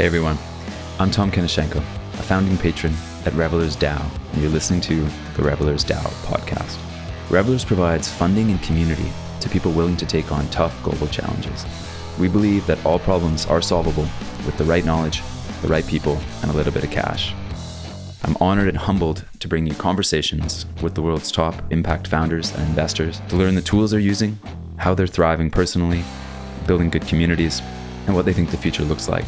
Hey 0.00 0.06
everyone, 0.06 0.38
I'm 0.98 1.10
Tom 1.10 1.30
Kenashenko, 1.30 1.76
a 1.76 2.22
founding 2.22 2.56
patron 2.56 2.94
at 3.26 3.34
Revellers 3.34 3.76
DAO, 3.76 4.00
and 4.32 4.40
you're 4.40 4.50
listening 4.50 4.80
to 4.80 5.02
the 5.36 5.42
Revellers 5.42 5.84
DAO 5.84 6.02
podcast. 6.24 6.78
Revellers 7.28 7.66
provides 7.66 8.08
funding 8.08 8.50
and 8.50 8.62
community 8.62 9.12
to 9.40 9.50
people 9.50 9.72
willing 9.72 9.98
to 9.98 10.06
take 10.06 10.32
on 10.32 10.48
tough 10.48 10.82
global 10.82 11.06
challenges. 11.08 11.66
We 12.18 12.28
believe 12.28 12.66
that 12.66 12.82
all 12.86 12.98
problems 12.98 13.44
are 13.44 13.60
solvable 13.60 14.08
with 14.46 14.56
the 14.56 14.64
right 14.64 14.86
knowledge, 14.86 15.22
the 15.60 15.68
right 15.68 15.86
people, 15.86 16.18
and 16.40 16.50
a 16.50 16.54
little 16.54 16.72
bit 16.72 16.84
of 16.84 16.90
cash. 16.90 17.34
I'm 18.24 18.38
honored 18.40 18.68
and 18.68 18.78
humbled 18.78 19.26
to 19.40 19.48
bring 19.48 19.66
you 19.66 19.74
conversations 19.74 20.64
with 20.80 20.94
the 20.94 21.02
world's 21.02 21.30
top 21.30 21.62
impact 21.70 22.06
founders 22.06 22.54
and 22.54 22.66
investors 22.70 23.20
to 23.28 23.36
learn 23.36 23.54
the 23.54 23.60
tools 23.60 23.90
they're 23.90 24.00
using, 24.00 24.38
how 24.78 24.94
they're 24.94 25.06
thriving 25.06 25.50
personally, 25.50 26.02
building 26.66 26.88
good 26.88 27.06
communities, 27.06 27.60
and 28.06 28.16
what 28.16 28.24
they 28.24 28.32
think 28.32 28.50
the 28.50 28.56
future 28.56 28.84
looks 28.84 29.06
like. 29.06 29.26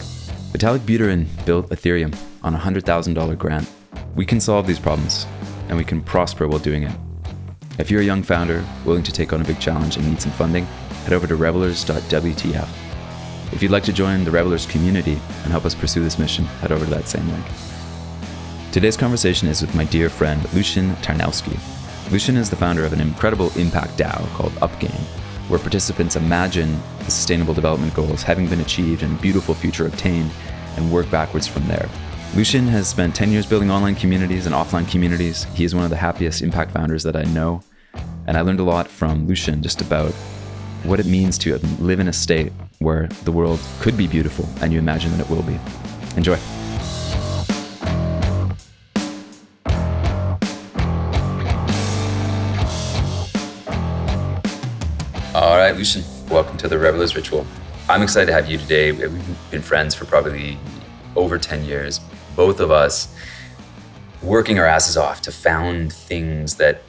Vitalik 0.53 0.81
Buterin 0.81 1.27
built 1.47 1.71
Ethereum 1.71 2.15
on 2.43 2.55
a 2.55 2.59
$100,000 2.59 3.39
grant. 3.39 3.67
We 4.15 4.27
can 4.27 4.39
solve 4.39 4.67
these 4.67 4.79
problems, 4.79 5.27
and 5.69 5.79
we 5.79 5.85
can 5.85 6.03
prosper 6.03 6.47
while 6.47 6.59
doing 6.59 6.83
it. 6.83 6.93
If 7.79 7.91
you're 7.91 8.03
a 8.03 8.05
young 8.05 8.23
founder 8.23 8.63
willing 8.85 9.03
to 9.05 9.13
take 9.13 9.33
on 9.33 9.41
a 9.41 9.45
big 9.45 9.59
challenge 9.59 9.97
and 9.97 10.07
need 10.07 10.21
some 10.21 10.33
funding, 10.33 10.67
head 11.05 11.15
over 11.15 11.27
to 11.27 11.37
revelers.wtf. 11.37 12.69
If 13.53 13.63
you'd 13.63 13.71
like 13.71 13.85
to 13.85 13.95
join 13.95 14.25
the 14.25 14.31
Revellers 14.31 14.67
community 14.67 15.13
and 15.13 15.53
help 15.53 15.65
us 15.65 15.75
pursue 15.75 16.03
this 16.03 16.19
mission, 16.19 16.45
head 16.45 16.71
over 16.71 16.85
to 16.85 16.91
that 16.91 17.09
same 17.09 17.27
link. 17.31 17.47
Today's 18.73 18.97
conversation 18.97 19.49
is 19.49 19.63
with 19.63 19.75
my 19.75 19.85
dear 19.85 20.11
friend 20.11 20.53
Lucian 20.53 20.95
Tarnowski. 20.97 21.59
Lucian 22.11 22.37
is 22.37 22.51
the 22.51 22.57
founder 22.57 22.85
of 22.85 22.93
an 22.93 23.01
incredible 23.01 23.51
impact 23.57 23.97
DAO 23.97 24.27
called 24.35 24.53
UP 24.61 24.79
Game, 24.79 24.91
where 25.49 25.59
participants 25.59 26.17
imagine 26.17 26.81
the 26.99 27.11
sustainable 27.11 27.55
development 27.55 27.95
goals 27.95 28.23
having 28.23 28.49
been 28.49 28.61
achieved 28.61 29.03
and 29.03 29.19
a 29.19 29.23
beautiful 29.23 29.55
future 29.55 29.87
obtained 29.87 30.31
and 30.77 30.91
work 30.91 31.11
backwards 31.11 31.47
from 31.47 31.67
there. 31.67 31.89
Lucian 32.35 32.67
has 32.69 32.89
spent 32.89 33.15
10 33.15 33.31
years 33.31 33.45
building 33.45 33.71
online 33.71 33.95
communities 33.95 34.47
and 34.47 34.55
offline 34.55 34.91
communities. 34.91 35.45
He 35.55 35.65
is 35.65 35.75
one 35.75 35.85
of 35.85 35.91
the 35.91 35.97
happiest 35.97 36.41
impact 36.41 36.71
founders 36.71 37.03
that 37.03 37.17
I 37.17 37.25
know. 37.25 37.63
And 38.27 38.39
I 38.39 38.41
learned 38.41 38.61
a 38.61 38.65
lot 38.65 38.89
from 38.89 39.27
Lucian 39.27 39.63
just 39.63 39.83
about 39.83 40.13
what 40.85 40.99
it 40.99 41.07
means 41.07 41.37
to 41.39 41.59
live 41.79 42.01
in 42.01 42.09
a 42.09 42.13
state 42.13 42.53
where 42.79 43.09
the 43.25 43.33
world 43.33 43.61
could 43.81 43.97
be 43.97 44.07
beautiful 44.07 44.49
and 44.61 44.73
you 44.73 44.79
imagine 44.79 45.11
that 45.13 45.21
it 45.21 45.31
will 45.31 45.43
be. 45.43 45.59
Enjoy. 46.17 46.39
Right, 55.63 55.77
Lucian, 55.77 56.03
welcome 56.29 56.57
to 56.57 56.67
the 56.67 56.77
Revellers 56.77 57.15
Ritual. 57.15 57.47
I'm 57.89 58.03
excited 58.03 58.27
to 58.27 58.33
have 58.33 58.51
you 58.51 58.59
today. 58.59 58.91
We've 58.91 59.51
been 59.53 59.63
friends 59.63 59.95
for 59.95 60.05
probably 60.07 60.59
over 61.15 61.39
10 61.39 61.65
years, 61.65 62.01
both 62.35 62.59
of 62.59 62.73
us 62.73 63.15
working 64.23 64.59
our 64.59 64.67
asses 64.67 64.97
off 64.97 65.23
to 65.23 65.31
found 65.31 65.93
things 65.93 66.57
that 66.57 66.83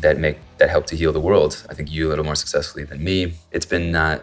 that 0.00 0.18
make 0.18 0.38
that 0.56 0.70
help 0.70 0.86
to 0.86 0.96
heal 0.96 1.12
the 1.12 1.20
world. 1.20 1.66
I 1.68 1.74
think 1.74 1.92
you 1.92 2.06
a 2.06 2.08
little 2.08 2.24
more 2.24 2.34
successfully 2.34 2.84
than 2.84 3.04
me. 3.04 3.34
It's 3.52 3.66
been 3.66 3.94
uh, 3.94 4.22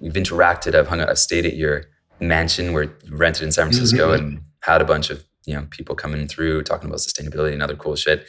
we've 0.00 0.14
interacted. 0.14 0.74
I've 0.74 0.88
hung 0.88 1.02
out. 1.02 1.10
I've 1.10 1.18
stayed 1.18 1.44
at 1.44 1.54
your 1.54 1.84
mansion 2.20 2.72
where 2.72 2.84
you 2.84 2.90
rented 3.10 3.42
in 3.42 3.52
San 3.52 3.66
Francisco 3.66 4.14
mm-hmm. 4.14 4.24
and 4.28 4.40
had 4.60 4.80
a 4.80 4.86
bunch 4.86 5.10
of 5.10 5.26
you 5.44 5.52
know 5.52 5.66
people 5.68 5.94
coming 5.94 6.26
through 6.26 6.62
talking 6.62 6.88
about 6.88 7.00
sustainability 7.00 7.52
and 7.52 7.62
other 7.62 7.76
cool 7.76 7.96
shit. 7.96 8.26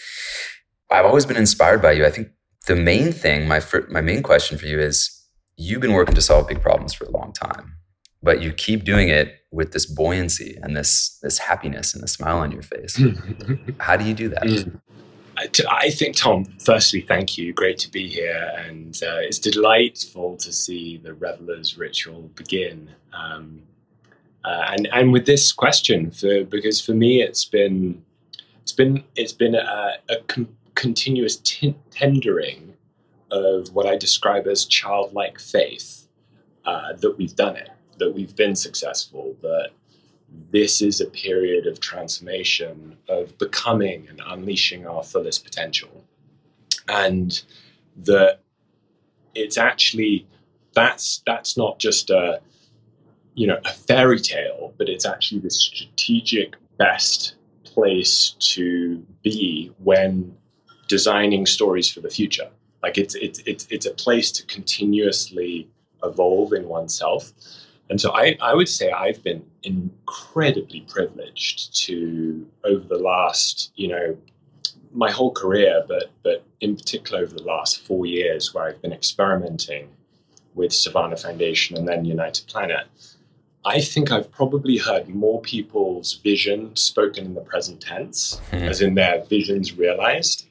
I've 0.92 1.06
always 1.06 1.26
been 1.26 1.38
inspired 1.38 1.82
by 1.82 1.94
you. 1.94 2.06
I 2.06 2.12
think 2.12 2.28
the 2.66 2.76
main 2.76 3.12
thing, 3.12 3.48
my 3.48 3.60
fir- 3.60 3.88
my 3.90 4.02
main 4.02 4.24
question 4.24 4.58
for 4.58 4.66
you 4.66 4.80
is, 4.80 5.26
you've 5.58 5.82
been 5.82 5.94
working 5.94 6.16
to 6.16 6.22
solve 6.22 6.48
big 6.48 6.62
problems 6.62 6.94
for 6.94 7.06
a 7.06 7.12
long 7.12 7.34
time, 7.34 7.78
but 8.22 8.42
you 8.42 8.52
keep 8.52 8.84
doing 8.84 9.10
it 9.10 9.40
with 9.52 9.72
this 9.72 9.86
buoyancy 9.86 10.58
and 10.62 10.76
this 10.76 11.20
this 11.22 11.38
happiness 11.38 11.94
and 11.94 12.02
the 12.04 12.08
smile 12.08 12.38
on 12.38 12.52
your 12.52 12.64
face. 12.64 13.02
How 13.80 13.98
do 13.98 14.06
you 14.06 14.14
do 14.14 14.30
that? 14.30 14.44
Mm. 14.44 14.80
I 15.36 15.90
think, 15.90 16.16
Tom, 16.16 16.46
firstly, 16.60 17.02
thank 17.02 17.38
you. 17.38 17.54
Great 17.54 17.78
to 17.80 17.92
be 17.92 18.08
here. 18.08 18.52
And 18.58 18.96
uh, 19.04 19.18
it's 19.18 19.40
delightful 19.40 20.38
to 20.38 20.54
see 20.54 20.98
the 20.98 21.14
Revellers 21.14 21.78
ritual 21.78 22.30
begin. 22.36 22.90
Um, 23.14 23.64
uh, 24.46 24.68
and, 24.70 24.88
and 24.94 25.12
with 25.12 25.26
this 25.26 25.52
question, 25.52 26.12
for, 26.12 26.44
because 26.44 26.80
for 26.80 26.94
me, 26.94 27.22
it's 27.22 27.46
been, 27.46 28.04
it's 28.62 28.74
been, 28.74 29.04
it's 29.16 29.34
been 29.34 29.56
a, 29.56 29.94
a 30.10 30.18
com- 30.28 30.56
continuous 30.76 31.38
t- 31.38 31.76
tendering 31.92 32.74
of 33.32 33.74
what 33.74 33.86
I 33.86 33.98
describe 33.98 34.48
as 34.48 34.66
childlike 34.66 35.40
faith 35.40 36.08
uh, 36.66 36.94
that 36.94 37.18
we've 37.18 37.36
done 37.36 37.56
it, 37.56 37.70
that 37.98 38.14
we've 38.14 38.36
been 38.36 38.56
successful, 38.56 39.36
that 39.42 39.70
this 40.52 40.82
is 40.82 41.02
a 41.02 41.06
period 41.06 41.68
of 41.68 41.80
transformation, 41.80 42.98
of 43.08 43.38
becoming 43.38 44.08
and 44.10 44.22
unleashing 44.26 44.88
our 44.88 45.04
fullest 45.04 45.44
potential. 45.44 46.04
And 46.88 47.42
that 47.98 48.40
it's 49.36 49.58
actually 49.58 50.28
that's 50.74 51.22
that's 51.26 51.58
not 51.58 51.80
just 51.80 52.10
a 52.10 52.42
you 53.36 53.48
know 53.48 53.60
a 53.66 53.74
fairy 53.74 54.20
tale, 54.20 54.74
but 54.78 54.90
it's 54.90 55.06
actually 55.06 55.42
the 55.42 55.52
strategic 55.52 56.56
best 56.78 57.36
place 57.64 58.36
to 58.40 59.06
be 59.24 59.72
when 59.80 60.36
designing 60.88 61.46
stories 61.46 61.90
for 61.90 62.02
the 62.02 62.10
future. 62.10 62.50
Like 62.82 62.98
it's 62.98 63.16
it's 63.16 63.40
it's 63.46 63.68
it's 63.70 63.86
a 63.86 63.92
place 63.92 64.32
to 64.34 64.46
continuously 64.46 65.68
evolve 66.04 66.54
in 66.54 66.68
oneself. 66.68 67.32
And 67.90 68.00
so 68.00 68.12
I, 68.14 68.38
I 68.42 68.54
would 68.54 68.70
say 68.70 68.92
I've 68.92 69.24
been 69.24 69.46
incredibly 69.64 70.82
privileged 70.82 71.76
to 71.86 72.48
over 72.64 72.86
the 72.88 72.98
last, 72.98 73.72
you 73.76 73.88
know, 73.90 74.18
my 74.92 75.12
whole 75.12 75.32
career, 75.32 75.84
but 75.88 76.12
but 76.24 76.44
in 76.60 76.76
particular 76.76 77.24
over 77.24 77.34
the 77.34 77.44
last 77.44 77.82
four 77.82 78.06
years 78.06 78.54
where 78.54 78.66
I've 78.66 78.82
been 78.82 78.94
experimenting 78.94 79.90
with 80.56 80.72
Civana 80.72 81.20
Foundation 81.20 81.78
and 81.78 81.88
then 81.88 82.06
United 82.06 82.48
Planet, 82.48 82.88
I 83.66 83.80
think 83.80 84.12
I've 84.12 84.32
probably 84.32 84.78
heard 84.78 85.08
more 85.08 85.42
people's 85.42 86.14
vision 86.14 86.76
spoken 86.76 87.26
in 87.26 87.34
the 87.34 87.42
present 87.42 87.82
tense, 87.82 88.42
mm-hmm. 88.52 88.66
as 88.66 88.82
in 88.82 88.96
their 88.96 89.24
visions 89.26 89.78
realized, 89.78 90.48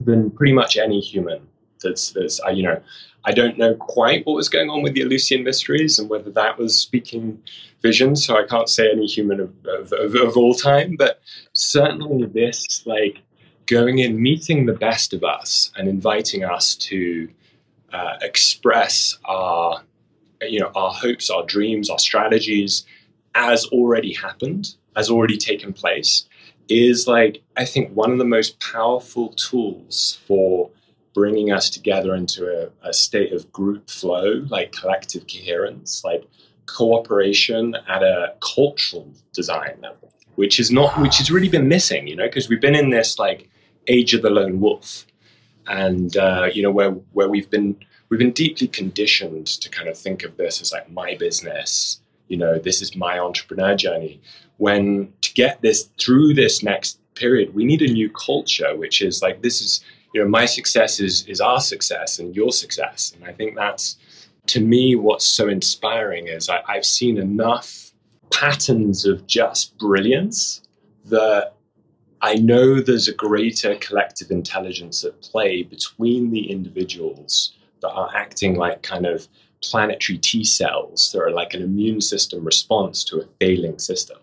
than 0.00 0.30
pretty 0.30 0.52
much 0.52 0.76
any 0.76 1.00
human 1.00 1.46
that's 1.82 2.10
that's 2.10 2.40
I, 2.40 2.50
you 2.50 2.62
know 2.62 2.80
I 3.24 3.32
don't 3.32 3.56
know 3.56 3.74
quite 3.74 4.26
what 4.26 4.34
was 4.34 4.48
going 4.48 4.68
on 4.68 4.82
with 4.82 4.94
the 4.94 5.02
Eleusinian 5.02 5.44
mysteries 5.44 5.98
and 5.98 6.10
whether 6.10 6.30
that 6.30 6.58
was 6.58 6.76
speaking 6.76 7.40
vision. 7.80 8.16
So 8.16 8.36
I 8.36 8.44
can't 8.46 8.68
say 8.68 8.90
any 8.90 9.06
human 9.06 9.40
of, 9.40 9.52
of, 9.64 9.92
of, 9.92 10.14
of 10.14 10.36
all 10.36 10.54
time, 10.54 10.96
but 10.96 11.20
certainly 11.54 12.26
this 12.26 12.82
like 12.86 13.22
going 13.66 14.00
in, 14.00 14.20
meeting 14.20 14.66
the 14.66 14.74
best 14.74 15.14
of 15.14 15.24
us, 15.24 15.72
and 15.76 15.88
inviting 15.88 16.44
us 16.44 16.74
to 16.74 17.28
uh, 17.92 18.16
express 18.20 19.16
our 19.24 19.82
you 20.42 20.60
know 20.60 20.70
our 20.74 20.92
hopes, 20.92 21.30
our 21.30 21.44
dreams, 21.46 21.88
our 21.88 21.98
strategies 21.98 22.84
as 23.34 23.64
already 23.66 24.12
happened, 24.12 24.74
as 24.96 25.10
already 25.10 25.36
taken 25.36 25.72
place 25.72 26.26
is 26.68 27.06
like 27.06 27.42
I 27.56 27.64
think 27.64 27.92
one 27.92 28.10
of 28.12 28.18
the 28.18 28.24
most 28.24 28.60
powerful 28.60 29.30
tools 29.30 30.18
for 30.26 30.70
bringing 31.14 31.52
us 31.52 31.70
together 31.70 32.14
into 32.14 32.44
a, 32.82 32.88
a 32.88 32.92
state 32.92 33.32
of 33.32 33.50
group 33.52 33.88
flow, 33.88 34.44
like 34.48 34.72
collective 34.72 35.24
coherence, 35.32 36.02
like 36.04 36.26
cooperation 36.66 37.76
at 37.88 38.02
a 38.02 38.34
cultural 38.40 39.08
design 39.32 39.76
level, 39.80 40.12
which 40.34 40.58
is 40.58 40.70
not 40.70 41.00
which 41.00 41.18
has 41.18 41.30
really 41.30 41.48
been 41.48 41.68
missing, 41.68 42.06
you 42.06 42.16
know, 42.16 42.26
because 42.26 42.48
we've 42.48 42.60
been 42.60 42.74
in 42.74 42.90
this 42.90 43.18
like 43.18 43.48
age 43.86 44.14
of 44.14 44.22
the 44.22 44.30
lone 44.30 44.60
wolf, 44.60 45.06
and 45.66 46.16
uh, 46.16 46.48
you 46.52 46.62
know 46.62 46.70
where 46.70 46.90
where 47.12 47.28
we've 47.28 47.50
been 47.50 47.76
we've 48.08 48.20
been 48.20 48.32
deeply 48.32 48.68
conditioned 48.68 49.46
to 49.46 49.68
kind 49.70 49.88
of 49.88 49.96
think 49.96 50.24
of 50.24 50.36
this 50.36 50.60
as 50.60 50.72
like 50.72 50.90
my 50.90 51.14
business, 51.14 52.00
you 52.28 52.36
know, 52.36 52.58
this 52.58 52.82
is 52.82 52.96
my 52.96 53.18
entrepreneur 53.18 53.74
journey 53.74 54.20
when 54.58 55.12
to 55.20 55.32
get 55.34 55.60
this 55.62 55.90
through 55.98 56.34
this 56.34 56.62
next 56.62 56.98
period, 57.14 57.54
we 57.54 57.64
need 57.64 57.82
a 57.82 57.92
new 57.92 58.10
culture, 58.10 58.76
which 58.76 59.02
is 59.02 59.22
like 59.22 59.42
this 59.42 59.60
is 59.60 59.84
you 60.12 60.22
know 60.22 60.28
my 60.28 60.46
success 60.46 61.00
is 61.00 61.26
is 61.26 61.40
our 61.40 61.60
success 61.60 62.18
and 62.18 62.34
your 62.34 62.52
success, 62.52 63.12
and 63.14 63.24
I 63.24 63.32
think 63.32 63.56
that's 63.56 63.96
to 64.46 64.60
me 64.60 64.94
what's 64.94 65.26
so 65.26 65.48
inspiring 65.48 66.28
is 66.28 66.48
I, 66.48 66.62
I've 66.68 66.84
seen 66.84 67.18
enough 67.18 67.92
patterns 68.30 69.06
of 69.06 69.26
just 69.26 69.78
brilliance 69.78 70.62
that 71.06 71.54
I 72.20 72.34
know 72.34 72.80
there's 72.80 73.08
a 73.08 73.14
greater 73.14 73.74
collective 73.76 74.30
intelligence 74.30 75.04
at 75.04 75.20
play 75.20 75.62
between 75.62 76.30
the 76.30 76.50
individuals 76.50 77.54
that 77.80 77.90
are 77.90 78.10
acting 78.14 78.56
like 78.56 78.82
kind 78.82 79.06
of 79.06 79.28
planetary 79.62 80.18
T 80.18 80.44
cells 80.44 81.10
that 81.12 81.20
are 81.20 81.30
like 81.30 81.54
an 81.54 81.62
immune 81.62 82.00
system 82.00 82.44
response 82.44 83.04
to 83.04 83.20
a 83.20 83.26
failing 83.40 83.78
system. 83.78 84.18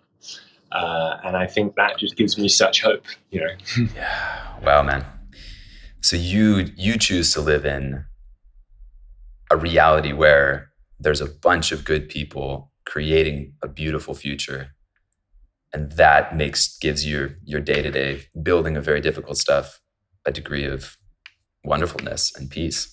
Uh, 0.71 1.18
and 1.23 1.35
I 1.35 1.47
think 1.47 1.75
that 1.75 1.97
just 1.97 2.15
gives 2.15 2.38
me 2.38 2.47
such 2.47 2.81
hope, 2.81 3.06
you 3.29 3.41
know. 3.41 3.88
yeah. 3.95 4.59
Wow, 4.63 4.83
man. 4.83 5.06
So 6.01 6.15
you 6.15 6.71
you 6.75 6.97
choose 6.97 7.33
to 7.33 7.41
live 7.41 7.65
in 7.65 8.06
a 9.51 9.57
reality 9.57 10.13
where 10.13 10.71
there's 11.00 11.21
a 11.21 11.25
bunch 11.25 11.71
of 11.71 11.83
good 11.83 12.07
people 12.09 12.71
creating 12.85 13.53
a 13.62 13.68
beautiful 13.68 14.13
future 14.13 14.71
and 15.73 15.91
that 15.94 16.35
makes 16.35 16.77
gives 16.79 17.06
your 17.06 17.35
your 17.44 17.59
day-to-day 17.59 18.23
building 18.41 18.77
of 18.77 18.83
very 18.83 19.01
difficult 19.01 19.38
stuff 19.38 19.79
a 20.25 20.31
degree 20.31 20.65
of 20.65 20.97
wonderfulness 21.63 22.33
and 22.35 22.50
peace 22.50 22.91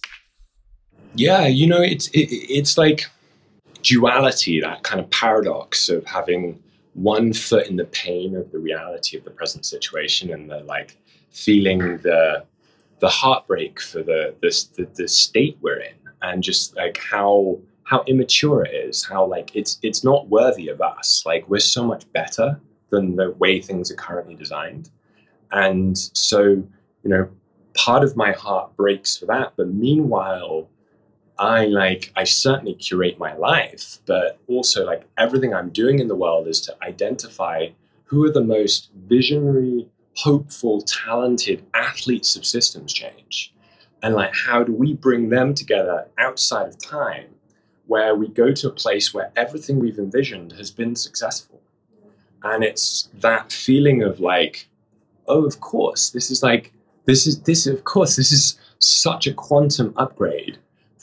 yeah 1.15 1.47
you 1.47 1.67
know 1.67 1.81
it's 1.81 2.09
it, 2.09 2.29
it's 2.31 2.77
like 2.77 3.07
duality 3.83 4.61
that 4.61 4.83
kind 4.83 5.01
of 5.01 5.09
paradox 5.11 5.89
of 5.89 6.05
having 6.05 6.61
one 6.99 7.33
foot 7.33 7.69
in 7.69 7.77
the 7.77 7.85
pain 7.87 8.35
of 8.35 8.51
the 8.51 8.59
reality 8.59 9.17
of 9.17 9.25
the 9.25 9.31
present 9.31 9.65
situation 9.65 10.33
and 10.33 10.51
the 10.51 10.61
like 10.61 10.97
feeling 11.31 11.99
the 11.99 12.45
the 13.01 13.09
heartbreak 13.09 13.81
for 13.81 14.03
the 14.03 14.35
the, 14.43 14.67
the, 14.77 14.89
the 14.95 15.09
state 15.09 15.57
we're 15.61 15.81
in 15.81 15.95
and 16.23 16.43
just 16.43 16.77
like 16.77 16.99
how 16.99 17.57
how 17.85 18.03
immature 18.07 18.65
it 18.65 18.75
is 18.75 19.05
how 19.05 19.25
like 19.25 19.55
it's 19.55 19.79
it's 19.83 20.03
not 20.03 20.29
worthy 20.29 20.69
of 20.69 20.81
us. 20.81 21.23
Like 21.25 21.49
we're 21.49 21.61
so 21.61 21.85
much 21.85 22.11
better 22.13 22.61
than 22.91 23.15
the 23.15 23.31
way 23.33 23.61
things 23.61 23.91
are 23.91 23.97
currently 23.97 24.35
designed. 24.35 24.91
And 25.53 25.97
so 25.97 26.41
you 26.41 26.67
know 27.05 27.29
part 27.75 28.03
of 28.03 28.17
my 28.17 28.33
heart 28.33 28.75
breaks 28.77 29.17
for 29.17 29.27
that 29.27 29.53
but 29.57 29.69
meanwhile 29.69 30.69
i 31.39 31.67
like 31.67 32.13
i 32.17 32.25
certainly 32.25 32.75
curate 32.75 33.19
my 33.19 33.35
life 33.37 33.99
but 34.07 34.39
also 34.49 34.85
like 34.85 35.05
everything 35.17 35.55
i'm 35.55 35.71
doing 35.71 35.99
in 35.99 36.09
the 36.09 36.15
world 36.15 36.47
is 36.49 36.61
to 36.61 36.75
identify 36.83 37.69
who 38.05 38.25
are 38.25 38.33
the 38.33 38.43
most 38.43 38.91
visionary 38.95 39.89
hopeful 40.19 40.81
talented 40.83 41.65
athletes 41.75 42.35
of 42.35 42.45
systems 42.45 42.93
change. 42.93 43.53
And 44.03 44.15
like 44.15 44.35
how 44.35 44.65
do 44.65 44.73
we 44.73 44.95
bring 44.95 45.29
them 45.29 45.55
together 45.55 46.09
outside 46.19 46.69
of 46.69 46.79
time 46.79 47.27
where 47.87 48.15
we 48.15 48.29
go 48.29 48.53
to 48.53 48.69
a 48.69 48.73
place 48.73 49.15
where 49.15 49.31
everything 49.37 49.79
we've 49.79 49.99
envisioned 49.99 50.53
has 50.53 50.71
been 50.71 50.97
successful? 50.97 51.61
And 52.43 52.65
it's 52.65 53.09
that 53.15 53.53
feeling 53.53 54.03
of 54.03 54.21
like 54.21 54.69
oh 55.27 55.45
of 55.45 55.61
course 55.61 56.11
this 56.11 56.31
is 56.31 56.43
like 56.43 56.73
this 57.05 57.27
is 57.27 57.43
this 57.43 57.67
of 57.67 57.85
course 57.85 58.17
this 58.17 58.33
is 58.33 58.59
such 58.79 59.27
a 59.27 59.35
quantum 59.35 59.93
upgrade 59.97 60.59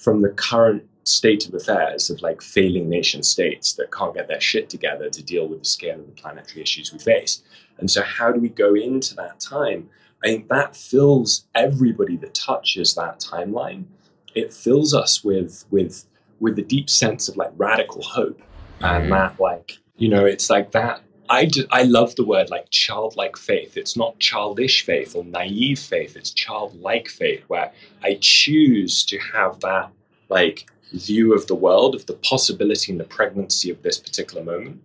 from 0.06 0.22
the 0.22 0.30
current 0.30 0.88
state 1.04 1.48
of 1.48 1.54
affairs 1.54 2.10
of 2.10 2.22
like 2.22 2.42
failing 2.42 2.88
nation 2.88 3.22
states 3.22 3.74
that 3.74 3.92
can't 3.92 4.16
get 4.16 4.28
their 4.28 4.40
shit 4.40 4.70
together 4.70 5.10
to 5.10 5.22
deal 5.22 5.48
with 5.48 5.60
the 5.60 5.66
scale 5.66 6.00
of 6.00 6.06
the 6.06 6.22
planetary 6.22 6.62
issues 6.62 6.94
we 6.94 7.00
face 7.00 7.44
and 7.80 7.92
so 7.92 8.02
how 8.02 8.32
do 8.32 8.40
we 8.40 8.50
go 8.50 8.74
into 8.74 9.14
that 9.16 9.40
time 9.40 9.90
I 10.26 10.28
think 10.28 10.48
that 10.48 10.76
fills 10.76 11.46
everybody 11.54 12.18
that 12.18 12.34
touches 12.34 12.96
that 12.96 13.20
timeline. 13.20 13.86
It 14.34 14.52
fills 14.54 14.94
us 14.94 15.24
with 15.24 15.66
with 15.70 16.06
with 16.40 16.58
a 16.58 16.64
deep 16.64 16.90
sense 16.90 17.30
of 17.30 17.38
like 17.38 17.52
radical 17.58 18.02
hope 18.02 18.42
and 18.82 19.04
mm-hmm. 19.04 19.12
that 19.12 19.40
like 19.40 19.78
you 19.98 20.10
know 20.10 20.26
it's 20.26 20.50
like 20.50 20.72
that 20.72 21.02
I, 21.28 21.46
do, 21.46 21.66
I 21.72 21.84
love 21.84 22.16
the 22.16 22.24
word 22.24 22.52
like 22.52 22.70
childlike 22.70 23.36
faith. 23.36 23.78
It's 23.78 23.98
not 23.98 24.20
childish 24.20 24.86
faith 24.86 25.16
or 25.16 25.24
naive 25.24 25.80
faith. 25.80 26.16
It's 26.16 26.30
childlike 26.30 27.08
faith 27.08 27.44
where 27.48 27.72
I 28.04 28.20
choose 28.22 29.04
to 29.06 29.18
have 29.34 29.60
that 29.62 29.92
like 30.30 30.70
view 30.94 31.34
of 31.34 31.48
the 31.48 31.56
world, 31.56 31.96
of 31.96 32.06
the 32.06 32.14
possibility 32.14 32.92
and 32.92 33.00
the 33.00 33.06
pregnancy 33.06 33.70
of 33.70 33.82
this 33.82 34.00
particular 34.00 34.44
moment. 34.44 34.82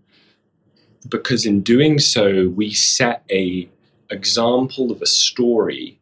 Because 1.08 1.46
in 1.46 1.62
doing 1.62 1.98
so, 1.98 2.48
we 2.48 2.72
set 2.72 3.24
a 3.30 3.68
example 4.10 4.90
of 4.90 5.00
a 5.00 5.06
story 5.06 6.00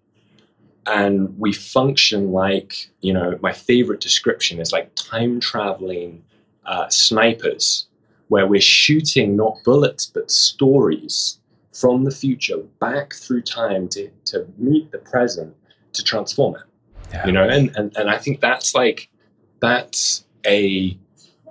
and 0.88 1.38
we 1.38 1.52
function 1.52 2.32
like 2.32 2.88
you 3.00 3.12
know 3.12 3.38
my 3.42 3.52
favorite 3.52 4.00
description 4.00 4.58
is 4.58 4.72
like 4.72 4.90
time 4.94 5.38
traveling 5.38 6.22
uh, 6.64 6.88
snipers 6.88 7.86
where 8.28 8.46
we're 8.46 8.60
shooting 8.60 9.36
not 9.36 9.62
bullets 9.64 10.06
but 10.06 10.30
stories 10.30 11.38
from 11.72 12.04
the 12.04 12.10
future 12.10 12.58
back 12.80 13.14
through 13.14 13.42
time 13.42 13.88
to, 13.88 14.10
to 14.24 14.46
meet 14.56 14.90
the 14.90 14.98
present 14.98 15.54
to 15.92 16.02
transform 16.02 16.56
it 16.56 16.62
yeah. 17.12 17.26
you 17.26 17.32
know 17.32 17.46
and, 17.46 17.74
and 17.76 17.94
and 17.96 18.10
i 18.10 18.16
think 18.16 18.40
that's 18.40 18.74
like 18.74 19.08
that's 19.60 20.24
a 20.46 20.96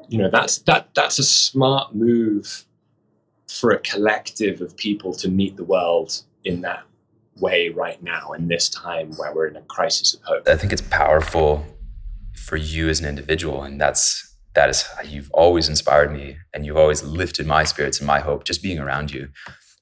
you 0.10 0.18
know 0.18 0.30
that's 0.30 0.60
that 0.60 0.90
that's 0.96 1.20
a 1.20 1.24
smart 1.24 1.94
move 1.96 2.66
for 3.48 3.72
a 3.72 3.80
collective 3.80 4.62
of 4.62 4.76
people 4.78 5.14
to 5.14 5.30
meet 5.30 5.56
the 5.58 5.64
world 5.64 6.24
in 6.44 6.62
that 6.62 6.84
way 7.40 7.70
right 7.70 8.02
now 8.02 8.32
in 8.32 8.48
this 8.48 8.70
time 8.70 9.12
where 9.14 9.34
we're 9.34 9.48
in 9.48 9.56
a 9.56 9.62
crisis 9.62 10.14
of 10.14 10.22
hope. 10.24 10.48
I 10.48 10.56
think 10.56 10.74
it's 10.74 10.82
powerful 10.82 11.66
for 12.36 12.58
you 12.58 12.90
as 12.90 13.00
an 13.00 13.06
individual, 13.06 13.64
and 13.64 13.80
that's 13.80 14.36
that 14.54 14.70
is 14.70 14.86
you've 15.06 15.30
always 15.32 15.70
inspired 15.70 16.12
me, 16.12 16.38
and 16.54 16.66
you've 16.66 16.78
always 16.78 17.04
lifted 17.04 17.46
my 17.46 17.64
spirits 17.64 18.00
and 18.00 18.08
my 18.08 18.20
hope 18.20 18.44
just 18.44 18.64
being 18.64 18.80
around 18.80 19.12
you. 19.12 19.30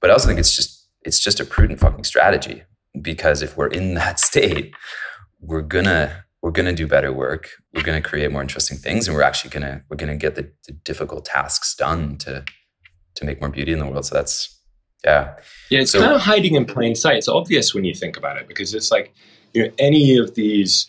But 0.01 0.09
I 0.09 0.13
also 0.13 0.27
think 0.27 0.39
it's 0.39 0.55
just 0.55 0.87
it's 1.03 1.19
just 1.19 1.39
a 1.39 1.45
prudent 1.45 1.79
fucking 1.79 2.03
strategy 2.03 2.63
because 3.01 3.41
if 3.41 3.55
we're 3.57 3.67
in 3.67 3.93
that 3.95 4.19
state, 4.29 4.73
we're 5.39 5.61
gonna 5.61 6.24
we're 6.45 6.51
gonna 6.51 6.73
do 6.73 6.85
better 6.85 7.11
work. 7.11 7.49
We're 7.73 7.81
gonna 7.81 8.03
create 8.03 8.31
more 8.31 8.43
interesting 8.43 8.77
things, 8.77 9.07
and 9.07 9.17
we're 9.17 9.23
actually 9.23 9.49
gonna 9.49 9.81
we're 9.89 9.97
gonna 9.97 10.15
get 10.15 10.35
the, 10.35 10.51
the 10.67 10.73
difficult 10.73 11.25
tasks 11.25 11.73
done 11.73 12.17
to 12.17 12.45
to 13.15 13.25
make 13.25 13.41
more 13.41 13.49
beauty 13.49 13.73
in 13.73 13.79
the 13.79 13.87
world. 13.87 14.05
So 14.05 14.13
that's 14.13 14.55
yeah. 15.03 15.33
Yeah, 15.71 15.79
it's 15.79 15.91
so, 15.91 16.01
kind 16.01 16.13
of 16.13 16.21
hiding 16.21 16.53
in 16.53 16.65
plain 16.65 16.93
sight. 16.93 17.17
It's 17.17 17.27
obvious 17.27 17.73
when 17.73 17.83
you 17.83 17.95
think 17.95 18.15
about 18.15 18.37
it 18.37 18.47
because 18.47 18.75
it's 18.75 18.91
like, 18.91 19.11
you 19.55 19.63
know, 19.63 19.73
any 19.79 20.17
of 20.17 20.35
these 20.35 20.85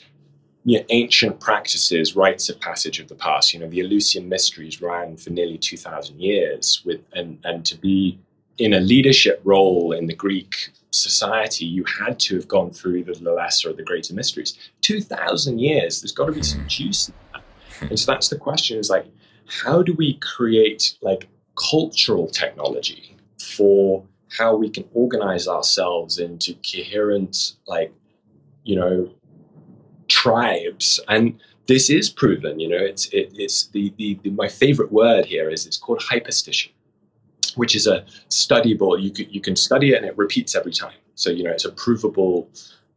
you 0.64 0.78
know, 0.78 0.84
ancient 0.90 1.40
practices, 1.40 2.14
rites 2.14 2.50
of 2.50 2.60
passage 2.60 3.00
of 3.00 3.08
the 3.08 3.14
past, 3.14 3.54
you 3.54 3.60
know, 3.60 3.68
the 3.68 3.80
Eleusinian 3.80 4.28
mysteries 4.28 4.82
ran 4.82 5.16
for 5.16 5.30
nearly 5.30 5.56
2,000 5.56 6.20
years 6.20 6.82
with, 6.84 7.00
and, 7.14 7.38
and 7.44 7.64
to 7.64 7.78
be 7.78 8.18
in 8.58 8.72
a 8.72 8.80
leadership 8.80 9.40
role 9.44 9.92
in 9.92 10.06
the 10.06 10.14
Greek 10.14 10.70
society, 10.90 11.64
you 11.64 11.84
had 11.84 12.18
to 12.20 12.36
have 12.36 12.48
gone 12.48 12.70
through 12.70 12.96
either 12.96 13.14
the 13.14 13.32
lesser 13.32 13.70
or 13.70 13.72
the 13.72 13.82
greater 13.82 14.14
mysteries. 14.14 14.56
2,000 14.82 15.58
years, 15.58 16.00
there's 16.00 16.12
got 16.12 16.26
to 16.26 16.32
be 16.32 16.42
some 16.42 16.66
juice 16.66 17.08
in 17.08 17.14
that. 17.32 17.42
And 17.90 17.98
so 17.98 18.12
that's 18.12 18.28
the 18.28 18.38
question 18.38 18.78
is 18.78 18.88
like, 18.88 19.06
how 19.46 19.82
do 19.82 19.92
we 19.92 20.14
create 20.14 20.96
like 21.02 21.28
cultural 21.56 22.28
technology 22.28 23.16
for 23.38 24.04
how 24.36 24.56
we 24.56 24.68
can 24.68 24.84
organize 24.92 25.48
ourselves 25.48 26.18
into 26.18 26.54
coherent, 26.70 27.54
like, 27.66 27.92
you 28.64 28.76
know, 28.76 29.10
tribes. 30.08 31.00
And 31.08 31.40
this 31.66 31.90
is 31.90 32.10
proven, 32.10 32.60
you 32.60 32.68
know, 32.68 32.76
it's, 32.76 33.06
it, 33.08 33.32
it's 33.34 33.68
the, 33.68 33.92
the, 33.96 34.18
the, 34.22 34.30
my 34.30 34.48
favorite 34.48 34.92
word 34.92 35.26
here 35.26 35.48
is 35.50 35.66
it's 35.66 35.76
called 35.76 36.00
hyperstition, 36.00 36.70
which 37.56 37.74
is 37.74 37.86
a 37.86 38.04
studyable, 38.28 39.00
you 39.00 39.10
can, 39.10 39.28
you 39.30 39.40
can 39.40 39.56
study 39.56 39.92
it 39.92 39.96
and 39.96 40.06
it 40.06 40.16
repeats 40.16 40.54
every 40.54 40.72
time. 40.72 40.96
So, 41.14 41.30
you 41.30 41.44
know, 41.44 41.50
it's 41.50 41.64
a 41.64 41.72
provable 41.72 42.48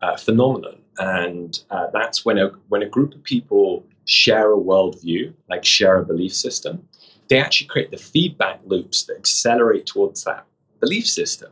uh, 0.02 0.18
phenomenon. 0.18 0.82
And 0.98 1.60
uh, 1.70 1.88
that's 1.94 2.26
when 2.26 2.38
a, 2.38 2.50
when 2.68 2.84
a 2.84 2.90
group 2.90 3.14
of 3.16 3.24
people 3.24 3.86
share 4.06 4.54
a 4.54 4.58
worldview, 4.58 5.34
like 5.50 5.64
share 5.64 5.98
a 5.98 6.06
belief 6.06 6.34
system, 6.34 6.88
they 7.30 7.40
actually 7.40 7.68
create 7.68 7.92
the 7.92 7.98
feedback 7.98 8.60
loops 8.66 9.04
that 9.06 9.18
accelerate 9.18 9.86
towards 9.86 10.24
that 10.24 10.46
belief 10.80 11.08
system. 11.08 11.52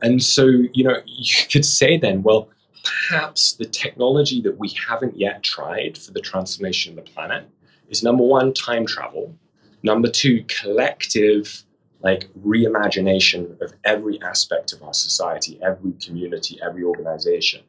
And 0.00 0.22
so, 0.22 0.46
you 0.46 0.84
know, 0.84 0.96
you 1.06 1.46
could 1.50 1.64
say 1.64 1.96
then, 1.96 2.22
well, 2.22 2.48
perhaps 2.82 3.52
the 3.52 3.64
technology 3.64 4.40
that 4.42 4.58
we 4.58 4.74
haven't 4.88 5.16
yet 5.16 5.42
tried 5.42 5.96
for 5.96 6.12
the 6.12 6.20
transformation 6.20 6.98
of 6.98 7.04
the 7.04 7.10
planet 7.10 7.48
is 7.88 8.02
number 8.02 8.24
one, 8.24 8.52
time 8.52 8.86
travel. 8.86 9.36
Number 9.82 10.08
two, 10.08 10.44
collective 10.48 11.64
like 12.02 12.28
reimagination 12.44 13.60
of 13.60 13.72
every 13.84 14.20
aspect 14.22 14.72
of 14.72 14.82
our 14.82 14.94
society, 14.94 15.58
every 15.62 15.92
community, 15.92 16.58
every 16.62 16.82
organization. 16.82 17.62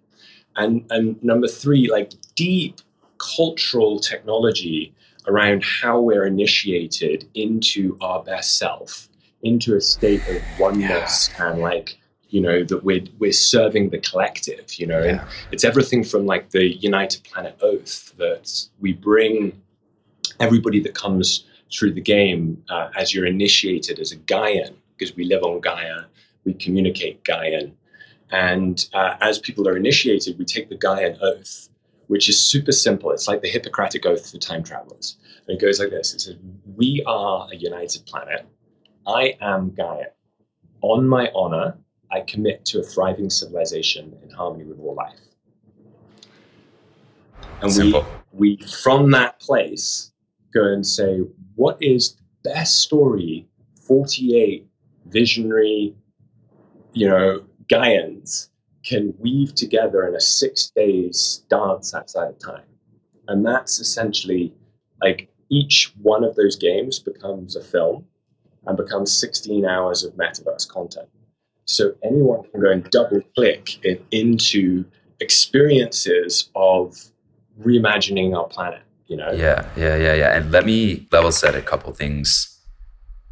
And, 0.56 0.86
and 0.90 1.24
number 1.24 1.48
three, 1.48 1.90
like 1.90 2.14
deep 2.36 2.80
cultural 3.18 4.00
technology 4.00 4.94
around 5.28 5.64
how 5.64 6.00
we're 6.00 6.26
initiated 6.26 7.28
into 7.34 7.98
our 8.02 8.24
best 8.24 8.58
self, 8.58 9.08
into 9.42 9.76
a 9.76 9.82
state 9.82 10.22
of 10.28 10.42
oneness 10.60 11.30
yeah. 11.38 11.52
and 11.52 11.60
like 11.62 12.00
you 12.30 12.42
know 12.42 12.64
that 12.64 12.84
we're 12.84 13.04
we're 13.20 13.32
serving 13.32 13.90
the 13.92 14.00
collective 14.00 14.74
you 14.76 14.88
know 14.88 15.04
yeah. 15.04 15.10
and 15.10 15.22
it's 15.52 15.64
everything 15.64 16.04
from 16.04 16.26
like 16.26 16.50
the 16.50 16.76
united 16.78 17.24
planet 17.24 17.56
oath 17.62 18.12
that 18.18 18.68
we 18.80 18.92
bring 18.92 19.62
everybody 20.40 20.80
that 20.80 20.96
comes 20.96 21.46
through 21.74 21.94
the 21.94 22.02
game 22.02 22.62
uh, 22.70 22.90
as 22.96 23.14
you're 23.14 23.26
initiated 23.26 24.00
as 24.00 24.12
a 24.12 24.18
Gaian 24.18 24.76
because 24.98 25.16
we 25.16 25.26
live 25.26 25.44
on 25.44 25.60
Gaia 25.60 26.04
we 26.46 26.54
communicate 26.54 27.24
Gaian 27.24 27.72
and 28.32 28.88
uh, 28.94 29.16
as 29.22 29.40
people 29.40 29.68
are 29.68 29.78
initiated 29.78 30.38
we 30.38 30.46
take 30.46 30.70
the 30.70 30.78
Gaian 30.78 31.18
oath 31.22 31.70
which 32.14 32.30
is 32.30 32.40
super 32.40 32.72
simple. 32.72 33.10
It's 33.10 33.28
like 33.28 33.42
the 33.42 33.50
Hippocratic 33.50 34.06
Oath 34.06 34.30
for 34.30 34.38
time 34.38 34.64
travelers. 34.64 35.18
And 35.48 35.58
it 35.58 35.62
goes 35.62 35.80
like 35.80 35.90
this 35.90 36.14
It 36.14 36.22
says, 36.22 36.36
We 36.76 37.04
are 37.08 37.48
a 37.52 37.56
united 37.56 38.06
planet. 38.06 38.46
I 39.08 39.36
am 39.42 39.74
Gaia. 39.74 40.08
On 40.82 41.08
my 41.08 41.32
honor, 41.34 41.76
I 42.12 42.22
commit 42.22 42.66
to 42.66 42.82
a 42.82 42.84
thriving 42.84 43.32
civilization 43.32 44.16
in 44.24 44.30
harmony 44.30 44.66
with 44.66 44.80
all 44.80 44.94
life. 44.94 45.20
And 47.62 47.76
we, 47.76 48.04
we, 48.32 48.58
from 48.58 49.10
that 49.12 49.40
place, 49.40 50.12
go 50.54 50.66
and 50.66 50.86
say, 50.86 51.20
what 51.56 51.78
is 51.82 52.16
the 52.44 52.50
best 52.52 52.80
story 52.82 53.48
48 53.88 54.68
visionary, 55.08 55.96
you 56.94 57.08
know, 57.08 57.44
Gaians 57.72 58.50
can 58.84 59.14
weave 59.20 59.56
together 59.56 60.08
in 60.08 60.16
a 60.16 60.22
six 60.22 60.72
days 60.76 61.44
dance 61.50 61.94
outside 61.94 62.30
of 62.30 62.40
time. 62.40 62.66
And 63.28 63.46
that's 63.46 63.80
essentially 63.80 64.54
like 65.02 65.30
each 65.50 65.94
one 66.02 66.24
of 66.24 66.36
those 66.36 66.56
games 66.56 67.00
becomes 67.00 67.56
a 67.56 67.62
film 67.62 68.06
and 68.66 68.78
becomes 68.78 69.12
16 69.18 69.66
hours 69.66 70.04
of 70.04 70.14
metaverse 70.14 70.68
content. 70.68 71.08
So 71.66 71.94
anyone 72.04 72.44
can 72.52 72.62
go 72.62 72.72
and 72.72 72.90
double 72.90 73.22
click 73.36 73.84
it 73.86 74.06
into 74.12 74.86
experiences 75.20 76.50
of 76.56 76.98
reimagining 77.62 78.36
our 78.36 78.48
planet, 78.48 78.82
you 79.08 79.18
know? 79.18 79.32
Yeah, 79.32 79.68
yeah, 79.76 79.96
yeah, 79.96 80.14
yeah. 80.14 80.38
And 80.38 80.52
let 80.52 80.66
me 80.66 81.08
level 81.12 81.32
set 81.32 81.56
a 81.56 81.62
couple 81.62 81.92
things. 81.94 82.50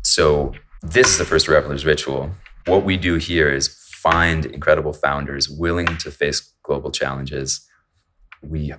So 0.04 0.54
this 0.82 1.10
is 1.10 1.18
the 1.18 1.26
first 1.26 1.48
Revellers 1.48 1.86
ritual. 1.86 2.32
What 2.66 2.84
we 2.84 2.98
do 2.98 3.16
here 3.16 3.50
is 3.50 3.68
find 3.68 4.46
incredible 4.46 4.94
founders 4.94 5.50
willing 5.50 5.98
to 5.98 6.12
face 6.12 6.54
global 6.64 6.92
challenges. 6.92 7.68
We 8.42 8.74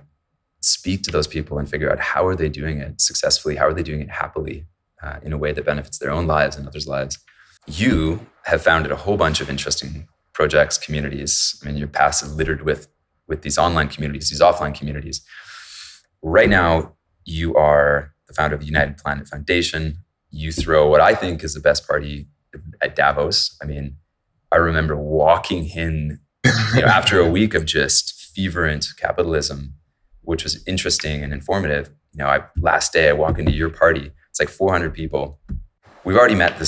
speak 0.63 1.03
to 1.03 1.11
those 1.11 1.27
people 1.27 1.57
and 1.57 1.69
figure 1.69 1.91
out 1.91 1.99
how 1.99 2.25
are 2.25 2.35
they 2.35 2.47
doing 2.47 2.79
it 2.79 2.99
successfully 3.01 3.57
how 3.57 3.67
are 3.67 3.73
they 3.73 3.83
doing 3.83 3.99
it 3.99 4.09
happily 4.09 4.65
uh, 5.03 5.19
in 5.21 5.33
a 5.33 5.37
way 5.37 5.51
that 5.51 5.65
benefits 5.65 5.97
their 5.99 6.09
own 6.09 6.25
lives 6.25 6.55
and 6.55 6.65
others 6.65 6.87
lives 6.87 7.19
you 7.67 8.25
have 8.45 8.61
founded 8.61 8.89
a 8.91 8.95
whole 8.95 9.17
bunch 9.17 9.41
of 9.41 9.49
interesting 9.49 10.07
projects 10.31 10.77
communities 10.77 11.59
i 11.61 11.65
mean 11.65 11.75
your 11.75 11.87
past 11.87 12.23
is 12.23 12.33
littered 12.35 12.61
with 12.61 12.87
with 13.27 13.41
these 13.41 13.57
online 13.57 13.89
communities 13.89 14.29
these 14.29 14.39
offline 14.39 14.73
communities 14.73 15.21
right 16.23 16.49
now 16.49 16.93
you 17.25 17.55
are 17.55 18.13
the 18.27 18.33
founder 18.33 18.55
of 18.55 18.59
the 18.59 18.65
united 18.65 18.97
planet 18.97 19.27
foundation 19.27 19.97
you 20.31 20.51
throw 20.51 20.87
what 20.87 21.01
i 21.01 21.13
think 21.13 21.43
is 21.43 21.53
the 21.53 21.59
best 21.59 21.87
party 21.87 22.27
at 22.81 22.95
davos 22.95 23.55
i 23.61 23.65
mean 23.65 23.95
i 24.51 24.55
remember 24.55 24.95
walking 24.95 25.67
in 25.69 26.19
you 26.73 26.81
know, 26.81 26.87
after 26.87 27.19
a 27.19 27.29
week 27.29 27.53
of 27.53 27.65
just 27.65 28.31
feverent 28.33 28.87
capitalism 28.97 29.75
which 30.23 30.43
was 30.43 30.65
interesting 30.67 31.23
and 31.23 31.31
informative. 31.31 31.89
You 32.13 32.19
know, 32.19 32.27
I 32.27 32.43
last 32.59 32.93
day 32.93 33.09
I 33.09 33.13
walk 33.13 33.37
into 33.39 33.51
your 33.51 33.69
party, 33.69 34.11
it's 34.29 34.39
like 34.39 34.49
400 34.49 34.93
people. 34.93 35.39
We've 36.05 36.17
already 36.17 36.35
met 36.35 36.59
the, 36.59 36.65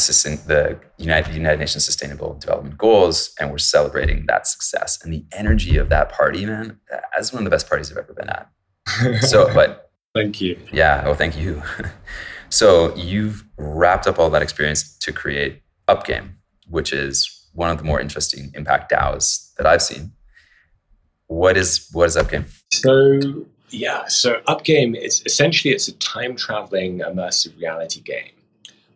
the 0.47 0.79
United, 0.97 1.33
United 1.33 1.59
Nations 1.59 1.83
Sustainable 1.83 2.35
Development 2.35 2.77
Goals, 2.77 3.33
and 3.39 3.51
we're 3.51 3.57
celebrating 3.57 4.25
that 4.27 4.47
success. 4.47 5.03
And 5.03 5.11
the 5.11 5.25
energy 5.33 5.75
of 5.75 5.89
that 5.89 6.09
party, 6.09 6.45
man, 6.45 6.79
that's 7.13 7.33
one 7.33 7.41
of 7.41 7.43
the 7.43 7.49
best 7.49 7.67
parties 7.67 7.91
I've 7.91 7.97
ever 7.97 8.13
been 8.13 8.29
at. 8.29 8.49
So, 9.21 9.51
but 9.53 9.91
thank 10.13 10.41
you. 10.41 10.59
Yeah. 10.71 11.03
Oh, 11.05 11.13
thank 11.13 11.37
you. 11.37 11.61
so 12.49 12.95
you've 12.95 13.43
wrapped 13.57 14.07
up 14.07 14.19
all 14.19 14.29
that 14.29 14.41
experience 14.41 14.97
to 14.99 15.11
create 15.11 15.61
Upgame, 15.87 16.33
which 16.67 16.93
is 16.93 17.47
one 17.53 17.69
of 17.69 17.77
the 17.77 17.83
more 17.83 17.99
interesting 17.99 18.51
impact 18.53 18.91
DAOs 18.91 19.53
that 19.55 19.65
I've 19.65 19.81
seen. 19.81 20.11
What 21.27 21.57
is 21.57 21.89
what 21.91 22.07
is 22.07 22.15
Upgame? 22.15 22.45
So 22.71 23.45
yeah, 23.69 24.07
so 24.07 24.41
Upgame 24.47 24.95
is 24.95 25.23
essentially 25.25 25.73
it's 25.73 25.87
a 25.87 25.93
time 25.93 26.35
traveling 26.35 26.99
immersive 26.99 27.59
reality 27.59 28.01
game 28.01 28.34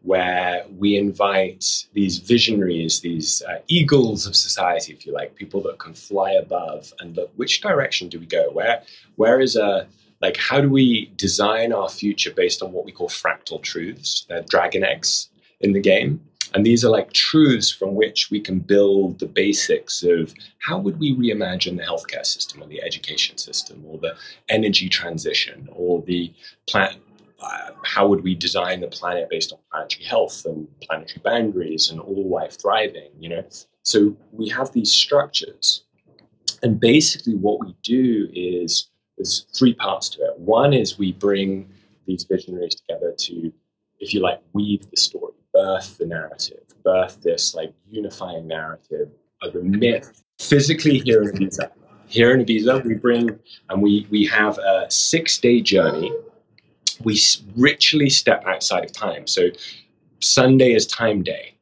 where 0.01 0.65
we 0.77 0.97
invite 0.97 1.85
these 1.93 2.19
visionaries, 2.19 3.01
these 3.01 3.41
uh, 3.47 3.59
eagles 3.67 4.25
of 4.25 4.35
society, 4.35 4.93
if 4.93 5.05
you 5.05 5.13
like, 5.13 5.35
people 5.35 5.61
that 5.63 5.77
can 5.79 5.93
fly 5.93 6.31
above 6.31 6.93
and 6.99 7.17
look 7.17 7.31
which 7.35 7.61
direction 7.61 8.07
do 8.09 8.19
we 8.19 8.25
go? 8.25 8.49
Where 8.51 8.81
where 9.15 9.41
is 9.41 9.55
a 9.55 9.87
like 10.21 10.37
how 10.37 10.61
do 10.61 10.69
we 10.69 11.11
design 11.15 11.73
our 11.73 11.89
future 11.89 12.31
based 12.33 12.61
on 12.61 12.71
what 12.71 12.85
we 12.85 12.91
call 12.91 13.09
fractal 13.09 13.61
truths? 13.61 14.25
They're 14.27 14.41
dragon 14.43 14.83
eggs 14.83 15.29
in 15.59 15.73
the 15.73 15.81
game. 15.81 16.21
And 16.53 16.65
these 16.65 16.83
are 16.83 16.89
like 16.89 17.13
truths 17.13 17.69
from 17.69 17.93
which 17.93 18.31
we 18.31 18.39
can 18.39 18.59
build 18.59 19.19
the 19.19 19.27
basics 19.27 20.01
of 20.01 20.33
how 20.57 20.79
would 20.79 20.99
we 20.99 21.15
reimagine 21.15 21.77
the 21.77 21.83
healthcare 21.83 22.25
system 22.25 22.63
or 22.63 22.67
the 22.67 22.81
education 22.81 23.37
system 23.37 23.83
or 23.85 23.99
the 23.99 24.15
energy 24.49 24.89
transition 24.89 25.69
or 25.71 26.01
the 26.01 26.33
planet. 26.67 26.97
Uh, 27.41 27.71
how 27.85 28.07
would 28.07 28.23
we 28.23 28.35
design 28.35 28.81
the 28.81 28.87
planet 28.87 29.29
based 29.29 29.53
on 29.53 29.59
planetary 29.71 30.05
health 30.05 30.45
and 30.45 30.67
planetary 30.81 31.21
boundaries 31.23 31.89
and 31.89 31.99
all 31.99 32.29
life 32.29 32.59
thriving? 32.61 33.09
You 33.19 33.29
know, 33.29 33.43
so 33.83 34.15
we 34.31 34.49
have 34.49 34.71
these 34.71 34.91
structures, 34.91 35.83
and 36.63 36.79
basically 36.79 37.35
what 37.35 37.59
we 37.65 37.75
do 37.83 38.29
is 38.33 38.89
there's 39.17 39.45
three 39.57 39.73
parts 39.73 40.09
to 40.09 40.21
it. 40.21 40.39
One 40.39 40.73
is 40.73 40.97
we 40.97 41.13
bring 41.13 41.69
these 42.05 42.23
visionaries 42.23 42.75
together 42.75 43.13
to, 43.17 43.53
if 43.99 44.13
you 44.13 44.21
like, 44.21 44.41
weave 44.53 44.89
the 44.89 44.97
story 44.97 45.33
birth 45.53 45.97
the 45.97 46.05
narrative, 46.05 46.63
birth 46.83 47.21
this 47.21 47.53
like 47.53 47.73
unifying 47.89 48.47
narrative 48.47 49.09
of 49.41 49.55
a 49.55 49.59
myth 49.63 50.23
physically 50.39 50.99
here 50.99 51.23
in 51.23 51.29
Ibiza. 51.31 51.69
Here 52.07 52.33
in 52.33 52.45
Ibiza, 52.45 52.83
we 52.85 52.95
bring 52.95 53.39
and 53.69 53.81
we 53.81 54.07
we 54.09 54.25
have 54.25 54.57
a 54.57 54.89
six 54.89 55.37
day 55.37 55.61
journey. 55.61 56.11
We 57.03 57.19
ritually 57.55 58.09
step 58.09 58.45
outside 58.45 58.83
of 58.85 58.91
time. 58.91 59.27
So 59.27 59.49
Sunday 60.19 60.73
is 60.73 60.85
time 60.85 61.23
day. 61.23 61.53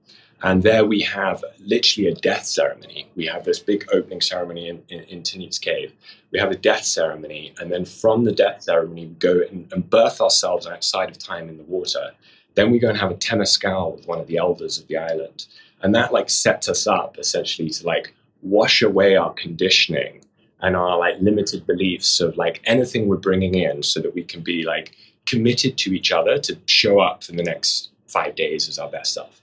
And 0.44 0.62
there 0.62 0.86
we 0.86 1.01
have 1.01 1.44
literally 1.60 2.10
a 2.10 2.15
death 2.15 2.46
ceremony. 2.46 3.10
We 3.15 3.25
have 3.25 3.44
this 3.44 3.58
big 3.58 3.88
opening 3.91 4.22
ceremony 4.22 4.70
in, 4.70 4.84
in, 4.89 5.03
in 5.06 5.24
Tanit's 5.24 5.58
cave. 5.58 5.94
We 6.32 6.38
have 6.38 6.51
a 6.51 6.56
death 6.56 6.86
ceremony. 6.86 7.53
And 7.60 7.72
then 7.72 7.86
from 7.86 8.24
the 8.24 8.32
death 8.32 8.62
ceremony, 8.62 9.08
we 9.08 9.13
go 9.15 9.41
and, 9.50 9.72
and 9.74 9.89
birth 9.89 10.22
ourselves 10.22 10.67
outside 10.67 11.10
of 11.10 11.17
time 11.17 11.50
in 11.50 11.58
the 11.58 11.63
water. 11.63 12.12
Then 12.53 12.70
we 12.70 12.77
go 12.77 12.89
and 12.89 12.98
have 12.98 13.12
a 13.12 13.15
temescal 13.15 13.96
with 13.96 14.08
one 14.08 14.20
of 14.20 14.27
the 14.27 14.38
elders 14.38 14.77
of 14.77 14.88
the 14.88 14.98
island. 14.98 15.48
And 15.82 15.94
that 15.96 16.13
like 16.13 16.29
sets 16.29 16.70
us 16.70 16.86
up 16.86 17.17
essentially 17.17 17.70
to 17.70 17.86
like 17.86 18.13
wash 18.44 18.84
away 18.84 19.15
our 19.15 19.34
conditioning 19.34 20.24
and 20.62 20.75
our 20.75 20.98
like 20.98 21.15
limited 21.20 21.65
beliefs 21.65 22.20
of 22.20 22.38
like 22.38 22.62
anything 22.65 23.08
we're 23.08 23.17
bringing 23.17 23.56
in 23.56 23.84
so 23.84 24.00
that 24.01 24.13
we 24.13 24.24
can 24.24 24.41
be 24.41 24.63
like 24.63 24.96
committed 25.28 25.78
to 25.78 25.94
each 25.94 26.12
other 26.12 26.40
to 26.40 26.58
show 26.66 27.00
up 27.00 27.24
for 27.24 27.34
the 27.34 27.44
next 27.44 27.90
five 28.08 28.36
days 28.36 28.68
as 28.68 28.80
our 28.80 28.90
best 28.90 29.14
self. 29.14 29.42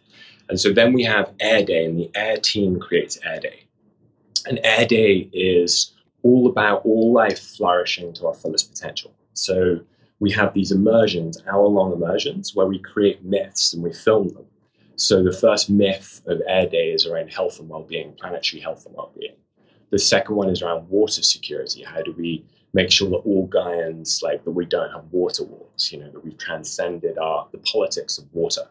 And 0.48 0.58
so 0.58 0.72
then 0.72 0.92
we 0.92 1.04
have 1.04 1.32
Air 1.40 1.64
Day, 1.64 1.84
and 1.84 1.98
the 1.98 2.10
Air 2.14 2.38
team 2.38 2.80
creates 2.80 3.18
Air 3.24 3.40
Day. 3.40 3.64
And 4.46 4.60
Air 4.64 4.86
Day 4.86 5.28
is 5.32 5.92
all 6.22 6.48
about 6.48 6.84
all 6.84 7.12
life 7.12 7.38
flourishing 7.38 8.12
to 8.14 8.26
our 8.26 8.34
fullest 8.34 8.70
potential. 8.70 9.14
So 9.34 9.80
we 10.20 10.30
have 10.32 10.54
these 10.54 10.72
immersions, 10.72 11.42
hour 11.50 11.66
long 11.66 11.92
immersions, 11.92 12.54
where 12.54 12.66
we 12.66 12.78
create 12.78 13.24
myths 13.24 13.72
and 13.72 13.82
we 13.82 13.92
film 13.92 14.28
them. 14.28 14.46
So 14.96 15.22
the 15.22 15.32
first 15.32 15.68
myth 15.68 16.22
of 16.26 16.40
Air 16.46 16.66
Day 16.68 16.90
is 16.92 17.06
around 17.06 17.32
health 17.32 17.58
and 17.58 17.68
well-being, 17.68 18.12
planetary 18.12 18.60
health 18.60 18.86
and 18.86 18.94
well-being. 18.94 19.34
The 19.90 19.98
second 19.98 20.36
one 20.36 20.48
is 20.48 20.62
around 20.62 20.88
water 20.88 21.22
security. 21.22 21.82
How 21.82 22.02
do 22.02 22.12
we 22.12 22.44
make 22.74 22.90
sure 22.90 23.08
that 23.08 23.18
all 23.18 23.48
Gaians, 23.48 24.22
like 24.22 24.44
that 24.44 24.50
we 24.50 24.66
don't 24.66 24.92
have 24.92 25.04
water 25.10 25.44
wars, 25.44 25.90
you 25.90 26.00
know, 26.00 26.10
that 26.10 26.22
we've 26.22 26.36
transcended 26.36 27.16
our 27.16 27.48
the 27.52 27.58
politics 27.58 28.18
of 28.18 28.26
water. 28.34 28.68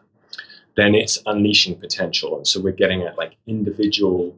Then 0.76 0.94
it's 0.94 1.18
unleashing 1.26 1.80
potential. 1.80 2.36
And 2.36 2.46
so 2.46 2.60
we're 2.60 2.72
getting 2.72 3.02
at 3.02 3.16
like 3.16 3.36
individual, 3.46 4.36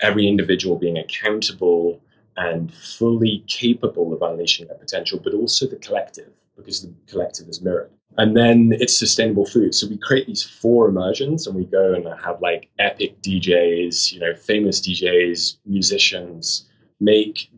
every 0.00 0.26
individual 0.26 0.76
being 0.76 0.98
accountable 0.98 2.00
and 2.36 2.72
fully 2.72 3.44
capable 3.48 4.12
of 4.14 4.22
unleashing 4.22 4.68
their 4.68 4.76
potential, 4.76 5.20
but 5.22 5.34
also 5.34 5.66
the 5.66 5.76
collective 5.76 6.30
because 6.56 6.82
the 6.82 6.92
collective 7.06 7.48
is 7.48 7.60
mirrored. 7.60 7.90
And 8.18 8.36
then 8.36 8.72
it's 8.78 8.96
sustainable 8.96 9.46
food. 9.46 9.74
So 9.74 9.88
we 9.88 9.96
create 9.96 10.26
these 10.26 10.42
four 10.42 10.88
immersions 10.88 11.46
and 11.46 11.56
we 11.56 11.64
go 11.64 11.94
and 11.94 12.06
have 12.22 12.40
like 12.40 12.68
epic 12.78 13.20
DJs, 13.22 14.12
you 14.12 14.20
know, 14.20 14.34
famous 14.34 14.80
DJs, 14.80 15.56
musicians 15.66 16.68
make 17.00 17.50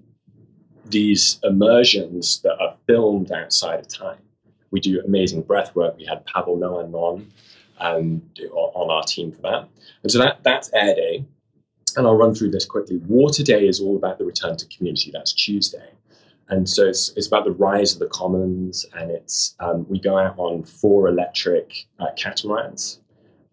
these 0.91 1.39
immersions 1.43 2.41
that 2.43 2.59
are 2.61 2.77
filmed 2.87 3.33
outside 3.33 3.81
of 3.81 3.89
time. 3.89 4.19
We 4.71 4.81
do 4.81 5.03
amazing 5.05 5.43
breath 5.43 5.75
work. 5.75 5.97
We 5.97 6.05
had 6.05 6.25
Pavel 6.27 6.57
Nolan 6.57 6.95
on 6.95 7.33
um, 7.79 8.23
on 8.53 8.91
our 8.91 9.03
team 9.05 9.33
for 9.33 9.43
that. 9.43 9.69
And 10.03 10.13
so 10.13 10.19
that, 10.19 10.43
that's 10.43 10.71
Air 10.75 10.95
Day. 10.95 11.25
And 11.97 12.07
I'll 12.07 12.17
run 12.17 12.35
through 12.35 12.51
this 12.51 12.65
quickly. 12.65 12.99
Water 12.99 13.43
Day 13.43 13.67
is 13.67 13.81
all 13.81 13.97
about 13.97 14.19
the 14.19 14.25
return 14.25 14.57
to 14.59 14.67
community. 14.67 15.11
That's 15.11 15.33
Tuesday. 15.33 15.89
And 16.51 16.69
so 16.69 16.87
it's, 16.87 17.13
it's 17.17 17.29
about 17.29 17.45
the 17.45 17.53
rise 17.53 17.93
of 17.93 18.01
the 18.01 18.09
commons, 18.09 18.85
and 18.95 19.11
it's 19.11 19.55
um, 19.61 19.87
we 19.89 20.01
go 20.01 20.19
out 20.19 20.35
on 20.37 20.65
four 20.65 21.09
electric 21.09 21.87
uh, 22.01 22.09
catamarans, 22.17 23.01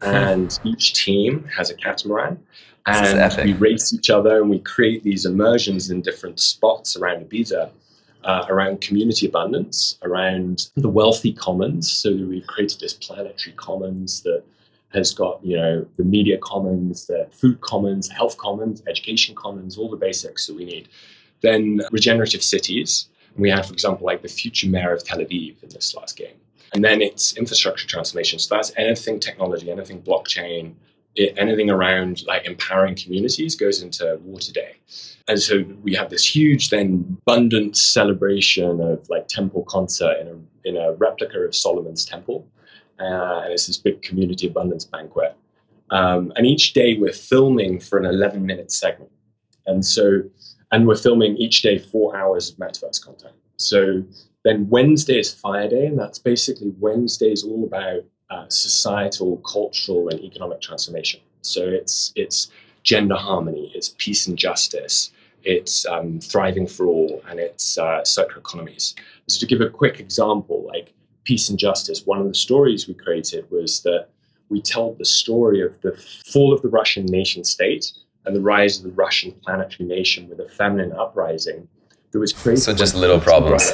hmm. 0.01 0.09
and 0.09 0.59
each 0.63 0.93
team 0.93 1.47
has 1.55 1.69
a 1.69 1.75
catamaran, 1.75 2.43
and 2.87 3.45
we 3.45 3.53
race 3.53 3.93
each 3.93 4.09
other, 4.09 4.41
and 4.41 4.49
we 4.49 4.59
create 4.59 5.03
these 5.03 5.25
immersions 5.25 5.89
in 5.89 6.01
different 6.01 6.39
spots 6.39 6.95
around 6.95 7.29
Ibiza, 7.29 7.69
uh, 8.23 8.45
around 8.49 8.81
community 8.81 9.27
abundance, 9.27 9.97
around 10.03 10.69
the 10.75 10.89
wealthy 10.89 11.33
commons. 11.33 11.91
So 11.91 12.11
we've 12.11 12.47
created 12.47 12.79
this 12.79 12.93
planetary 12.93 13.55
commons 13.55 14.21
that 14.21 14.43
has 14.93 15.13
got 15.13 15.43
you 15.43 15.57
know 15.57 15.85
the 15.97 16.03
media 16.03 16.37
commons, 16.37 17.07
the 17.07 17.27
food 17.31 17.59
commons, 17.61 18.09
health 18.09 18.37
commons, 18.37 18.81
education 18.87 19.35
commons, 19.35 19.77
all 19.77 19.89
the 19.89 19.97
basics 19.97 20.47
that 20.47 20.55
we 20.55 20.65
need. 20.65 20.87
Then 21.41 21.81
regenerative 21.91 22.43
cities. 22.43 23.09
We 23.35 23.51
had, 23.51 23.67
for 23.67 23.73
example, 23.73 24.07
like 24.07 24.23
the 24.23 24.29
future 24.29 24.67
mayor 24.67 24.93
of 24.93 25.03
Tel 25.03 25.19
Aviv 25.19 25.61
in 25.61 25.69
this 25.69 25.93
last 25.93 26.17
game. 26.17 26.37
And 26.73 26.83
then 26.83 27.03
it's 27.03 27.37
infrastructure 27.37 27.85
transformation. 27.85 28.39
So 28.39 28.55
that's 28.55 28.71
anything 28.77 29.19
technology, 29.19 29.69
anything 29.69 30.01
blockchain, 30.01 30.73
anything 31.37 31.69
around 31.69 32.23
like 32.27 32.45
empowering 32.45 32.95
communities 32.95 33.55
goes 33.55 33.81
into 33.81 34.19
Water 34.23 34.51
Day. 34.51 34.75
And 35.27 35.39
so 35.39 35.63
we 35.81 35.93
have 35.95 36.09
this 36.09 36.35
huge, 36.35 36.69
then 36.69 37.17
abundant 37.21 37.75
celebration 37.75 38.79
of 38.79 39.09
like 39.09 39.27
temple 39.27 39.63
concert 39.63 40.17
in 40.19 40.27
a, 40.27 40.69
in 40.69 40.77
a 40.77 40.93
replica 40.93 41.39
of 41.39 41.53
Solomon's 41.53 42.05
temple. 42.05 42.47
Uh, 42.99 43.41
and 43.43 43.53
it's 43.53 43.67
this 43.67 43.77
big 43.77 44.01
community 44.01 44.47
abundance 44.47 44.85
banquet. 44.85 45.35
Um, 45.89 46.31
and 46.35 46.45
each 46.45 46.73
day 46.73 46.97
we're 46.97 47.13
filming 47.13 47.79
for 47.79 47.97
an 47.97 48.05
11 48.05 48.45
minute 48.45 48.71
segment. 48.71 49.11
And 49.65 49.85
so, 49.85 50.23
and 50.71 50.87
we're 50.87 50.95
filming 50.95 51.37
each 51.37 51.61
day 51.61 51.77
four 51.77 52.15
hours 52.15 52.49
of 52.49 52.57
metaverse 52.57 53.03
content. 53.03 53.35
So 53.57 54.03
then 54.43 54.69
Wednesday 54.69 55.19
is 55.19 55.33
Fire 55.33 55.67
Day, 55.67 55.87
and 55.87 55.99
that's 55.99 56.19
basically 56.19 56.73
Wednesday 56.79 57.31
is 57.31 57.43
all 57.43 57.63
about 57.63 58.03
uh, 58.29 58.47
societal, 58.49 59.37
cultural, 59.37 60.09
and 60.09 60.19
economic 60.21 60.61
transformation. 60.61 61.19
So 61.41 61.63
it's 61.63 62.11
it's 62.15 62.49
gender 62.83 63.15
harmony, 63.15 63.71
it's 63.75 63.95
peace 63.97 64.27
and 64.27 64.37
justice, 64.37 65.11
it's 65.43 65.85
um, 65.85 66.19
thriving 66.19 66.67
for 66.67 66.85
all, 66.85 67.21
and 67.29 67.39
it's 67.39 67.77
uh, 67.77 68.03
circular 68.03 68.39
economies. 68.39 68.95
So 69.27 69.39
to 69.39 69.45
give 69.45 69.61
a 69.61 69.69
quick 69.69 69.99
example, 69.99 70.65
like 70.67 70.93
peace 71.23 71.49
and 71.49 71.59
justice, 71.59 72.05
one 72.05 72.19
of 72.19 72.27
the 72.27 72.33
stories 72.33 72.87
we 72.87 72.93
created 72.93 73.49
was 73.51 73.81
that 73.81 74.07
we 74.49 74.61
told 74.61 74.97
the 74.97 75.05
story 75.05 75.61
of 75.61 75.79
the 75.81 75.91
fall 76.25 76.53
of 76.53 76.61
the 76.61 76.69
Russian 76.69 77.05
nation 77.05 77.43
state 77.43 77.91
and 78.25 78.35
the 78.35 78.41
rise 78.41 78.77
of 78.77 78.83
the 78.83 78.91
Russian 78.91 79.31
planetary 79.43 79.87
nation 79.87 80.29
with 80.29 80.39
a 80.39 80.49
feminine 80.49 80.93
uprising 80.93 81.67
that 82.11 82.19
was 82.19 82.33
created. 82.33 82.63
So 82.63 82.73
just 82.73 82.95
little 82.95 83.19
problems. 83.19 83.71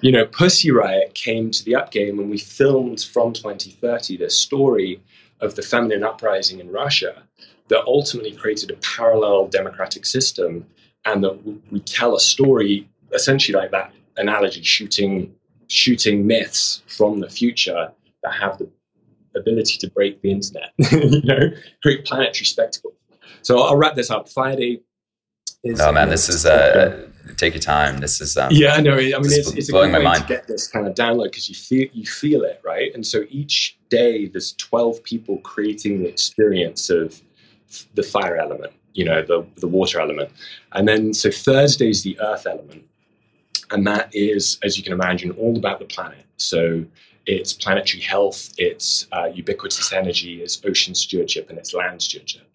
You 0.00 0.12
know, 0.12 0.26
Pussy 0.26 0.70
Riot 0.70 1.14
came 1.14 1.50
to 1.50 1.64
the 1.64 1.74
Up 1.74 1.90
Game 1.90 2.18
and 2.18 2.30
we 2.30 2.38
filmed 2.38 3.00
from 3.02 3.32
2030 3.32 4.16
the 4.18 4.30
story 4.30 5.00
of 5.40 5.54
the 5.54 5.62
feminine 5.62 6.04
uprising 6.04 6.60
in 6.60 6.70
Russia 6.70 7.22
that 7.68 7.84
ultimately 7.86 8.32
created 8.32 8.70
a 8.70 8.76
parallel 8.76 9.48
democratic 9.48 10.06
system 10.06 10.66
and 11.04 11.22
that 11.24 11.38
we 11.70 11.80
tell 11.80 12.14
a 12.14 12.20
story 12.20 12.88
essentially 13.12 13.56
like 13.56 13.70
that 13.70 13.92
analogy 14.16 14.62
shooting 14.62 15.34
shooting 15.68 16.26
myths 16.26 16.82
from 16.86 17.20
the 17.20 17.28
future 17.28 17.90
that 18.22 18.32
have 18.32 18.58
the 18.58 18.68
ability 19.34 19.78
to 19.78 19.90
break 19.90 20.20
the 20.22 20.30
internet 20.30 20.72
you 20.92 21.22
know 21.22 21.50
create 21.82 22.04
planetary 22.04 22.46
spectacle. 22.46 22.92
So 23.42 23.60
i'll 23.60 23.76
wrap 23.76 23.94
this 23.94 24.10
up. 24.10 24.28
Friday 24.28 24.82
is 25.62 25.80
oh 25.80 25.92
man 25.92 26.08
this 26.08 26.28
is 26.28 26.46
uh 26.46 27.08
take 27.36 27.54
your 27.54 27.60
time. 27.60 27.98
This 27.98 28.20
is 28.20 28.36
um, 28.36 28.50
yeah, 28.52 28.78
no, 28.80 28.94
I 28.94 28.96
mean 28.96 29.14
it's, 29.14 29.52
it's 29.52 29.68
a 29.68 29.72
good 29.72 29.92
way 29.92 30.02
mind. 30.02 30.22
to 30.22 30.28
get 30.28 30.46
this 30.46 30.68
kind 30.68 30.86
of 30.86 30.94
download 30.94 31.24
because 31.24 31.48
you 31.48 31.54
feel 31.54 31.88
you 31.92 32.06
feel 32.06 32.42
it, 32.42 32.60
right? 32.64 32.94
And 32.94 33.06
so 33.06 33.24
each 33.28 33.78
day 33.88 34.26
there's 34.26 34.52
twelve 34.54 35.02
people 35.02 35.38
creating 35.38 36.02
the 36.02 36.08
experience 36.08 36.90
of 36.90 37.20
the 37.94 38.02
fire 38.02 38.36
element, 38.36 38.72
you 38.92 39.04
know, 39.04 39.22
the 39.22 39.46
the 39.56 39.68
water 39.68 40.00
element, 40.00 40.30
and 40.72 40.86
then 40.86 41.14
so 41.14 41.30
Thursday 41.30 41.90
is 41.90 42.02
the 42.02 42.18
earth 42.20 42.46
element, 42.46 42.84
and 43.70 43.86
that 43.86 44.10
is, 44.12 44.58
as 44.62 44.76
you 44.76 44.84
can 44.84 44.92
imagine, 44.92 45.30
all 45.32 45.56
about 45.56 45.78
the 45.78 45.86
planet. 45.86 46.24
So 46.36 46.84
it's 47.26 47.52
planetary 47.52 48.02
health, 48.02 48.52
it's 48.58 49.06
uh, 49.12 49.30
ubiquitous 49.32 49.92
energy, 49.92 50.42
it's 50.42 50.60
ocean 50.64 50.94
stewardship, 50.94 51.48
and 51.48 51.58
it's 51.58 51.72
land 51.72 52.02
stewardship. 52.02 52.46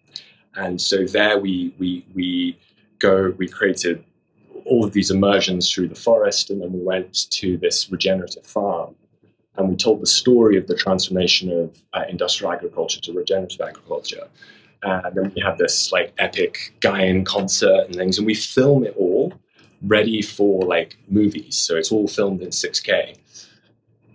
And 0.54 0.80
so 0.80 1.04
there 1.04 1.38
we 1.38 1.74
we 1.78 2.04
we 2.14 2.58
go. 2.98 3.34
We 3.36 3.48
created 3.48 4.04
all 4.70 4.84
of 4.84 4.92
these 4.92 5.10
immersions 5.10 5.70
through 5.70 5.88
the 5.88 5.94
forest, 5.94 6.48
and 6.48 6.62
then 6.62 6.72
we 6.72 6.80
went 6.80 7.28
to 7.30 7.58
this 7.58 7.90
regenerative 7.90 8.46
farm, 8.46 8.94
and 9.56 9.68
we 9.68 9.76
told 9.76 10.00
the 10.00 10.06
story 10.06 10.56
of 10.56 10.66
the 10.68 10.76
transformation 10.76 11.50
of 11.50 11.82
uh, 11.92 12.04
industrial 12.08 12.52
agriculture 12.52 13.00
to 13.00 13.12
regenerative 13.12 13.60
agriculture. 13.60 14.26
And 14.82 15.14
then 15.14 15.32
we 15.34 15.42
had 15.42 15.58
this 15.58 15.92
like 15.92 16.14
epic 16.18 16.72
Gaian 16.80 17.26
concert 17.26 17.86
and 17.86 17.94
things, 17.96 18.16
and 18.16 18.26
we 18.26 18.34
film 18.34 18.84
it 18.84 18.94
all 18.96 19.34
ready 19.82 20.22
for 20.22 20.64
like 20.64 20.96
movies. 21.08 21.56
So 21.56 21.76
it's 21.76 21.92
all 21.92 22.06
filmed 22.08 22.40
in 22.40 22.50
6K 22.50 23.16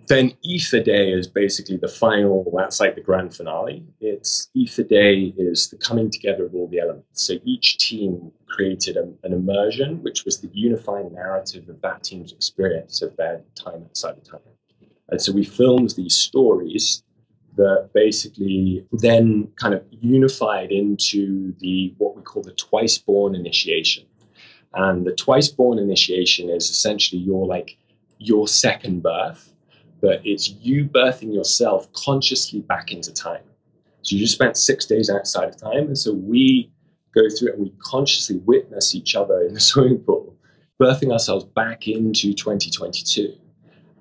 then 0.08 0.32
Ether 0.42 0.82
Day 0.82 1.12
is 1.12 1.26
basically 1.26 1.76
the 1.76 1.88
final, 1.88 2.52
that's 2.56 2.80
like 2.80 2.94
the 2.94 3.00
grand 3.00 3.34
finale. 3.34 3.84
It's 4.00 4.48
Ether 4.54 4.84
Day 4.84 5.34
is 5.36 5.68
the 5.68 5.76
coming 5.76 6.10
together 6.10 6.46
of 6.46 6.54
all 6.54 6.68
the 6.68 6.80
elements. 6.80 7.22
So 7.22 7.34
each 7.44 7.78
team 7.78 8.30
created 8.46 8.96
a, 8.96 9.08
an 9.24 9.32
immersion, 9.32 10.02
which 10.02 10.24
was 10.24 10.40
the 10.40 10.50
unifying 10.52 11.12
narrative 11.12 11.68
of 11.68 11.80
that 11.82 12.04
team's 12.04 12.32
experience 12.32 13.02
of 13.02 13.16
their 13.16 13.42
time 13.54 13.84
outside 13.84 14.16
of 14.18 14.24
time. 14.24 14.40
And 15.08 15.20
so 15.20 15.32
we 15.32 15.44
filmed 15.44 15.90
these 15.90 16.16
stories 16.16 17.02
that 17.56 17.90
basically 17.94 18.86
then 18.92 19.48
kind 19.56 19.74
of 19.74 19.82
unified 19.90 20.70
into 20.70 21.54
the 21.58 21.94
what 21.98 22.14
we 22.14 22.22
call 22.22 22.42
the 22.42 22.52
twice 22.52 22.98
born 22.98 23.34
initiation. 23.34 24.04
And 24.74 25.06
the 25.06 25.14
twice 25.14 25.48
born 25.48 25.78
initiation 25.78 26.50
is 26.50 26.68
essentially 26.68 27.20
your 27.22 27.46
like 27.46 27.78
your 28.18 28.46
second 28.46 29.02
birth 29.02 29.52
but 30.06 30.20
it's 30.24 30.50
you 30.60 30.84
birthing 30.84 31.34
yourself 31.34 31.92
consciously 31.92 32.60
back 32.60 32.92
into 32.92 33.12
time. 33.12 33.42
So 34.02 34.14
you 34.14 34.22
just 34.22 34.34
spent 34.34 34.56
six 34.56 34.86
days 34.86 35.10
outside 35.10 35.48
of 35.48 35.56
time, 35.56 35.88
and 35.88 35.98
so 35.98 36.12
we 36.12 36.70
go 37.12 37.22
through 37.28 37.54
and 37.54 37.62
we 37.62 37.72
consciously 37.80 38.36
witness 38.36 38.94
each 38.94 39.16
other 39.16 39.40
in 39.40 39.52
the 39.52 39.58
swimming 39.68 39.98
pool, 39.98 40.36
birthing 40.80 41.10
ourselves 41.10 41.44
back 41.44 41.88
into 41.88 42.32
2022. 42.32 43.36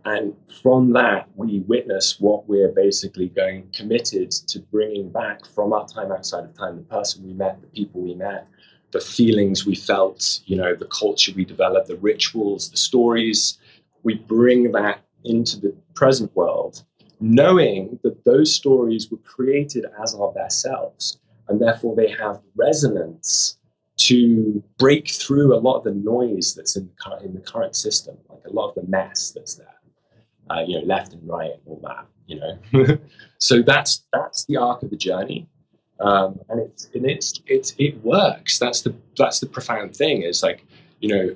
And 0.05 0.35
from 0.61 0.93
that, 0.93 1.27
we 1.33 1.61
witness 1.61 2.19
what 2.19 2.47
we're 2.47 2.71
basically 2.71 3.29
going 3.29 3.71
committed 3.73 4.29
to 4.29 4.59
bringing 4.59 5.09
back 5.09 5.43
from 5.43 5.73
our 5.73 5.87
time 5.87 6.11
outside 6.11 6.43
of 6.43 6.55
time 6.55 6.75
the 6.75 6.83
person 6.83 7.25
we 7.25 7.33
met, 7.33 7.59
the 7.61 7.67
people 7.67 8.01
we 8.01 8.13
met, 8.13 8.47
the 8.91 9.01
feelings 9.01 9.65
we 9.65 9.73
felt, 9.73 10.41
you 10.45 10.55
know, 10.55 10.75
the 10.75 10.85
culture 10.85 11.31
we 11.35 11.45
developed, 11.45 11.87
the 11.87 11.95
rituals, 11.95 12.69
the 12.69 12.77
stories. 12.77 13.57
We 14.03 14.13
bring 14.13 14.71
that 14.73 15.04
into 15.25 15.59
the 15.59 15.75
present 15.93 16.35
world, 16.35 16.83
knowing 17.19 17.99
that 18.03 18.23
those 18.25 18.53
stories 18.53 19.09
were 19.09 19.17
created 19.17 19.85
as 20.01 20.13
our 20.15 20.31
best 20.31 20.61
selves, 20.61 21.19
and 21.47 21.61
therefore 21.61 21.95
they 21.95 22.09
have 22.09 22.41
resonance 22.55 23.57
to 23.97 24.61
break 24.77 25.09
through 25.09 25.55
a 25.55 25.59
lot 25.59 25.77
of 25.77 25.83
the 25.83 25.93
noise 25.93 26.53
that's 26.53 26.75
in 26.75 26.89
the, 27.05 27.25
in 27.25 27.33
the 27.33 27.39
current 27.39 27.75
system, 27.75 28.17
like 28.29 28.41
a 28.45 28.49
lot 28.49 28.69
of 28.69 28.75
the 28.75 28.83
mess 28.89 29.31
that's 29.31 29.55
there, 29.55 29.79
uh, 30.49 30.61
you 30.67 30.79
know, 30.79 30.85
left 30.85 31.13
and 31.13 31.27
right 31.27 31.51
and 31.51 31.61
all 31.65 31.81
that, 31.83 32.05
you 32.27 32.39
know. 32.39 32.97
so 33.37 33.61
that's 33.61 34.05
that's 34.11 34.45
the 34.45 34.57
arc 34.57 34.83
of 34.83 34.89
the 34.89 34.97
journey, 34.97 35.47
um, 35.99 36.39
and 36.49 36.59
it's 36.59 36.89
and 36.93 37.05
it's 37.05 37.41
it's 37.47 37.73
it 37.77 38.03
works. 38.03 38.59
That's 38.59 38.81
the 38.81 38.93
that's 39.17 39.39
the 39.39 39.47
profound 39.47 39.95
thing. 39.95 40.23
Is 40.23 40.43
like 40.43 40.65
you 40.99 41.09
know 41.09 41.35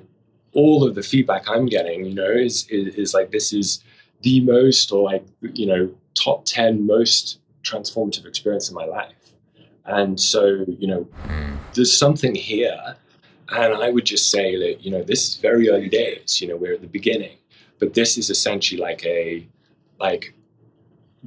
all 0.52 0.86
of 0.86 0.94
the 0.94 1.02
feedback 1.02 1.44
I'm 1.48 1.66
getting, 1.66 2.04
you 2.04 2.14
know, 2.14 2.30
is, 2.30 2.66
is, 2.68 2.94
is 2.94 3.14
like 3.14 3.30
this 3.30 3.52
is 3.52 3.82
the 4.22 4.40
most 4.40 4.92
or 4.92 5.04
like 5.04 5.24
you 5.40 5.66
know 5.66 5.90
top 6.14 6.44
ten 6.44 6.86
most 6.86 7.38
transformative 7.62 8.26
experience 8.26 8.68
in 8.68 8.74
my 8.74 8.84
life. 8.84 9.14
And 9.86 10.20
so 10.20 10.64
you 10.66 10.86
know, 10.86 11.02
hmm. 11.02 11.56
there's 11.74 11.96
something 11.96 12.34
here, 12.34 12.96
and 13.48 13.74
I 13.74 13.90
would 13.90 14.04
just 14.04 14.30
say 14.30 14.56
that 14.56 14.84
you 14.84 14.90
know 14.90 15.02
this 15.02 15.28
is 15.28 15.36
very 15.36 15.70
early 15.70 15.88
days. 15.88 16.40
You 16.40 16.48
know, 16.48 16.56
we're 16.56 16.74
at 16.74 16.80
the 16.80 16.86
beginning, 16.86 17.38
but 17.78 17.94
this 17.94 18.18
is 18.18 18.30
essentially 18.30 18.80
like 18.80 19.04
a 19.04 19.46
like 19.98 20.34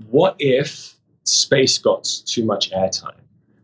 what 0.10 0.36
if 0.40 0.96
space 1.24 1.78
got 1.78 2.04
too 2.26 2.46
much 2.46 2.72
airtime? 2.72 3.20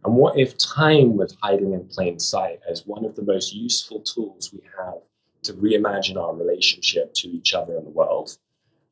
And 0.06 0.16
what 0.16 0.38
if 0.38 0.58
time 0.58 1.18
was 1.18 1.36
hiding 1.42 1.74
in 1.74 1.86
plain 1.88 2.20
sight 2.20 2.62
as 2.70 2.86
one 2.86 3.04
of 3.04 3.16
the 3.16 3.22
most 3.22 3.54
useful 3.54 4.00
tools 4.00 4.54
we 4.54 4.62
have 4.78 5.00
to 5.44 5.54
reimagine 5.54 6.18
our 6.18 6.36
relationship 6.36 7.14
to 7.16 7.28
each 7.28 7.54
other 7.54 7.78
and 7.78 7.86
the 7.86 7.92
world. 7.92 8.38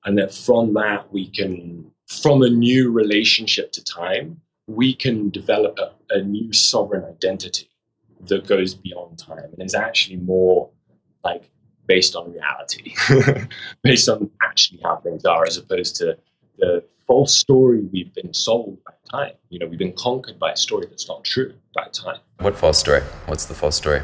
And 0.06 0.18
that 0.18 0.34
from 0.34 0.74
that, 0.76 1.12
we 1.12 1.30
can, 1.30 1.92
from 2.08 2.42
a 2.42 2.50
new 2.50 2.92
relationship 2.92 3.72
to 3.74 3.84
time, 3.84 4.42
we 4.68 4.94
can 4.94 5.30
develop 5.30 5.78
a, 5.80 6.16
a 6.16 6.22
new 6.22 6.54
sovereign 6.54 7.04
identity 7.06 7.70
that 8.28 8.48
goes 8.48 8.74
beyond 8.74 9.18
time 9.18 9.50
and 9.52 9.62
is 9.62 9.76
actually 9.76 10.18
more 10.18 10.70
like 11.24 11.50
based 11.88 12.16
on 12.16 12.34
reality, 12.34 12.96
based 13.84 14.10
on 14.10 14.30
actually 14.44 14.80
how 14.84 14.98
things 14.98 15.26
are, 15.26 15.46
as 15.46 15.58
opposed 15.58 15.96
to 15.98 16.18
the 16.58 16.84
false 17.06 17.34
story 17.34 17.82
we've 17.92 18.14
been 18.14 18.34
sold 18.34 18.78
by 18.86 18.94
time. 19.10 19.34
You 19.50 19.60
know, 19.60 19.68
we've 19.68 19.80
been 19.80 19.94
conquered 19.94 20.38
by 20.38 20.52
a 20.52 20.58
story 20.58 20.86
that's 20.88 21.08
not 21.08 21.24
true 21.24 21.54
by 21.74 21.88
time. 21.92 22.20
What 22.40 22.58
false 22.58 22.78
story? 22.78 23.02
What's 23.26 23.46
the 23.46 23.54
false 23.54 23.78
story? 23.78 24.02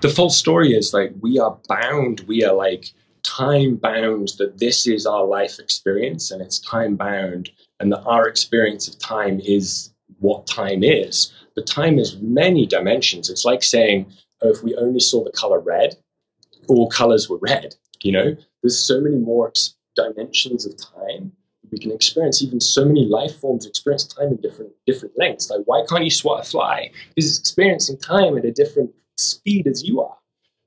The 0.00 0.08
full 0.08 0.30
story 0.30 0.72
is 0.72 0.92
like 0.92 1.12
we 1.20 1.38
are 1.38 1.58
bound, 1.68 2.20
we 2.26 2.44
are 2.44 2.54
like 2.54 2.92
time 3.22 3.76
bound 3.76 4.32
that 4.38 4.58
this 4.58 4.86
is 4.86 5.06
our 5.06 5.24
life 5.24 5.58
experience 5.58 6.30
and 6.30 6.42
it's 6.42 6.58
time 6.58 6.94
bound 6.96 7.50
and 7.80 7.90
that 7.92 8.02
our 8.02 8.28
experience 8.28 8.86
of 8.86 8.98
time 8.98 9.40
is 9.40 9.92
what 10.18 10.46
time 10.46 10.82
is. 10.82 11.32
But 11.54 11.66
time 11.66 11.98
is 11.98 12.18
many 12.20 12.66
dimensions. 12.66 13.30
It's 13.30 13.44
like 13.44 13.62
saying, 13.62 14.12
oh, 14.42 14.50
if 14.50 14.62
we 14.62 14.74
only 14.76 15.00
saw 15.00 15.24
the 15.24 15.32
color 15.32 15.60
red, 15.60 15.96
all 16.68 16.88
colors 16.88 17.28
were 17.28 17.38
red. 17.38 17.74
You 18.02 18.12
know, 18.12 18.36
there's 18.62 18.78
so 18.78 19.00
many 19.00 19.16
more 19.16 19.52
dimensions 19.96 20.66
of 20.66 20.76
time 20.76 21.32
we 21.74 21.78
can 21.80 21.90
experience 21.90 22.40
even 22.40 22.60
so 22.60 22.84
many 22.84 23.04
life 23.04 23.36
forms 23.40 23.66
experience 23.66 24.04
time 24.04 24.28
in 24.28 24.36
different 24.36 24.70
different 24.86 25.14
lengths. 25.18 25.50
Like 25.50 25.62
why 25.64 25.84
can't 25.88 26.04
you 26.04 26.10
swat 26.10 26.46
a 26.46 26.48
fly? 26.48 26.90
Because 27.14 27.30
it's 27.30 27.38
experiencing 27.40 27.98
time 27.98 28.38
at 28.38 28.44
a 28.44 28.52
different 28.52 28.92
speed 29.18 29.66
as 29.66 29.82
you 29.82 30.00
are. 30.00 30.16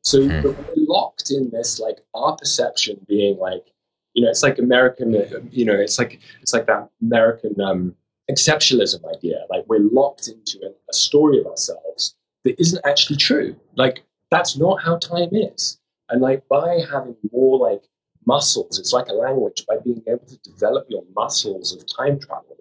So 0.02 0.24
hmm. 0.24 0.42
we're 0.42 0.56
locked 0.76 1.32
in 1.32 1.50
this 1.52 1.80
like 1.80 1.98
our 2.14 2.36
perception 2.36 3.06
being 3.08 3.38
like, 3.38 3.66
you 4.14 4.24
know, 4.24 4.30
it's 4.30 4.44
like 4.44 4.58
American, 4.58 5.14
you 5.52 5.66
know, 5.66 5.76
it's 5.76 6.00
like 6.00 6.20
it's 6.42 6.54
like 6.54 6.66
that 6.68 6.90
American 7.02 7.60
um, 7.62 7.96
exceptionalism 8.32 9.04
idea. 9.16 9.46
Like 9.50 9.66
we're 9.68 9.88
locked 9.92 10.28
into 10.28 10.60
a, 10.64 10.70
a 10.70 10.94
story 10.94 11.40
of 11.40 11.48
ourselves 11.48 12.16
that 12.44 12.60
isn't 12.60 12.86
actually 12.86 13.18
true. 13.18 13.56
Like 13.76 14.04
that's 14.32 14.58
not 14.58 14.82
how 14.82 14.98
time 14.98 15.30
is. 15.32 15.80
And 16.10 16.22
like 16.22 16.48
by 16.48 16.80
having 16.90 17.16
more 17.32 17.58
like 17.58 17.84
muscles, 18.26 18.80
it's 18.80 18.94
like 18.94 19.08
a 19.08 19.14
language, 19.14 19.66
by 19.68 19.78
being 19.84 20.04
able 20.08 20.26
to 20.26 20.38
develop 20.38 20.86
your 20.90 21.04
muscles 21.16 21.76
of 21.76 21.86
time 21.86 22.20
travel, 22.20 22.58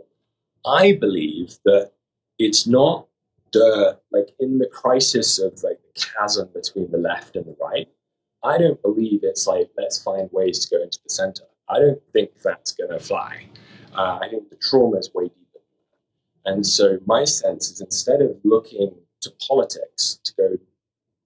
I 0.65 0.95
believe 0.95 1.59
that 1.65 1.93
it's 2.39 2.67
not 2.67 3.07
like 4.13 4.31
in 4.41 4.59
the 4.59 4.67
crisis 4.67 5.39
of 5.39 5.63
like 5.63 5.79
the 5.83 6.01
chasm 6.01 6.49
between 6.55 6.91
the 6.91 6.99
left 6.99 7.37
and 7.37 7.47
the 7.47 7.57
right. 7.61 7.89
I 8.45 8.59
don't 8.59 8.81
believe 8.83 9.21
it's 9.23 9.47
like 9.47 9.71
let's 9.77 10.03
find 10.03 10.29
ways 10.33 10.65
to 10.65 10.77
go 10.77 10.83
into 10.83 10.99
the 11.03 11.11
center. 11.11 11.45
I 11.69 11.79
don't 11.79 12.01
think 12.13 12.31
that's 12.43 12.73
going 12.73 12.91
to 12.91 13.01
fly. 13.01 13.47
Uh, 13.95 14.19
I 14.23 14.29
think 14.29 14.51
the 14.51 14.57
trauma 14.57 14.99
is 14.99 15.11
way 15.15 15.25
deeper. 15.25 15.65
And 16.45 16.65
so 16.65 16.99
my 17.07 17.25
sense 17.25 17.71
is 17.71 17.81
instead 17.81 18.23
of 18.23 18.37
looking 18.45 18.95
to 19.23 19.33
politics 19.49 20.21
to 20.25 20.33
go 20.37 20.59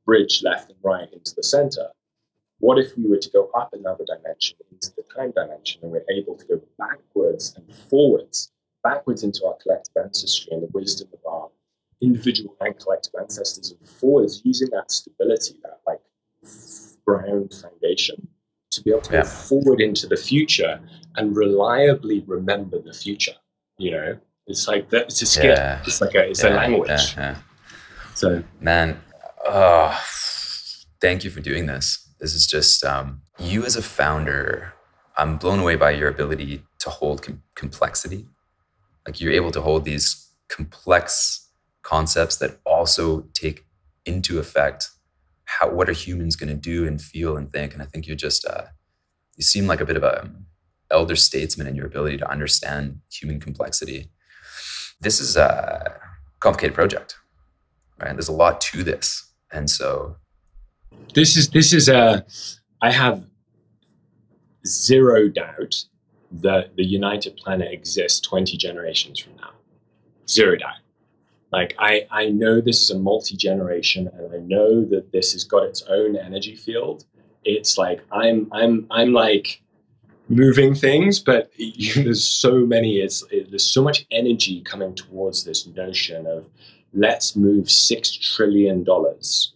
bridge 0.06 0.42
left 0.42 0.70
and 0.70 0.78
right 0.82 1.12
into 1.12 1.34
the 1.34 1.42
center, 1.42 1.88
what 2.58 2.78
if 2.78 2.96
we 2.96 3.08
were 3.08 3.18
to 3.18 3.30
go 3.30 3.50
up 3.56 3.72
another 3.72 4.04
dimension 4.04 4.56
into 4.70 4.92
the 4.96 5.02
time 5.14 5.32
dimension 5.32 5.80
and 5.82 5.92
we're 5.92 6.04
able 6.10 6.36
to 6.36 6.46
go 6.46 6.60
backwards 6.78 7.54
and 7.56 7.70
forwards, 7.88 8.52
backwards 8.82 9.22
into 9.22 9.44
our 9.46 9.56
collective 9.62 9.94
ancestry 10.02 10.52
and 10.52 10.62
the 10.62 10.70
wisdom 10.72 11.08
of 11.12 11.18
our 11.30 11.48
individual 12.02 12.56
and 12.60 12.78
collective 12.78 13.12
ancestors 13.20 13.70
and 13.72 13.88
forwards 13.88 14.42
using 14.44 14.68
that 14.70 14.90
stability, 14.90 15.54
that 15.62 15.80
like 15.86 16.00
ground 17.06 17.52
foundation 17.52 18.28
to 18.70 18.82
be 18.82 18.90
able 18.90 19.00
to 19.02 19.12
yeah. 19.12 19.22
go 19.22 19.26
forward 19.26 19.80
into 19.80 20.06
the 20.06 20.16
future 20.16 20.80
and 21.16 21.36
reliably 21.36 22.22
remember 22.26 22.80
the 22.80 22.92
future. 22.92 23.34
You 23.78 23.90
know, 23.92 24.18
it's 24.46 24.68
like 24.68 24.90
that. 24.90 25.06
It's 25.06 25.22
a 25.22 25.26
skill. 25.26 25.54
Yeah. 25.54 25.82
It's 25.86 26.00
like 26.00 26.14
a 26.14 26.28
it's 26.30 26.42
yeah, 26.42 26.50
a 26.50 26.56
language. 26.56 27.16
So, 28.14 28.42
man, 28.60 29.00
oh, 29.46 29.98
thank 31.00 31.24
you 31.24 31.30
for 31.30 31.40
doing 31.40 31.66
this. 31.66 32.08
This 32.20 32.34
is 32.34 32.46
just 32.46 32.84
um, 32.84 33.22
you 33.38 33.64
as 33.64 33.76
a 33.76 33.82
founder. 33.82 34.74
I'm 35.16 35.36
blown 35.36 35.58
away 35.58 35.76
by 35.76 35.90
your 35.92 36.08
ability 36.08 36.62
to 36.80 36.90
hold 36.90 37.22
com- 37.22 37.42
complexity. 37.54 38.26
Like 39.06 39.20
you're 39.20 39.32
able 39.32 39.50
to 39.52 39.60
hold 39.60 39.84
these 39.84 40.30
complex 40.48 41.48
concepts 41.82 42.36
that 42.36 42.58
also 42.64 43.22
take 43.34 43.66
into 44.04 44.38
effect 44.38 44.88
how 45.44 45.68
what 45.68 45.88
are 45.88 45.92
humans 45.92 46.36
going 46.36 46.48
to 46.48 46.54
do 46.54 46.86
and 46.86 47.00
feel 47.00 47.36
and 47.36 47.50
think. 47.52 47.72
And 47.72 47.82
I 47.82 47.86
think 47.86 48.06
you're 48.06 48.16
just 48.16 48.46
uh, 48.46 48.64
you 49.36 49.42
seem 49.42 49.66
like 49.66 49.80
a 49.80 49.84
bit 49.84 49.96
of 49.96 50.02
a 50.02 50.22
um, 50.22 50.46
elder 50.90 51.16
statesman 51.16 51.66
in 51.66 51.74
your 51.74 51.86
ability 51.86 52.16
to 52.18 52.30
understand 52.30 53.00
human 53.10 53.40
complexity. 53.40 54.10
This 55.00 55.20
is 55.20 55.36
a 55.36 55.98
complicated 56.40 56.74
project, 56.74 57.16
right? 58.00 58.12
There's 58.12 58.28
a 58.28 58.32
lot 58.32 58.60
to 58.62 58.84
this, 58.84 59.32
and 59.52 59.68
so 59.68 60.16
this 61.14 61.36
is 61.36 61.50
this 61.50 61.72
is 61.72 61.88
a. 61.88 62.24
I 62.82 62.90
have 62.92 63.24
zero 64.66 65.28
doubt 65.28 65.84
that 66.30 66.76
the 66.76 66.84
United 66.84 67.36
Planet 67.36 67.72
exists 67.72 68.20
20 68.20 68.56
generations 68.56 69.18
from 69.18 69.36
now. 69.36 69.50
Zero 70.28 70.56
doubt. 70.56 70.76
Like 71.52 71.74
I, 71.78 72.06
I 72.10 72.28
know 72.28 72.60
this 72.60 72.80
is 72.80 72.90
a 72.90 72.98
multi-generation 72.98 74.08
and 74.12 74.34
I 74.34 74.38
know 74.38 74.84
that 74.86 75.12
this 75.12 75.32
has 75.32 75.44
got 75.44 75.64
its 75.64 75.82
own 75.82 76.16
energy 76.16 76.54
field. 76.54 77.04
It's 77.44 77.76
like 77.78 78.02
I'm 78.12 78.48
I'm 78.52 78.86
I'm 78.90 79.12
like 79.12 79.62
moving 80.28 80.74
things, 80.74 81.18
but 81.18 81.50
you, 81.56 82.04
there's 82.04 82.26
so 82.26 82.66
many. 82.66 82.98
It's 82.98 83.24
it, 83.30 83.50
there's 83.50 83.66
so 83.66 83.82
much 83.82 84.06
energy 84.10 84.62
coming 84.62 84.94
towards 84.94 85.44
this 85.44 85.66
notion 85.66 86.26
of 86.26 86.46
let's 86.92 87.36
move 87.36 87.70
six 87.70 88.10
trillion 88.10 88.84
dollars 88.84 89.54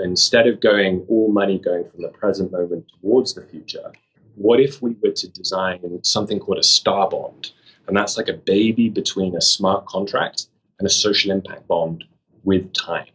instead 0.00 0.46
of 0.46 0.60
going 0.60 1.04
all 1.08 1.32
money 1.32 1.58
going 1.58 1.84
from 1.84 2.02
the 2.02 2.08
present 2.08 2.52
moment 2.52 2.86
towards 3.00 3.34
the 3.34 3.42
future, 3.42 3.92
what 4.34 4.60
if 4.60 4.80
we 4.82 4.96
were 5.02 5.12
to 5.12 5.28
design 5.28 6.00
something 6.04 6.38
called 6.38 6.58
a 6.58 6.62
star 6.62 7.08
bond? 7.08 7.52
And 7.86 7.96
that's 7.96 8.16
like 8.16 8.28
a 8.28 8.34
baby 8.34 8.88
between 8.88 9.36
a 9.36 9.40
smart 9.40 9.86
contract 9.86 10.46
and 10.78 10.86
a 10.86 10.90
social 10.90 11.30
impact 11.30 11.66
bond 11.66 12.04
with 12.44 12.72
time. 12.72 13.06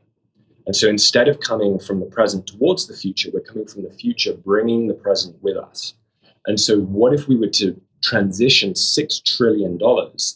And 0.65 0.75
so 0.75 0.87
instead 0.87 1.27
of 1.27 1.39
coming 1.39 1.79
from 1.79 1.99
the 1.99 2.05
present 2.05 2.47
towards 2.47 2.87
the 2.87 2.95
future, 2.95 3.29
we're 3.33 3.41
coming 3.41 3.67
from 3.67 3.83
the 3.83 3.89
future, 3.89 4.33
bringing 4.33 4.87
the 4.87 4.93
present 4.93 5.35
with 5.41 5.57
us. 5.57 5.95
And 6.45 6.59
so, 6.59 6.79
what 6.81 7.13
if 7.13 7.27
we 7.27 7.35
were 7.35 7.49
to 7.49 7.79
transition 8.01 8.73
$6 8.73 9.23
trillion 9.37 9.77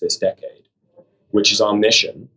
this 0.01 0.17
decade, 0.17 0.69
which 1.31 1.51
is 1.51 1.61
our 1.61 1.75
mission, 1.75 2.29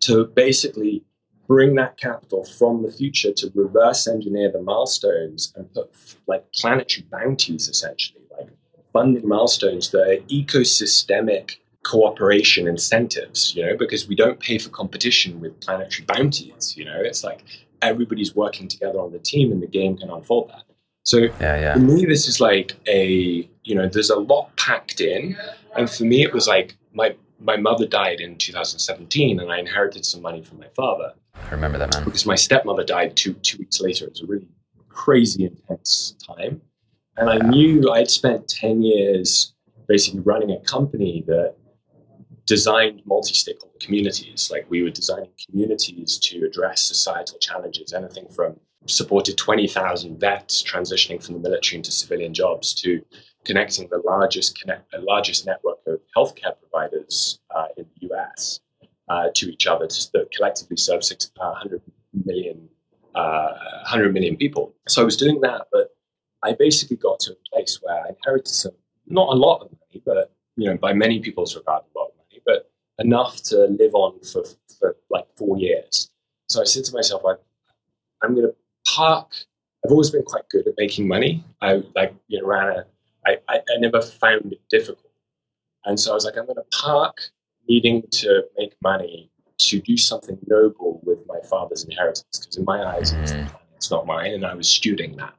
to 0.00 0.26
basically 0.26 1.04
bring 1.48 1.74
that 1.74 1.96
capital 1.96 2.44
from 2.44 2.82
the 2.82 2.92
future 2.92 3.32
to 3.32 3.52
reverse 3.54 4.06
engineer 4.06 4.50
the 4.50 4.62
milestones 4.62 5.52
and 5.56 5.72
put 5.72 5.90
like 6.26 6.44
planetary 6.52 7.06
bounties 7.10 7.68
essentially, 7.68 8.22
like 8.38 8.48
funding 8.92 9.26
milestones 9.26 9.90
that 9.90 10.02
are 10.02 10.22
ecosystemic 10.28 11.56
cooperation 11.82 12.66
incentives, 12.68 13.54
you 13.54 13.64
know, 13.64 13.76
because 13.76 14.08
we 14.08 14.14
don't 14.14 14.38
pay 14.38 14.58
for 14.58 14.68
competition 14.70 15.40
with 15.40 15.58
planetary 15.60 16.04
bounties, 16.06 16.76
you 16.76 16.84
know, 16.84 17.00
it's 17.00 17.24
like 17.24 17.44
everybody's 17.80 18.34
working 18.34 18.68
together 18.68 18.98
on 19.00 19.12
the 19.12 19.18
team 19.18 19.50
and 19.50 19.62
the 19.62 19.66
game 19.66 19.96
can 19.96 20.10
unfold 20.10 20.50
that. 20.50 20.62
So 21.04 21.18
yeah, 21.18 21.30
yeah. 21.40 21.74
for 21.74 21.80
me, 21.80 22.04
this 22.04 22.28
is 22.28 22.40
like 22.40 22.76
a, 22.86 23.48
you 23.64 23.74
know, 23.74 23.88
there's 23.88 24.10
a 24.10 24.18
lot 24.18 24.54
packed 24.56 25.00
in. 25.00 25.36
And 25.76 25.90
for 25.90 26.04
me, 26.04 26.22
it 26.22 26.32
was 26.32 26.46
like 26.46 26.76
my, 26.92 27.16
my 27.40 27.56
mother 27.56 27.86
died 27.86 28.20
in 28.20 28.38
2017 28.38 29.40
and 29.40 29.50
I 29.50 29.58
inherited 29.58 30.06
some 30.06 30.22
money 30.22 30.42
from 30.42 30.60
my 30.60 30.68
father. 30.76 31.12
I 31.34 31.50
remember 31.50 31.78
that, 31.78 31.94
man. 31.94 32.04
Because 32.04 32.26
my 32.26 32.34
stepmother 32.34 32.84
died 32.84 33.16
two 33.16 33.34
two 33.34 33.58
weeks 33.58 33.80
later. 33.80 34.06
It 34.06 34.12
was 34.12 34.22
a 34.22 34.26
really 34.26 34.48
crazy 34.88 35.44
intense 35.44 36.14
time, 36.26 36.60
and 37.16 37.30
I 37.30 37.38
knew 37.38 37.90
I'd 37.90 38.10
spent 38.10 38.48
ten 38.48 38.82
years 38.82 39.54
basically 39.88 40.20
running 40.20 40.50
a 40.50 40.60
company 40.60 41.24
that 41.26 41.54
designed 42.46 43.02
multi-stakeholder 43.04 43.78
communities. 43.80 44.50
Like 44.50 44.66
we 44.68 44.82
were 44.82 44.90
designing 44.90 45.30
communities 45.48 46.18
to 46.18 46.44
address 46.44 46.82
societal 46.82 47.38
challenges, 47.38 47.92
anything 47.92 48.28
from 48.28 48.58
supported 48.86 49.36
20,000 49.36 50.18
vets 50.18 50.62
transitioning 50.62 51.22
from 51.22 51.34
the 51.34 51.40
military 51.40 51.78
into 51.78 51.92
civilian 51.92 52.34
jobs 52.34 52.74
to 52.74 53.04
connecting 53.44 53.88
the 53.88 54.02
largest 54.04 54.58
connect, 54.58 54.92
largest 55.00 55.46
network 55.46 55.78
of 55.86 56.00
healthcare 56.16 56.54
providers 56.60 57.40
uh, 57.54 57.66
in 57.76 57.86
the 58.00 58.08
US 58.10 58.60
uh, 59.08 59.28
to 59.34 59.52
each 59.52 59.66
other 59.66 59.86
to 59.86 60.28
collectively 60.36 60.76
serve 60.76 61.04
600 61.04 61.32
uh, 61.40 61.78
million, 62.24 62.68
uh, 63.14 63.52
100 63.82 64.12
million 64.12 64.36
people. 64.36 64.74
So 64.88 65.02
I 65.02 65.04
was 65.04 65.16
doing 65.16 65.40
that, 65.42 65.66
but 65.72 65.88
I 66.42 66.54
basically 66.58 66.96
got 66.96 67.20
to 67.20 67.32
a 67.32 67.54
place 67.54 67.78
where 67.82 68.04
I 68.04 68.08
inherited 68.10 68.48
some, 68.48 68.72
not 69.06 69.28
a 69.28 69.36
lot 69.36 69.62
of 69.62 69.70
money, 69.70 70.02
but 70.04 70.32
you 70.56 70.68
know, 70.68 70.76
by 70.76 70.92
many 70.92 71.20
people's 71.20 71.56
regard, 71.56 71.82
a 71.94 71.98
lot 71.98 72.08
of 72.08 72.16
money, 72.16 72.40
but 72.44 72.70
enough 73.02 73.42
to 73.44 73.66
live 73.66 73.94
on 73.94 74.20
for, 74.20 74.44
for 74.78 74.96
like 75.10 75.26
four 75.36 75.58
years. 75.58 76.10
So 76.48 76.60
I 76.60 76.64
said 76.64 76.84
to 76.84 76.94
myself, 76.94 77.22
I, 77.26 77.34
I'm 78.22 78.34
going 78.34 78.46
to 78.46 78.54
park. 78.86 79.34
I've 79.84 79.90
always 79.90 80.10
been 80.10 80.22
quite 80.22 80.48
good 80.50 80.66
at 80.66 80.74
making 80.78 81.08
money. 81.08 81.44
I 81.60 81.82
like 81.94 82.14
you 82.28 82.40
know 82.40 82.46
ran 82.46 82.68
a. 82.68 82.86
I, 83.24 83.36
I, 83.48 83.56
I 83.58 83.78
never 83.78 84.02
found 84.02 84.52
it 84.52 84.60
difficult, 84.68 85.12
and 85.84 85.98
so 85.98 86.10
I 86.10 86.14
was 86.14 86.24
like, 86.24 86.36
I'm 86.36 86.46
going 86.46 86.56
to 86.56 86.78
park 86.78 87.30
needing 87.68 88.02
to 88.10 88.42
make 88.58 88.74
money 88.82 89.30
to 89.58 89.80
do 89.80 89.96
something 89.96 90.38
noble 90.46 91.00
with 91.04 91.26
my 91.26 91.38
father's 91.48 91.84
inheritance 91.84 92.38
because 92.38 92.56
in 92.56 92.64
my 92.64 92.84
eyes 92.84 93.12
mm. 93.12 93.50
it's 93.76 93.90
not 93.90 94.06
mine 94.06 94.32
and 94.32 94.44
i 94.44 94.54
was 94.54 94.66
stewarding 94.66 95.16
that 95.16 95.34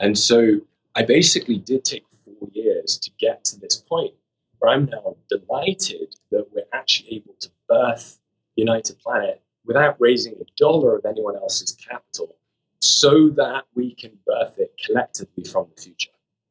and 0.00 0.16
so 0.16 0.60
i 0.94 1.02
basically 1.02 1.58
did 1.58 1.84
take 1.84 2.04
four 2.24 2.48
years 2.52 2.98
to 2.98 3.10
get 3.18 3.44
to 3.44 3.58
this 3.58 3.76
point 3.76 4.14
where 4.58 4.72
i'm 4.72 4.86
now 4.86 5.16
delighted 5.28 6.14
that 6.30 6.46
we're 6.52 6.64
actually 6.72 7.16
able 7.16 7.34
to 7.40 7.50
birth 7.68 8.18
united 8.56 8.98
planet 8.98 9.42
without 9.64 9.96
raising 9.98 10.34
a 10.34 10.44
dollar 10.56 10.96
of 10.96 11.04
anyone 11.04 11.36
else's 11.36 11.72
capital 11.72 12.36
so 12.80 13.28
that 13.30 13.64
we 13.74 13.94
can 13.94 14.12
birth 14.26 14.58
it 14.58 14.72
collectively 14.84 15.44
from 15.44 15.66
the 15.74 15.82
future 15.82 16.10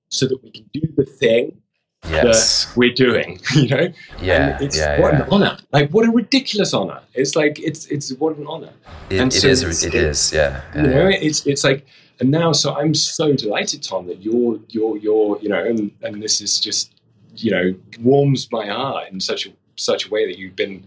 so 0.10 0.26
that 0.28 0.42
we 0.44 0.52
can 0.52 0.70
do 0.74 0.82
the 0.96 1.06
thing 1.06 1.62
yes. 2.10 2.66
that 2.66 2.78
we're 2.78 2.94
doing, 2.94 3.40
you 3.56 3.68
know? 3.68 3.88
Yeah. 4.22 4.56
And 4.56 4.66
it's 4.66 4.78
yeah, 4.78 5.00
what 5.02 5.14
yeah. 5.14 5.24
an 5.24 5.30
honor. 5.32 5.58
Like 5.72 5.90
what 5.92 6.08
a 6.08 6.12
ridiculous 6.12 6.74
honor. 6.74 7.02
It's 7.14 7.36
like 7.36 7.60
it's 7.60 7.86
it's 7.88 8.12
what 8.14 8.38
an 8.38 8.48
honor. 8.48 8.74
It, 9.10 9.20
and 9.20 9.34
so 9.34 9.48
it 9.48 9.52
is 9.52 9.84
it 9.84 9.96
is, 9.96 10.32
yeah. 10.32 10.62
yeah 10.76 10.82
you 10.82 10.88
know, 10.88 11.08
it's 11.10 11.46
it's 11.46 11.64
like 11.64 11.86
and 12.20 12.32
now 12.32 12.52
so 12.52 12.76
I'm 12.76 12.94
so 12.94 13.34
delighted, 13.34 13.84
Tom, 13.84 14.08
that 14.08 14.22
you're 14.22 14.60
you're 14.70 14.98
you're, 14.98 15.40
you 15.42 15.50
know, 15.50 15.64
and, 15.64 15.92
and 16.02 16.22
this 16.22 16.42
is 16.42 16.60
just 16.60 16.97
you 17.38 17.52
know 17.52 17.74
warms 18.00 18.52
my 18.52 18.68
heart 18.68 19.12
in 19.12 19.20
such 19.20 19.46
a 19.46 19.52
such 19.76 20.08
a 20.08 20.10
way 20.10 20.26
that 20.26 20.38
you've 20.38 20.56
been 20.56 20.84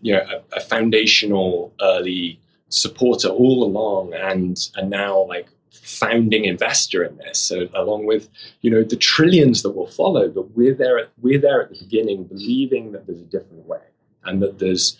you 0.00 0.12
know 0.12 0.20
a, 0.20 0.56
a 0.56 0.60
foundational 0.60 1.72
early 1.80 2.38
supporter 2.68 3.28
all 3.28 3.64
along 3.64 4.14
and 4.14 4.70
and 4.76 4.90
now 4.90 5.24
like 5.26 5.48
founding 5.70 6.44
investor 6.44 7.02
in 7.02 7.16
this 7.18 7.38
so 7.38 7.68
along 7.74 8.06
with 8.06 8.28
you 8.60 8.70
know 8.70 8.82
the 8.82 8.96
trillions 8.96 9.62
that 9.62 9.70
will 9.70 9.86
follow 9.86 10.28
but 10.28 10.50
we're 10.56 10.74
there 10.74 10.98
at, 10.98 11.10
we're 11.20 11.40
there 11.40 11.62
at 11.62 11.70
the 11.70 11.78
beginning 11.78 12.24
believing 12.24 12.92
that 12.92 13.06
there's 13.06 13.20
a 13.20 13.24
different 13.24 13.66
way 13.66 13.80
and 14.24 14.40
that 14.42 14.58
there's 14.58 14.96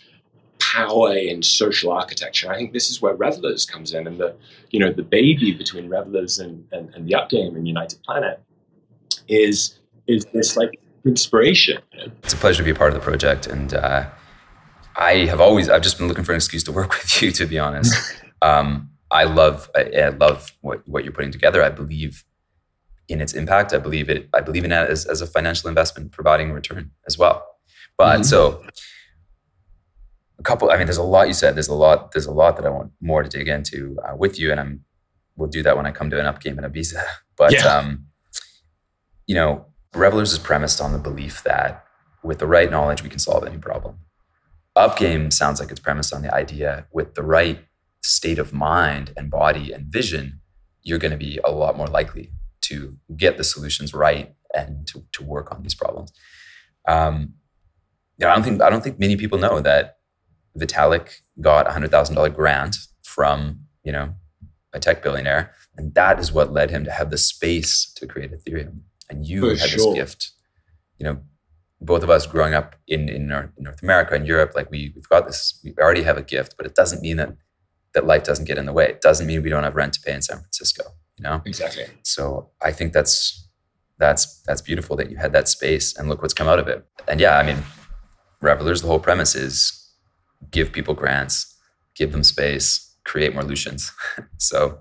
power 0.59 1.13
in 1.13 1.41
social 1.41 1.91
architecture. 1.91 2.49
I 2.49 2.55
think 2.55 2.71
this 2.71 2.89
is 2.89 3.01
where 3.01 3.15
revellers 3.15 3.65
comes 3.65 3.93
in 3.93 4.07
and 4.07 4.19
the 4.19 4.35
you 4.69 4.79
know 4.79 4.91
the 4.91 5.03
baby 5.03 5.51
between 5.51 5.89
revellers 5.89 6.39
and 6.39 6.65
and, 6.71 6.93
and 6.93 7.07
the 7.07 7.13
upgame 7.13 7.55
and 7.55 7.67
united 7.67 8.01
planet 8.03 8.39
is 9.27 9.79
is 10.07 10.25
this 10.33 10.55
like 10.55 10.79
inspiration 11.05 11.79
it's 12.23 12.33
a 12.33 12.37
pleasure 12.37 12.59
to 12.59 12.63
be 12.63 12.71
a 12.71 12.75
part 12.75 12.89
of 12.89 12.95
the 12.95 13.03
project 13.03 13.47
and 13.47 13.73
uh, 13.73 14.07
i 14.95 15.13
have 15.25 15.41
always 15.41 15.69
i've 15.69 15.81
just 15.81 15.97
been 15.97 16.07
looking 16.07 16.23
for 16.23 16.31
an 16.31 16.37
excuse 16.37 16.63
to 16.63 16.71
work 16.81 16.91
with 16.91 17.21
you 17.21 17.31
to 17.31 17.45
be 17.45 17.57
honest 17.59 17.95
um, 18.41 18.91
I 19.11 19.25
love 19.25 19.69
I, 19.75 19.91
I, 19.97 20.09
love 20.09 20.51
what, 20.61 20.87
what 20.87 21.03
you're 21.03 21.13
putting 21.13 21.31
together. 21.31 21.61
I 21.61 21.69
believe 21.69 22.23
in 23.09 23.21
its 23.21 23.33
impact. 23.33 23.73
I 23.73 23.77
believe 23.77 24.09
it. 24.09 24.29
I 24.33 24.41
believe 24.41 24.63
in 24.63 24.71
it 24.71 24.89
as, 24.89 25.05
as 25.05 25.21
a 25.21 25.27
financial 25.27 25.67
investment, 25.67 26.11
providing 26.11 26.53
return 26.53 26.91
as 27.05 27.17
well. 27.17 27.45
But 27.97 28.13
mm-hmm. 28.13 28.23
so 28.23 28.63
a 30.39 30.43
couple. 30.43 30.71
I 30.71 30.77
mean, 30.77 30.87
there's 30.87 30.97
a 30.97 31.03
lot 31.03 31.27
you 31.27 31.33
said. 31.33 31.55
There's 31.55 31.67
a 31.67 31.75
lot. 31.75 32.13
There's 32.13 32.25
a 32.25 32.31
lot 32.31 32.55
that 32.55 32.65
I 32.65 32.69
want 32.69 32.93
more 33.01 33.21
to 33.21 33.29
dig 33.29 33.49
into 33.49 33.97
uh, 34.07 34.15
with 34.15 34.39
you, 34.39 34.51
and 34.51 34.59
I'm. 34.59 34.85
We'll 35.35 35.49
do 35.49 35.63
that 35.63 35.75
when 35.75 35.85
I 35.85 35.91
come 35.91 36.09
to 36.09 36.19
an 36.19 36.25
up 36.25 36.41
game 36.41 36.57
and 36.57 36.73
Ibiza. 36.73 37.03
But 37.37 37.53
yeah. 37.53 37.65
um, 37.65 38.05
you 39.25 39.33
know, 39.33 39.65
Revellers 39.93 40.31
is 40.31 40.39
premised 40.39 40.79
on 40.79 40.93
the 40.93 40.97
belief 40.97 41.43
that 41.43 41.85
with 42.23 42.39
the 42.39 42.47
right 42.47 42.69
knowledge, 42.69 43.03
we 43.03 43.09
can 43.09 43.19
solve 43.19 43.45
any 43.45 43.57
problem. 43.57 43.99
Up 44.75 44.97
game 44.97 45.31
sounds 45.31 45.59
like 45.59 45.69
it's 45.69 45.79
premised 45.79 46.13
on 46.13 46.21
the 46.21 46.33
idea 46.33 46.87
with 46.93 47.15
the 47.15 47.23
right 47.23 47.59
state 48.01 48.39
of 48.39 48.53
mind 48.53 49.13
and 49.17 49.29
body 49.29 49.71
and 49.71 49.87
vision, 49.87 50.39
you're 50.81 50.99
going 50.99 51.11
to 51.11 51.17
be 51.17 51.39
a 51.43 51.51
lot 51.51 51.77
more 51.77 51.87
likely 51.87 52.29
to 52.61 52.97
get 53.17 53.37
the 53.37 53.43
solutions 53.43 53.93
right 53.93 54.33
and 54.55 54.87
to, 54.87 55.03
to 55.13 55.23
work 55.23 55.51
on 55.51 55.61
these 55.61 55.75
problems. 55.75 56.11
Um, 56.87 57.33
you 58.17 58.25
know, 58.25 58.31
I 58.31 58.35
don't 58.35 58.43
think 58.43 58.61
I 58.61 58.69
don't 58.69 58.83
think 58.83 58.99
many 58.99 59.15
people 59.15 59.39
know 59.39 59.61
that 59.61 59.97
Vitalik 60.57 61.09
got 61.39 61.67
a 61.67 61.71
hundred 61.71 61.91
thousand 61.91 62.15
dollar 62.15 62.29
grant 62.29 62.77
from 63.03 63.61
you 63.83 63.91
know 63.91 64.13
a 64.73 64.79
tech 64.79 65.03
billionaire, 65.03 65.53
and 65.75 65.93
that 65.95 66.19
is 66.19 66.31
what 66.31 66.53
led 66.53 66.69
him 66.69 66.83
to 66.85 66.91
have 66.91 67.09
the 67.09 67.17
space 67.17 67.91
to 67.95 68.07
create 68.07 68.31
Ethereum. 68.31 68.81
And 69.11 69.25
you 69.25 69.41
For 69.41 69.59
had 69.61 69.69
sure. 69.69 69.93
this 69.93 69.93
gift. 69.93 70.31
You 70.97 71.05
know, 71.05 71.19
both 71.79 72.03
of 72.03 72.09
us 72.09 72.25
growing 72.25 72.53
up 72.53 72.75
in 72.87 73.09
in 73.09 73.27
North, 73.27 73.49
North 73.57 73.83
America 73.83 74.15
and 74.15 74.25
Europe, 74.25 74.51
like 74.55 74.69
we 74.71 74.91
we've 74.95 75.09
got 75.09 75.27
this. 75.27 75.59
We 75.63 75.73
already 75.79 76.03
have 76.03 76.17
a 76.17 76.23
gift, 76.23 76.55
but 76.57 76.65
it 76.65 76.75
doesn't 76.75 77.01
mean 77.01 77.17
that 77.17 77.35
that 77.93 78.05
life 78.05 78.23
doesn't 78.23 78.45
get 78.45 78.57
in 78.57 78.65
the 78.65 78.73
way. 78.73 78.85
It 78.85 79.01
doesn't 79.01 79.27
mean 79.27 79.43
we 79.43 79.49
don't 79.49 79.63
have 79.63 79.75
rent 79.75 79.93
to 79.93 80.01
pay 80.01 80.13
in 80.13 80.21
San 80.21 80.37
Francisco, 80.37 80.83
you 81.17 81.23
know? 81.23 81.41
Exactly. 81.45 81.85
So 82.03 82.49
I 82.61 82.71
think 82.71 82.93
that's 82.93 83.47
that's 83.97 84.41
that's 84.43 84.61
beautiful 84.61 84.95
that 84.97 85.11
you 85.11 85.17
had 85.17 85.33
that 85.33 85.47
space 85.47 85.97
and 85.97 86.09
look 86.09 86.21
what's 86.21 86.33
come 86.33 86.47
out 86.47 86.59
of 86.59 86.67
it. 86.67 86.85
And 87.07 87.19
yeah, 87.19 87.37
I 87.37 87.43
mean, 87.43 87.63
Revellers, 88.41 88.81
the 88.81 88.87
whole 88.87 88.99
premise 88.99 89.35
is 89.35 89.77
give 90.49 90.71
people 90.71 90.93
grants, 90.93 91.55
give 91.95 92.11
them 92.11 92.23
space, 92.23 92.95
create 93.03 93.33
more 93.33 93.43
Lucians. 93.43 93.91
so 94.37 94.79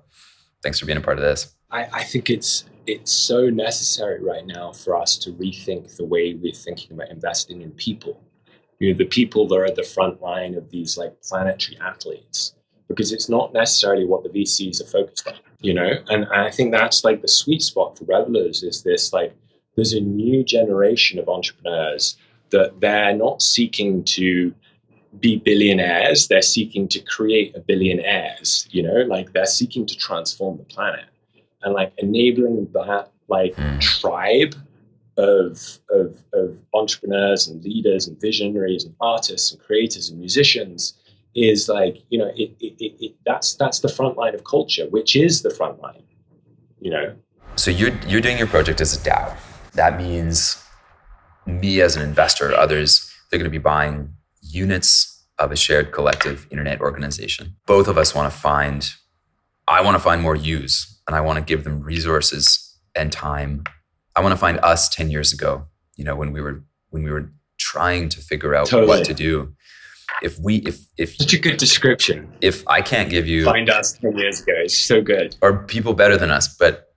thanks 0.63 0.79
for 0.79 0.87
being 0.87 0.99
a 0.99 1.03
part 1.03 1.19
of 1.19 1.25
this. 1.25 1.55
I, 1.71 1.89
I 1.93 2.05
think 2.05 2.31
it's 2.31 2.65
it's 2.91 3.13
so 3.13 3.49
necessary 3.49 4.23
right 4.23 4.47
now 4.47 4.73
for 4.73 4.97
us 4.97 5.17
to 5.19 5.33
rethink 5.33 5.97
the 5.97 6.05
way 6.05 6.35
we're 6.35 6.53
thinking 6.53 6.93
about 6.93 7.11
investing 7.11 7.63
in 7.63 7.71
people. 7.73 8.21
You 8.79 8.93
know, 8.93 8.99
the 8.99 9.05
people 9.05 9.47
that 9.49 9.55
are 9.55 9.67
at 9.67 9.77
the 9.77 9.83
front 9.83 10.21
line 10.21 10.55
of 10.55 10.71
these 10.71 10.97
like 10.97 11.21
planetary 11.23 11.79
athletes 11.81 12.55
because 12.89 13.13
it's 13.13 13.29
not 13.29 13.53
necessarily 13.53 14.05
what 14.05 14.25
the 14.25 14.29
VCs 14.29 14.81
are 14.81 14.87
focused 14.87 15.29
on, 15.29 15.35
you 15.61 15.73
know? 15.73 15.93
And 16.09 16.27
I 16.27 16.51
think 16.51 16.73
that's 16.73 17.05
like 17.05 17.23
the 17.23 17.29
sweet 17.29 17.63
spot 17.63 17.97
for 17.97 18.05
revellers 18.05 18.65
is 18.65 18.83
this 18.83 19.13
like, 19.13 19.33
there's 19.77 19.93
a 19.93 20.01
new 20.01 20.43
generation 20.43 21.21
of 21.21 21.29
entrepreneurs 21.29 22.17
that 22.51 22.81
they're 22.81 23.15
not 23.15 23.43
seeking 23.43 24.03
to 24.05 24.53
be 25.21 25.37
billionaires, 25.37 26.27
they're 26.27 26.43
seeking 26.43 26.89
to 26.89 26.99
create 27.01 27.55
a 27.55 27.61
billionaires, 27.61 28.67
you 28.73 28.83
know, 28.83 29.03
like 29.07 29.33
they're 29.33 29.47
seeking 29.47 29.87
to 29.87 29.97
transform 29.97 30.57
the 30.57 30.65
planet 30.65 31.10
and 31.63 31.75
like 31.75 31.93
enabling 31.99 32.69
that 32.73 33.11
like 33.29 33.55
mm. 33.57 33.81
tribe 33.81 34.55
of, 35.17 35.79
of, 35.91 36.25
of 36.33 36.63
entrepreneurs 36.75 37.47
and 37.47 37.63
leaders 37.63 38.09
and 38.09 38.21
visionaries 38.21 38.85
and 38.85 38.95
artists 39.01 39.53
and 39.53 39.61
creators 39.61 40.09
and 40.09 40.19
musicians 40.19 40.95
is 41.35 41.69
like 41.69 41.99
you 42.09 42.19
know 42.19 42.31
it, 42.35 42.51
it, 42.59 42.75
it, 42.81 43.15
that's 43.25 43.55
that's 43.55 43.81
the 43.81 43.89
front 43.89 44.17
line 44.17 44.35
of 44.35 44.43
culture 44.43 44.89
which 44.91 45.15
is 45.15 45.43
the 45.43 45.51
front 45.51 45.81
line 45.81 46.03
you 46.81 46.91
know? 46.91 47.15
So 47.57 47.71
you're 47.71 47.95
you're 48.07 48.21
doing 48.21 48.39
your 48.39 48.47
project 48.47 48.81
as 48.81 48.95
a 48.95 48.99
dao. 48.99 49.37
That 49.75 49.99
means 49.99 50.63
me 51.47 51.81
as 51.81 51.97
an 51.97 52.03
investor 52.03 52.55
others 52.55 53.07
they're 53.31 53.39
going 53.39 53.45
to 53.45 53.51
be 53.51 53.59
buying 53.59 54.13
units 54.43 55.25
of 55.39 55.53
a 55.53 55.57
shared 55.57 55.93
collective 55.93 56.47
internet 56.51 56.81
organization. 56.81 57.57
Both 57.67 57.89
of 57.89 57.97
us 57.97 58.15
want 58.15 58.33
to 58.33 58.39
find 58.39 58.93
i 59.69 59.81
want 59.81 59.95
to 59.95 60.01
find 60.01 60.21
more 60.21 60.35
use 60.35 61.00
and 61.11 61.17
i 61.17 61.21
want 61.21 61.37
to 61.37 61.45
give 61.45 61.65
them 61.65 61.83
resources 61.83 62.71
and 62.95 63.13
time. 63.13 63.65
I 64.17 64.21
want 64.21 64.33
to 64.33 64.37
find 64.37 64.59
us 64.63 64.89
10 64.89 65.11
years 65.11 65.33
ago 65.33 65.67
you 65.97 66.05
know 66.05 66.15
when 66.17 66.33
we 66.33 66.41
were 66.41 66.63
when 66.91 67.03
we 67.03 67.11
were 67.11 67.31
trying 67.59 68.09
to 68.09 68.21
figure 68.21 68.55
out 68.55 68.67
totally. 68.67 68.89
what 68.89 69.05
to 69.05 69.13
do. 69.13 69.53
If 70.23 70.39
we 70.39 70.57
if 70.59 70.87
if 70.97 71.17
such 71.17 71.35
a 71.35 71.39
good 71.39 71.59
description. 71.59 72.33
If 72.41 72.67
i 72.67 72.81
can't 72.81 73.11
give 73.11 73.27
you 73.27 73.45
find 73.45 73.69
us 73.69 73.93
10 73.99 74.17
years 74.17 74.41
ago 74.41 74.53
it's 74.57 74.79
so 74.79 75.03
good. 75.03 75.37
Or 75.43 75.65
people 75.65 75.93
better 75.95 76.17
than 76.17 76.31
us 76.31 76.57
but 76.57 76.95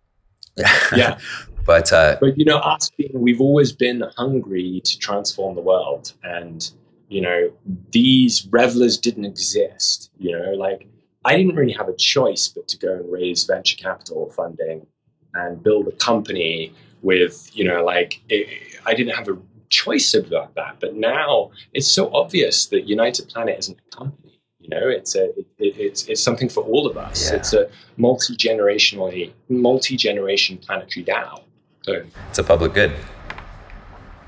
yeah. 0.96 1.20
But 1.66 1.94
uh 1.94 2.18
but 2.20 2.38
you 2.38 2.44
know 2.44 2.58
us 2.58 2.90
being 2.98 3.12
we've 3.14 3.40
always 3.40 3.72
been 3.72 4.04
hungry 4.18 4.82
to 4.84 5.00
transform 5.00 5.56
the 5.56 5.62
world 5.62 6.14
and 6.22 6.70
you 7.08 7.22
know 7.22 7.52
these 7.92 8.42
revellers 8.48 9.00
didn't 9.00 9.24
exist 9.24 10.12
you 10.18 10.38
know 10.38 10.52
like 10.66 10.88
i 11.26 11.36
didn't 11.36 11.56
really 11.56 11.74
have 11.74 11.90
a 11.90 11.96
choice 11.96 12.48
but 12.48 12.68
to 12.68 12.78
go 12.78 12.94
and 12.94 13.12
raise 13.12 13.44
venture 13.46 13.78
capital 13.78 14.30
funding 14.32 14.86
and 15.34 15.64
build 15.64 15.88
a 15.88 15.92
company 15.94 16.74
with 17.02 17.50
you 17.54 17.64
know 17.64 17.84
like 17.84 18.22
it, 18.30 18.48
i 18.86 18.94
didn't 18.94 19.16
have 19.16 19.28
a 19.28 19.38
choice 19.74 20.14
about 20.14 20.54
that. 20.56 20.78
But 20.80 20.96
now 20.96 21.52
it's 21.74 21.92
so 21.92 22.14
obvious 22.14 22.68
that 22.68 22.88
United 22.88 23.28
Planet 23.28 23.58
isn't 23.60 23.78
a 23.88 23.96
company. 23.96 24.40
You 24.60 24.70
know, 24.70 24.88
it's 24.88 25.16
a 25.16 25.26
it, 25.38 25.48
it's 25.60 26.06
it's 26.06 26.24
something 26.24 26.48
for 26.48 26.64
all 26.64 26.88
of 26.88 26.96
us. 26.96 27.30
Yeah. 27.30 27.38
It's 27.38 27.52
a 27.54 27.70
multi 27.98 28.38
generationally 28.38 29.34
multi 29.50 29.98
generation 29.98 30.58
planetary 30.58 31.04
DAO. 31.04 31.44
So 31.82 32.04
it's 32.30 32.40
a 32.40 32.44
public 32.44 32.74
good. 32.74 32.94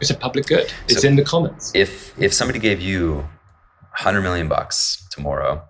It's 0.01 0.09
a 0.09 0.17
public 0.17 0.45
good. 0.47 0.67
It's 0.89 1.03
so 1.03 1.07
in 1.07 1.15
the 1.15 1.23
comments. 1.23 1.71
If 1.73 2.19
if 2.19 2.33
somebody 2.33 2.59
gave 2.59 2.81
you 2.81 3.29
hundred 3.91 4.23
million 4.23 4.49
bucks 4.49 5.07
tomorrow, 5.09 5.63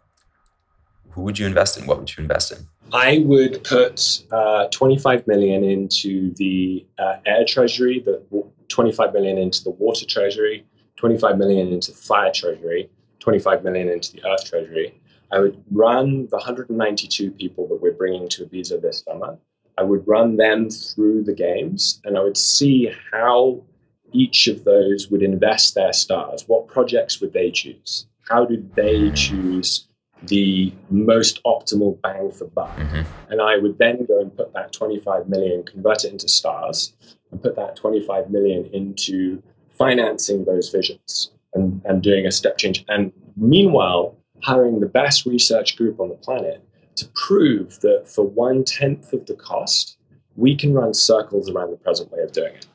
who 1.16 1.22
would 1.22 1.40
you 1.40 1.48
invest 1.48 1.78
in? 1.78 1.88
What 1.88 1.98
would 2.00 2.16
you 2.16 2.22
invest 2.22 2.52
in? 2.52 2.68
I 2.92 3.24
would 3.26 3.64
put 3.64 4.24
uh, 4.32 4.68
25 4.68 5.26
million 5.28 5.64
into 5.64 6.34
the 6.34 6.86
uh, 7.00 7.16
air 7.26 7.46
treasury, 7.46 8.04
the 8.06 8.22
25 8.68 9.14
million 9.14 9.38
into 9.38 9.64
the 9.64 9.70
water 9.70 10.06
treasury, 10.06 10.66
25 10.98 11.38
million 11.38 11.70
into 11.70 11.92
the 11.92 11.98
fire 11.98 12.34
treasury, 12.34 12.90
25 13.20 13.64
million 13.64 13.88
into 13.88 14.12
the 14.12 14.28
earth 14.28 14.50
treasury. 14.50 15.00
I 15.32 15.40
would 15.40 15.64
run 15.72 16.28
the 16.28 16.36
192 16.36 17.32
people 17.32 17.66
that 17.70 17.82
we're 17.82 17.94
bringing 17.94 18.28
to 18.30 18.46
Ibiza 18.46 18.82
this 18.82 19.04
summer. 19.08 19.38
I 19.78 19.84
would 19.84 20.06
run 20.06 20.36
them 20.36 20.70
through 20.70 21.24
the 21.24 21.34
games 21.34 22.02
and 22.04 22.18
I 22.18 22.24
would 22.24 22.38
see 22.38 22.92
how 23.12 23.64
each 24.12 24.48
of 24.48 24.66
those 24.66 25.10
would 25.10 25.24
invest 25.24 25.76
their 25.76 25.94
stars. 25.94 26.44
What 26.48 26.68
projects 26.68 27.22
would 27.22 27.34
they 27.34 27.52
choose? 27.52 28.06
How 28.30 28.46
did 28.46 28.76
they 28.76 29.12
choose 29.12 29.88
the 30.24 30.74
most 30.90 31.44
optimal 31.44 32.02
bang 32.02 32.32
for 32.32 32.46
buck? 32.46 32.76
Mm-hmm. 32.78 33.32
And 33.32 33.42
I 33.42 33.58
would 33.58 33.78
then 33.78 34.06
go 34.06 34.20
and 34.20 34.36
put 34.36 34.54
that 34.54 34.74
25 34.74 35.30
million, 35.30 35.64
convert 35.64 36.06
it 36.06 36.12
into 36.12 36.28
stars, 36.28 36.94
and 37.32 37.42
put 37.42 37.56
that 37.56 37.76
25 37.76 38.30
million 38.30 38.66
into 38.74 39.42
financing 39.78 40.46
those 40.46 40.70
visions 40.70 41.32
and, 41.54 41.82
and 41.86 42.02
doing 42.02 42.26
a 42.26 42.32
step 42.32 42.58
change. 42.58 42.86
And 42.88 43.12
meanwhile, 43.36 44.18
hiring 44.44 44.80
the 44.80 44.88
best 44.88 45.26
research 45.26 45.76
group 45.76 46.00
on 46.00 46.10
the 46.10 46.16
planet 46.16 46.64
to 46.96 47.08
prove 47.16 47.80
that 47.82 48.08
for 48.08 48.26
one 48.26 48.64
tenth 48.64 49.12
of 49.14 49.26
the 49.26 49.36
cost, 49.36 49.98
we 50.36 50.56
can 50.56 50.74
run 50.74 50.94
circles 50.94 51.50
around 51.50 51.72
the 51.72 51.78
present 51.78 52.12
way 52.12 52.20
of 52.20 52.32
doing 52.32 52.54
it. 52.54 52.68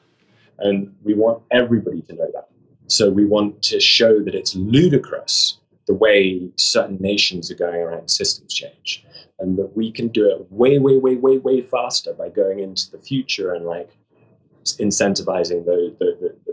And 0.59 0.95
we 1.03 1.15
want 1.15 1.43
everybody 1.51 2.03
to 2.03 2.15
know 2.15 2.29
that. 2.35 2.49
So 2.89 3.11
we 3.11 3.25
want 3.25 3.63
to 3.65 3.81
show 3.81 4.21
that 4.23 4.35
it's 4.35 4.55
ludicrous 4.55 5.60
the 5.91 5.95
way 5.95 6.49
certain 6.55 6.97
nations 7.01 7.51
are 7.51 7.57
going 7.57 7.81
around 7.81 8.09
systems 8.09 8.55
change 8.55 9.05
and 9.41 9.59
that 9.59 9.77
we 9.77 9.91
can 9.91 10.07
do 10.07 10.31
it 10.31 10.47
way, 10.49 10.79
way, 10.79 10.97
way, 10.97 11.17
way, 11.17 11.39
way 11.39 11.61
faster 11.61 12.13
by 12.13 12.29
going 12.29 12.61
into 12.61 12.89
the 12.93 12.99
future 12.99 13.55
and 13.55 13.67
like 13.67 13.91
incentivizing 14.65 15.67
those, 15.67 15.93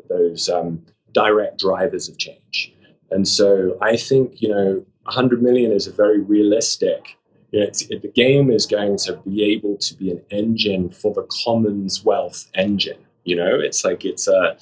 those 0.10 0.50
um, 0.50 0.84
direct 1.12 1.60
drivers 1.60 2.10
of 2.10 2.17
change. 2.17 2.73
And 3.12 3.28
so 3.28 3.78
I 3.80 3.95
think, 3.95 4.41
you 4.41 4.50
know, 4.50 4.84
100 5.04 5.43
million 5.43 5.71
is 5.71 5.86
a 5.86 5.91
very 5.91 6.19
realistic. 6.19 7.15
You 7.52 7.60
know, 7.60 7.67
it, 7.67 8.02
the 8.02 8.08
game 8.08 8.50
is 8.50 8.65
going 8.65 8.97
to 9.06 9.17
be 9.17 9.43
able 9.54 9.78
to 9.78 9.93
be 9.93 10.10
an 10.10 10.23
engine 10.32 10.89
for 10.89 11.13
the 11.13 11.28
commons 11.43 12.04
wealth 12.04 12.50
engine. 12.56 13.06
You 13.23 13.36
know, 13.36 13.60
it's 13.60 13.86
like 13.86 14.04
it's 14.04 14.28
a 14.28 14.58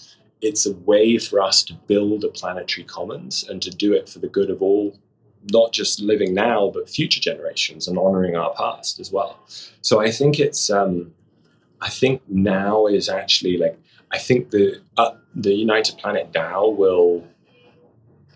it's 0.45 0.65
a 0.65 0.73
way 0.73 1.17
for 1.17 1.41
us 1.41 1.63
to 1.63 1.73
build 1.87 2.23
a 2.23 2.29
planetary 2.29 2.85
commons 2.85 3.43
and 3.49 3.61
to 3.63 3.71
do 3.71 3.93
it 3.93 4.07
for 4.07 4.19
the 4.19 4.27
good 4.27 4.49
of 4.49 4.61
all, 4.61 4.97
not 5.51 5.71
just 5.71 5.99
living 5.99 6.33
now 6.33 6.69
but 6.73 6.89
future 6.89 7.19
generations 7.19 7.87
and 7.87 7.97
honoring 7.97 8.35
our 8.35 8.53
past 8.53 8.99
as 8.99 9.11
well. 9.11 9.39
So 9.81 9.99
I 9.99 10.11
think 10.11 10.39
it's 10.39 10.69
um, 10.69 11.13
I 11.81 11.89
think 11.89 12.21
now 12.27 12.85
is 12.85 13.09
actually 13.09 13.57
like 13.57 13.77
I 14.11 14.19
think 14.19 14.51
the 14.51 14.81
uh, 14.97 15.15
the 15.35 15.53
United 15.53 15.97
Planet 15.97 16.31
DAO 16.31 16.75
will 16.75 17.23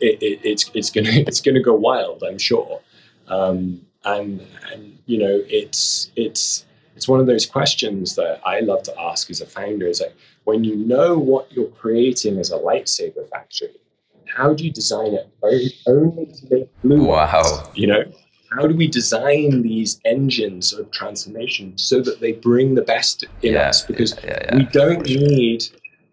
it, 0.02 0.22
it, 0.22 0.40
it's 0.44 0.70
it's 0.74 0.90
gonna 0.90 1.10
it's 1.30 1.42
gonna 1.42 1.62
go 1.62 1.74
wild, 1.74 2.24
I'm 2.24 2.40
sure. 2.40 2.82
Um, 3.28 3.86
and 4.06 4.42
and 4.72 4.98
you 5.06 5.18
know 5.18 5.44
it's 5.48 6.12
it's 6.16 6.66
it's 7.00 7.08
one 7.08 7.22
of 7.22 7.28
those 7.28 7.46
questions 7.46 8.16
that 8.16 8.42
I 8.46 8.60
love 8.60 8.84
to 8.84 9.00
ask 9.00 9.30
as 9.30 9.40
a 9.40 9.46
founder. 9.46 9.88
Is 9.88 10.02
like 10.02 10.14
when 10.44 10.66
you 10.66 10.76
know 10.76 11.18
what 11.18 11.50
you're 11.50 11.70
creating 11.70 12.38
as 12.38 12.52
a 12.52 12.58
lightsaber 12.58 13.26
factory, 13.30 13.78
how 14.36 14.54
do 14.54 14.66
you 14.66 14.72
design 14.72 15.14
it 15.14 15.32
only 15.88 16.26
to 16.26 16.48
make 16.52 16.82
blue? 16.82 17.06
Wow. 17.06 17.72
You 17.74 17.88
know, 17.88 18.04
how 18.52 18.68
do 18.68 18.76
we 18.76 18.90
design 18.90 19.62
these 19.62 20.02
engines 20.04 20.74
of 20.74 20.92
transformation 20.92 21.78
so 21.78 22.02
that 22.02 22.20
they 22.20 22.34
bring 22.34 22.76
the 22.76 22.82
best 22.82 23.24
in 23.44 23.54
yeah, 23.54 23.70
us? 23.70 23.82
Because 23.82 24.14
yeah, 24.22 24.38
yeah, 24.44 24.58
we 24.58 24.66
don't 24.66 25.06
need 25.06 25.64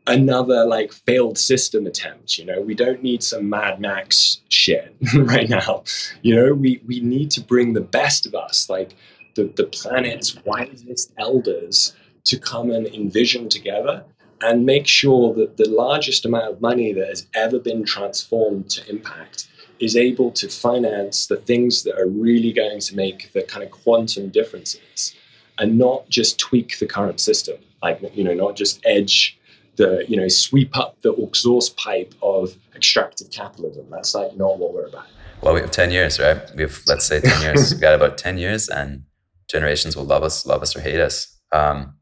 another 0.06 0.64
like 0.66 0.92
failed 0.92 1.36
system 1.36 1.84
attempt 1.84 2.38
you 2.38 2.44
know 2.44 2.60
we 2.60 2.76
don't 2.76 3.02
need 3.02 3.24
some 3.24 3.50
mad 3.50 3.80
max 3.80 4.40
shit 4.50 4.94
right 5.16 5.48
now 5.48 5.82
you 6.22 6.32
know 6.32 6.54
we 6.54 6.80
we 6.86 7.00
need 7.00 7.28
to 7.28 7.40
bring 7.40 7.72
the 7.72 7.80
best 7.80 8.24
of 8.24 8.32
us 8.32 8.70
like 8.70 8.94
the, 9.36 9.52
the 9.56 9.64
planet's 9.64 10.36
wisest 10.44 11.12
elders 11.18 11.94
to 12.24 12.38
come 12.38 12.70
and 12.70 12.86
envision 12.88 13.48
together 13.48 14.04
and 14.42 14.66
make 14.66 14.86
sure 14.86 15.32
that 15.34 15.56
the 15.56 15.68
largest 15.68 16.24
amount 16.24 16.52
of 16.52 16.60
money 16.60 16.92
that 16.92 17.08
has 17.08 17.26
ever 17.34 17.58
been 17.58 17.84
transformed 17.84 18.68
to 18.68 18.90
impact 18.90 19.48
is 19.78 19.96
able 19.96 20.30
to 20.32 20.48
finance 20.48 21.26
the 21.26 21.36
things 21.36 21.84
that 21.84 21.98
are 21.98 22.08
really 22.08 22.52
going 22.52 22.80
to 22.80 22.96
make 22.96 23.32
the 23.32 23.42
kind 23.42 23.62
of 23.62 23.70
quantum 23.70 24.28
differences 24.28 25.14
and 25.58 25.78
not 25.78 26.08
just 26.08 26.38
tweak 26.38 26.78
the 26.78 26.86
current 26.86 27.20
system 27.20 27.56
like 27.82 28.00
you 28.14 28.24
know 28.24 28.34
not 28.34 28.56
just 28.56 28.80
edge 28.84 29.38
the 29.76 30.04
you 30.08 30.16
know 30.16 30.28
sweep 30.28 30.76
up 30.76 31.00
the 31.02 31.12
exhaust 31.14 31.76
pipe 31.76 32.14
of 32.22 32.56
extractive 32.74 33.30
capitalism. 33.30 33.86
That's 33.90 34.14
like 34.14 34.36
not 34.36 34.58
what 34.58 34.74
we're 34.74 34.86
about. 34.86 35.06
Well, 35.42 35.54
we 35.54 35.60
have 35.60 35.70
ten 35.70 35.90
years, 35.90 36.18
right? 36.18 36.38
We 36.54 36.62
have 36.62 36.80
let's 36.86 37.04
say 37.04 37.20
ten 37.20 37.40
years. 37.42 37.70
we've 37.72 37.80
got 37.80 37.94
about 37.94 38.18
ten 38.18 38.38
years, 38.38 38.68
and 38.68 39.04
generations 39.48 39.96
will 39.96 40.04
love 40.04 40.22
us, 40.22 40.46
love 40.46 40.62
us 40.62 40.76
or 40.76 40.80
hate 40.80 41.00
us. 41.00 41.36
Um, 41.52 41.94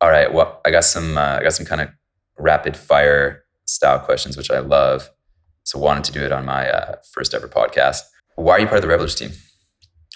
all 0.00 0.10
right. 0.10 0.32
Well, 0.32 0.60
I 0.64 0.70
got 0.70 0.84
some. 0.84 1.16
Uh, 1.16 1.38
I 1.38 1.42
got 1.42 1.54
some 1.54 1.66
kind 1.66 1.80
of 1.80 1.88
rapid 2.38 2.76
fire 2.76 3.44
style 3.64 3.98
questions, 3.98 4.36
which 4.36 4.50
I 4.50 4.58
love. 4.58 5.10
So 5.64 5.78
wanted 5.78 6.04
to 6.04 6.12
do 6.12 6.22
it 6.22 6.32
on 6.32 6.44
my 6.44 6.68
uh, 6.68 6.96
first 7.12 7.32
ever 7.32 7.48
podcast. 7.48 8.00
Why 8.36 8.54
are 8.54 8.60
you 8.60 8.66
part 8.66 8.78
of 8.78 8.82
the 8.82 8.88
Revellers 8.88 9.14
team? 9.14 9.30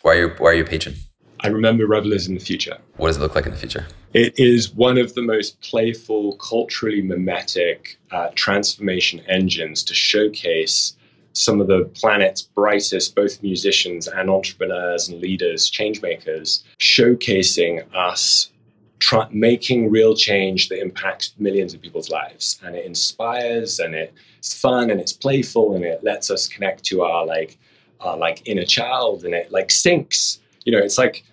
Why 0.02 0.16
are 0.16 0.20
you 0.20 0.28
Why 0.38 0.50
are 0.50 0.54
you 0.54 0.64
a 0.64 0.66
patron? 0.66 0.96
I 1.40 1.48
remember 1.48 1.86
Revellers 1.86 2.28
in 2.28 2.34
the 2.34 2.40
future. 2.40 2.76
What 2.96 3.08
does 3.08 3.16
it 3.16 3.20
look 3.20 3.34
like 3.34 3.46
in 3.46 3.52
the 3.52 3.58
future? 3.58 3.86
It 4.12 4.38
is 4.38 4.74
one 4.74 4.98
of 4.98 5.14
the 5.14 5.22
most 5.22 5.60
playful, 5.60 6.36
culturally 6.36 7.00
mimetic 7.00 7.98
uh, 8.10 8.30
transformation 8.34 9.20
engines 9.28 9.84
to 9.84 9.94
showcase 9.94 10.94
some 11.38 11.60
of 11.60 11.66
the 11.68 11.84
planet's 11.94 12.42
brightest, 12.42 13.14
both 13.14 13.42
musicians 13.42 14.08
and 14.08 14.28
entrepreneurs 14.28 15.08
and 15.08 15.20
leaders, 15.20 15.70
changemakers, 15.70 16.64
showcasing 16.78 17.84
us 17.94 18.50
try, 18.98 19.28
making 19.30 19.90
real 19.90 20.14
change 20.14 20.68
that 20.68 20.80
impacts 20.80 21.34
millions 21.38 21.74
of 21.74 21.80
people's 21.80 22.10
lives. 22.10 22.58
And 22.64 22.74
it 22.74 22.84
inspires 22.84 23.78
and 23.78 23.94
it's 23.94 24.60
fun 24.60 24.90
and 24.90 25.00
it's 25.00 25.12
playful 25.12 25.74
and 25.74 25.84
it 25.84 26.02
lets 26.02 26.30
us 26.30 26.48
connect 26.48 26.84
to 26.84 27.02
our 27.02 27.24
like 27.24 27.58
our 28.00 28.16
like 28.16 28.42
inner 28.46 28.64
child 28.64 29.24
and 29.24 29.34
it 29.34 29.50
like 29.50 29.70
sinks. 29.70 30.40
you 30.64 30.72
know, 30.72 30.78
it's 30.78 30.98
like 30.98 31.24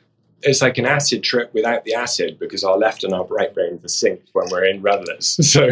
it's 0.41 0.62
like 0.62 0.78
an 0.78 0.86
acid 0.86 1.24
trip 1.24 1.54
without 1.54 1.84
the 1.86 1.94
acid 1.94 2.38
because 2.39 2.63
our 2.63 2.78
left 2.78 3.04
and 3.04 3.13
our 3.13 3.26
right 3.26 3.54
brains 3.54 3.84
are 3.84 3.88
synced 3.88 4.28
when 4.34 4.50
we're 4.50 4.65
in 4.65 4.82
revellers. 4.82 5.39
So, 5.44 5.68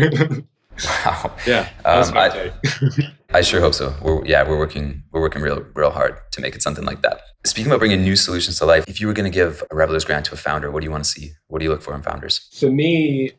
wow, 1.06 1.36
yeah, 1.46 1.69
um, 1.86 2.17
I, 2.17 2.52
I, 3.34 3.41
sure 3.41 3.62
hope 3.62 3.74
so. 3.74 3.96
We're, 4.02 4.24
yeah, 4.26 4.48
we're 4.48 4.58
working 4.58 5.04
we're 5.12 5.22
working 5.22 5.41
real 5.41 5.65
real 5.74 5.89
hard 5.89 6.19
to 6.32 6.41
make 6.41 6.56
it 6.56 6.62
something 6.62 6.86
like 6.86 7.02
that. 7.02 7.22
Speaking 7.46 7.72
about 7.72 7.80
bringing 7.80 8.04
new 8.04 8.15
solutions 8.15 8.60
to 8.60 8.65
life, 8.65 8.86
if 8.88 9.02
you 9.02 9.08
were 9.08 9.13
going 9.13 9.30
to 9.30 9.36
give 9.36 9.63
a 9.72 9.76
revellers 9.76 10.06
grant 10.06 10.26
to 10.28 10.34
a 10.34 10.38
founder, 10.38 10.69
what 10.69 10.82
do 10.82 10.86
you 10.86 10.91
want 10.91 11.04
to 11.04 11.10
see? 11.10 11.32
What 11.48 11.60
do 11.60 11.65
you 11.65 11.72
look 11.72 11.82
for 11.82 11.96
in 11.96 12.04
founders? 12.04 12.48
For 12.60 12.69
me, 12.69 13.32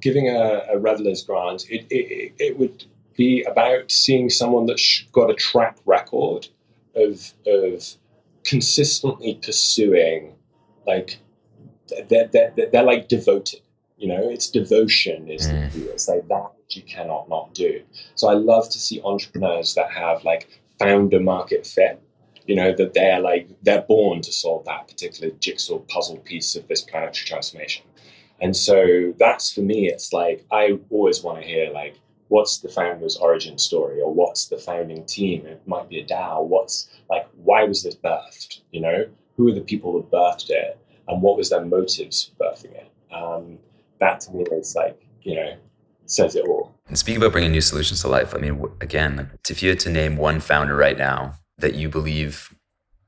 giving 0.00 0.28
a, 0.28 0.62
a 0.72 0.78
revellers 0.78 1.26
grant, 1.26 1.64
it, 1.70 1.86
it, 1.90 2.32
it 2.38 2.58
would 2.58 2.84
be 3.16 3.42
about 3.42 3.90
seeing 3.90 4.30
someone 4.30 4.66
that's 4.66 5.04
got 5.12 5.30
a 5.30 5.34
track 5.34 5.76
record 5.84 6.48
of 6.94 7.34
of 7.46 7.96
consistently 8.44 9.38
pursuing 9.42 10.34
like 10.86 11.18
they're, 12.08 12.28
they're, 12.28 12.52
they're 12.72 12.82
like 12.82 13.08
devoted 13.08 13.60
you 13.98 14.08
know 14.08 14.20
it's 14.22 14.48
devotion 14.48 15.28
is 15.28 15.48
mm. 15.48 15.72
the 15.72 15.90
it's 15.92 16.08
like 16.08 16.26
that 16.28 16.50
which 16.56 16.76
you 16.76 16.82
cannot 16.82 17.28
not 17.28 17.52
do. 17.54 17.82
So 18.14 18.28
i 18.28 18.34
love 18.34 18.68
to 18.70 18.78
see 18.78 19.00
entrepreneurs 19.04 19.74
that 19.74 19.90
have 19.90 20.24
like 20.24 20.48
founder 20.78 21.20
market 21.20 21.66
fit 21.66 22.00
you 22.48 22.56
know 22.56 22.74
that 22.74 22.94
they're 22.94 23.20
like 23.20 23.48
they're 23.62 23.82
born 23.82 24.22
to 24.22 24.32
solve 24.32 24.64
that 24.64 24.88
particular 24.88 25.32
jigsaw 25.38 25.78
puzzle 25.80 26.16
piece 26.18 26.56
of 26.56 26.66
this 26.66 26.80
planetary 26.80 27.26
transformation. 27.26 27.84
And 28.40 28.56
so 28.56 29.12
that's 29.18 29.52
for 29.52 29.60
me 29.60 29.88
it's 29.88 30.12
like 30.12 30.44
i 30.50 30.78
always 30.90 31.22
want 31.22 31.40
to 31.40 31.46
hear 31.46 31.70
like 31.70 32.00
what's 32.28 32.58
the 32.58 32.68
founder's 32.68 33.16
origin 33.16 33.58
story 33.58 34.00
or 34.00 34.12
what's 34.12 34.46
the 34.46 34.58
founding 34.58 35.04
team? 35.06 35.46
It 35.46 35.62
might 35.66 35.88
be 35.88 35.98
a 35.98 36.06
dao. 36.06 36.44
What's 36.44 36.88
like 37.10 37.28
why 37.36 37.64
was 37.64 37.82
this 37.82 37.96
birthed 37.96 38.60
you 38.72 38.80
know? 38.80 39.06
Who 39.36 39.48
are 39.48 39.54
the 39.54 39.60
people 39.60 39.92
that 39.92 40.10
birthed 40.10 40.50
it? 40.50 40.78
And 41.06 41.22
what 41.22 41.36
was 41.36 41.50
their 41.50 41.64
motives 41.64 42.24
for 42.24 42.44
birthing 42.44 42.74
it? 42.74 42.90
Um, 43.12 43.58
that 44.00 44.20
to 44.20 44.32
me 44.32 44.44
is 44.52 44.74
like 44.74 45.00
you 45.22 45.34
know 45.34 45.56
says 46.06 46.34
it 46.34 46.46
all 46.46 46.74
and 46.88 46.98
speaking 46.98 47.20
about 47.20 47.32
bringing 47.32 47.52
new 47.52 47.60
solutions 47.60 48.00
to 48.00 48.08
life 48.08 48.34
i 48.34 48.38
mean 48.38 48.62
again 48.80 49.30
if 49.48 49.62
you 49.62 49.68
had 49.68 49.80
to 49.80 49.90
name 49.90 50.16
one 50.16 50.40
founder 50.40 50.74
right 50.74 50.98
now 50.98 51.34
that 51.58 51.74
you 51.74 51.88
believe 51.88 52.54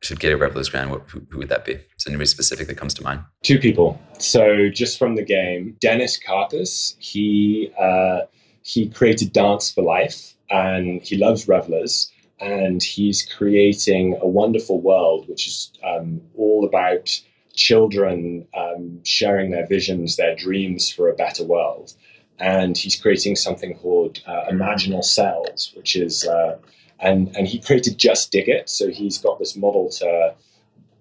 should 0.03 0.18
get 0.18 0.33
a 0.33 0.37
Revellers 0.37 0.70
grant, 0.70 0.90
who, 1.11 1.20
who, 1.29 1.38
would 1.38 1.50
that 1.50 1.64
be? 1.64 1.72
Is 1.72 2.07
anybody 2.07 2.26
specific 2.26 2.66
that 2.68 2.76
comes 2.76 2.94
to 2.94 3.03
mind? 3.03 3.20
Two 3.42 3.59
people. 3.59 4.00
So 4.18 4.70
just 4.70 4.98
from 4.98 5.14
the 5.14 5.22
game, 5.22 5.76
Dennis 5.81 6.18
Karpes, 6.18 6.94
he 6.98 7.70
uh, 7.79 8.20
he 8.62 8.88
created 8.88 9.33
Dance 9.33 9.70
for 9.70 9.83
Life 9.83 10.35
and 10.50 11.03
he 11.03 11.16
loves 11.16 11.46
revellers 11.46 12.11
and 12.40 12.83
he's 12.83 13.22
creating 13.22 14.18
a 14.20 14.26
wonderful 14.26 14.81
world 14.81 15.29
which 15.29 15.46
is 15.46 15.72
um, 15.85 16.20
all 16.37 16.64
about 16.64 17.20
children 17.61 18.46
um, 18.57 19.01
sharing 19.05 19.51
their 19.51 19.66
visions, 19.66 20.16
their 20.16 20.35
dreams 20.35 20.90
for 20.90 21.09
a 21.09 21.14
better 21.14 21.44
world. 21.44 21.92
And 22.38 22.77
he's 22.77 22.96
creating 22.96 23.37
something 23.37 23.77
called 23.77 24.20
uh, 24.27 24.44
Imaginal 24.51 25.05
Cells, 25.05 25.73
which 25.77 25.94
is, 25.94 26.27
uh, 26.27 26.57
and, 26.99 27.37
and 27.37 27.46
he 27.46 27.61
created 27.61 27.99
Justdiggit. 27.99 28.68
So 28.68 28.88
he's 28.88 29.18
got 29.18 29.38
this 29.38 29.57
model 29.57 29.90
to 30.01 30.35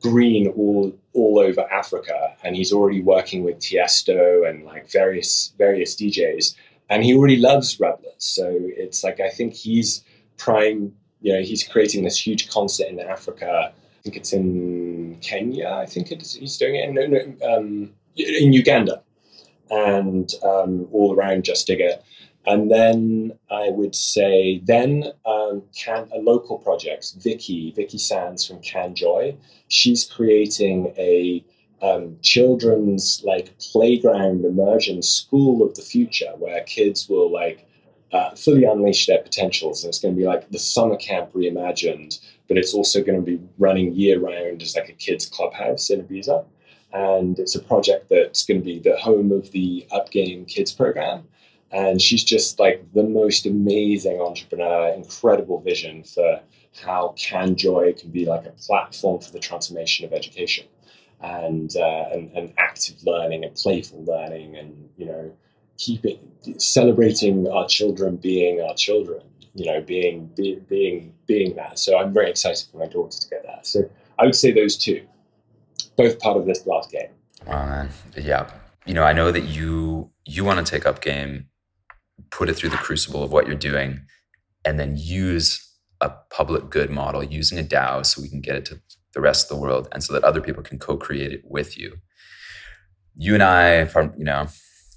green 0.02 0.48
all 0.48 0.94
all 1.14 1.40
over 1.40 1.62
Africa, 1.72 2.36
and 2.44 2.56
he's 2.56 2.72
already 2.72 3.02
working 3.02 3.44
with 3.44 3.60
Tiesto 3.60 4.50
and 4.50 4.64
like 4.64 4.90
various 4.90 5.54
various 5.58 5.96
DJs 5.96 6.56
and 6.90 7.04
he 7.04 7.16
already 7.16 7.38
loves 7.38 7.80
revellers. 7.80 8.16
So 8.18 8.50
it's 8.52 9.04
like 9.04 9.20
I 9.20 9.30
think 9.30 9.54
he's 9.54 10.04
prime. 10.38 10.94
You 11.22 11.34
know, 11.34 11.42
he's 11.42 11.68
creating 11.68 12.04
this 12.04 12.26
huge 12.26 12.50
concert 12.50 12.88
in 12.88 13.00
Africa. 13.00 13.72
I 13.74 14.02
think 14.04 14.16
it's 14.16 14.34
in 14.34 14.79
Kenya. 15.22 15.70
I 15.70 15.86
think 15.86 16.12
it's, 16.12 16.34
he's 16.34 16.58
doing 16.58 16.76
it. 16.76 17.44
Um, 17.44 17.92
in 18.16 18.54
Uganda, 18.54 19.02
and 19.70 20.32
um, 20.44 20.88
all 20.92 21.16
around 21.16 21.44
Justdiggit. 21.44 22.02
And 22.46 22.72
then 22.72 23.38
I 23.52 23.70
would 23.70 23.96
say 23.96 24.62
then 24.64 25.12
um, 25.26 25.64
can, 25.78 26.10
a 26.14 26.20
local 26.20 26.58
project, 26.58 27.14
Vicky, 27.18 27.72
Vicky 27.76 27.98
Sands 27.98 28.46
from 28.46 28.62
Canjoy, 28.62 29.38
She's 29.68 30.04
creating 30.04 30.94
a 30.98 31.44
um, 31.82 32.18
children's 32.22 33.22
like 33.24 33.58
playground 33.60 34.44
immersion 34.44 35.02
school 35.02 35.64
of 35.64 35.76
the 35.76 35.82
future 35.82 36.32
where 36.38 36.62
kids 36.64 37.08
will 37.08 37.32
like 37.32 37.68
uh, 38.12 38.32
fully 38.32 38.66
unleash 38.66 39.06
their 39.06 39.22
potentials 39.22 39.84
and 39.84 39.90
it's 39.90 40.00
going 40.00 40.16
to 40.16 40.20
be 40.20 40.26
like 40.26 40.50
the 40.50 40.60
summer 40.60 40.98
camp 40.98 41.32
reimagined 41.34 42.20
but 42.50 42.58
it's 42.58 42.74
also 42.74 43.02
going 43.02 43.24
to 43.24 43.26
be 43.26 43.40
running 43.58 43.94
year 43.94 44.20
round 44.20 44.62
as 44.62 44.76
like 44.76 44.90
a 44.90 44.94
kids 44.94 45.26
clubhouse 45.26 45.90
in 45.90 46.04
ibiza. 46.04 46.44
And 46.92 47.38
it's 47.38 47.56
a 47.56 47.62
project 47.62 48.10
that's 48.10 48.44
going 48.44 48.60
to 48.60 48.66
be 48.66 48.80
the 48.80 48.98
home 48.98 49.32
of 49.32 49.52
the 49.52 49.88
UP 49.92 50.10
Game 50.10 50.44
Kids 50.46 50.74
program. 50.74 51.28
And 51.72 52.02
she's 52.02 52.24
just 52.24 52.60
like 52.60 52.84
the 52.94 53.04
most 53.04 53.46
amazing 53.46 54.20
entrepreneur, 54.20 54.90
incredible 54.90 55.62
vision 55.62 56.04
for 56.04 56.42
how 56.84 57.14
CanJoy 57.16 58.00
can 58.02 58.10
be 58.10 58.26
like 58.26 58.48
a 58.48 58.52
platform 58.52 59.22
for 59.22 59.32
the 59.32 59.40
transformation 59.40 60.04
of 60.06 60.14
education. 60.14 60.66
And, 61.22 61.76
uh, 61.76 62.06
and, 62.12 62.32
and 62.32 62.54
active 62.58 63.04
learning 63.04 63.44
and 63.44 63.54
playful 63.54 64.04
learning 64.06 64.56
and, 64.56 64.90
you 64.98 65.06
know, 65.06 65.32
keeping, 65.78 66.18
celebrating 66.58 67.48
our 67.48 67.68
children 67.68 68.16
being 68.16 68.62
our 68.62 68.74
children, 68.74 69.22
you 69.56 69.66
know, 69.66 69.82
being, 69.82 70.28
be, 70.36 70.60
being, 70.68 71.14
being 71.28 71.56
that. 71.56 71.80
So 71.80 71.98
I'm 71.98 72.14
very 72.14 72.30
excited 72.30 72.66
for 72.72 72.78
my 72.78 72.88
daughter 72.88 73.18
to 73.18 73.30
get 73.30 73.44
that. 73.46 73.66
So 73.66 73.90
I 74.18 74.26
would 74.26 74.36
say 74.36 74.52
those 74.52 74.78
two 74.78 75.06
both 76.00 76.18
part 76.20 76.38
of 76.38 76.46
this 76.46 76.66
last 76.66 76.92
game. 76.92 77.10
Man. 77.46 77.90
Yeah. 78.16 78.50
You 78.86 78.94
know, 78.94 79.04
I 79.04 79.12
know 79.12 79.32
that 79.32 79.44
you 79.44 80.12
you 80.26 80.46
want 80.46 80.66
to 80.66 80.70
take 80.70 80.86
UP 80.86 81.02
Game, 81.02 81.48
put 82.32 82.50
it 82.50 82.56
through 82.56 82.70
the 82.70 82.78
crucible 82.78 83.22
of 83.22 83.32
what 83.32 83.48
you're 83.48 83.56
doing, 83.56 84.02
and 84.64 84.80
then 84.80 84.96
use 84.98 85.66
a 86.00 86.10
public 86.32 86.70
good 86.70 86.90
model, 86.90 87.22
using 87.22 87.60
a 87.60 87.64
DAO 87.64 88.06
so 88.06 88.22
we 88.22 88.30
can 88.30 88.40
get 88.40 88.56
it 88.56 88.66
to 88.66 88.80
the 89.14 89.20
rest 89.20 89.52
of 89.52 89.58
the 89.58 89.62
world 89.62 89.90
and 89.92 90.04
so 90.04 90.14
that 90.14 90.24
other 90.24 90.40
people 90.40 90.64
can 90.64 90.80
co-create 90.80 91.34
it 91.34 91.42
with 91.44 91.78
you. 91.78 91.98
You 93.16 93.34
and 93.34 93.44
I, 93.44 93.82
you 94.18 94.24
know, 94.24 94.48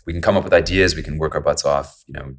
we 0.07 0.12
can 0.12 0.22
come 0.22 0.36
up 0.36 0.44
with 0.44 0.53
ideas, 0.53 0.94
we 0.94 1.03
can 1.03 1.18
work 1.18 1.34
our 1.34 1.40
butts 1.40 1.64
off, 1.64 2.05
you 2.07 2.12
know, 2.12 2.34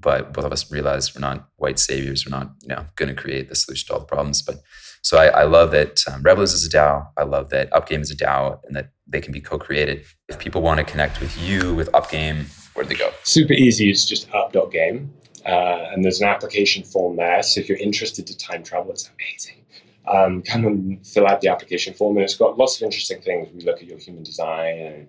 but 0.00 0.32
both 0.32 0.44
of 0.44 0.52
us 0.52 0.70
realize 0.70 1.14
we're 1.14 1.20
not 1.20 1.48
white 1.56 1.78
saviors. 1.78 2.26
We're 2.26 2.36
not, 2.36 2.52
you 2.62 2.68
know, 2.68 2.84
going 2.96 3.14
to 3.14 3.20
create 3.20 3.48
the 3.48 3.54
solution 3.54 3.88
to 3.88 3.94
all 3.94 4.00
the 4.00 4.06
problems. 4.06 4.42
But 4.42 4.62
so 5.02 5.18
I, 5.18 5.26
I 5.26 5.44
love 5.44 5.70
that 5.70 6.02
um, 6.10 6.22
Revellers 6.22 6.52
is 6.52 6.66
a 6.66 6.70
DAO. 6.70 7.08
I 7.16 7.22
love 7.22 7.50
that 7.50 7.72
UP 7.72 7.88
Game 7.88 8.02
is 8.02 8.10
a 8.10 8.16
DAO, 8.16 8.60
and 8.64 8.76
that 8.76 8.90
they 9.06 9.20
can 9.20 9.32
be 9.32 9.40
co-created. 9.40 10.04
If 10.28 10.38
people 10.38 10.62
want 10.62 10.78
to 10.78 10.84
connect 10.84 11.20
with 11.20 11.36
you 11.40 11.74
with 11.74 11.94
UP 11.94 12.10
Game, 12.10 12.46
where 12.74 12.84
do 12.84 12.90
they 12.90 12.98
go? 12.98 13.10
Super 13.24 13.54
easy. 13.54 13.90
It's 13.90 14.04
just 14.04 14.32
up.game, 14.34 15.12
uh, 15.46 15.48
and 15.48 16.04
there's 16.04 16.20
an 16.20 16.28
application 16.28 16.84
form 16.84 17.16
there. 17.16 17.42
So 17.42 17.60
if 17.60 17.68
you're 17.68 17.78
interested 17.78 18.26
to 18.26 18.36
time 18.36 18.62
travel, 18.62 18.92
it's 18.92 19.08
amazing. 19.08 19.64
Um, 20.06 20.42
come 20.42 20.66
and 20.66 21.06
fill 21.06 21.26
out 21.26 21.40
the 21.40 21.48
application 21.48 21.94
form, 21.94 22.16
and 22.16 22.24
it's 22.24 22.36
got 22.36 22.58
lots 22.58 22.76
of 22.76 22.82
interesting 22.82 23.20
things. 23.20 23.48
We 23.52 23.62
look 23.62 23.80
at 23.80 23.88
your 23.88 23.98
human 23.98 24.22
design 24.22 24.78
and 24.78 25.08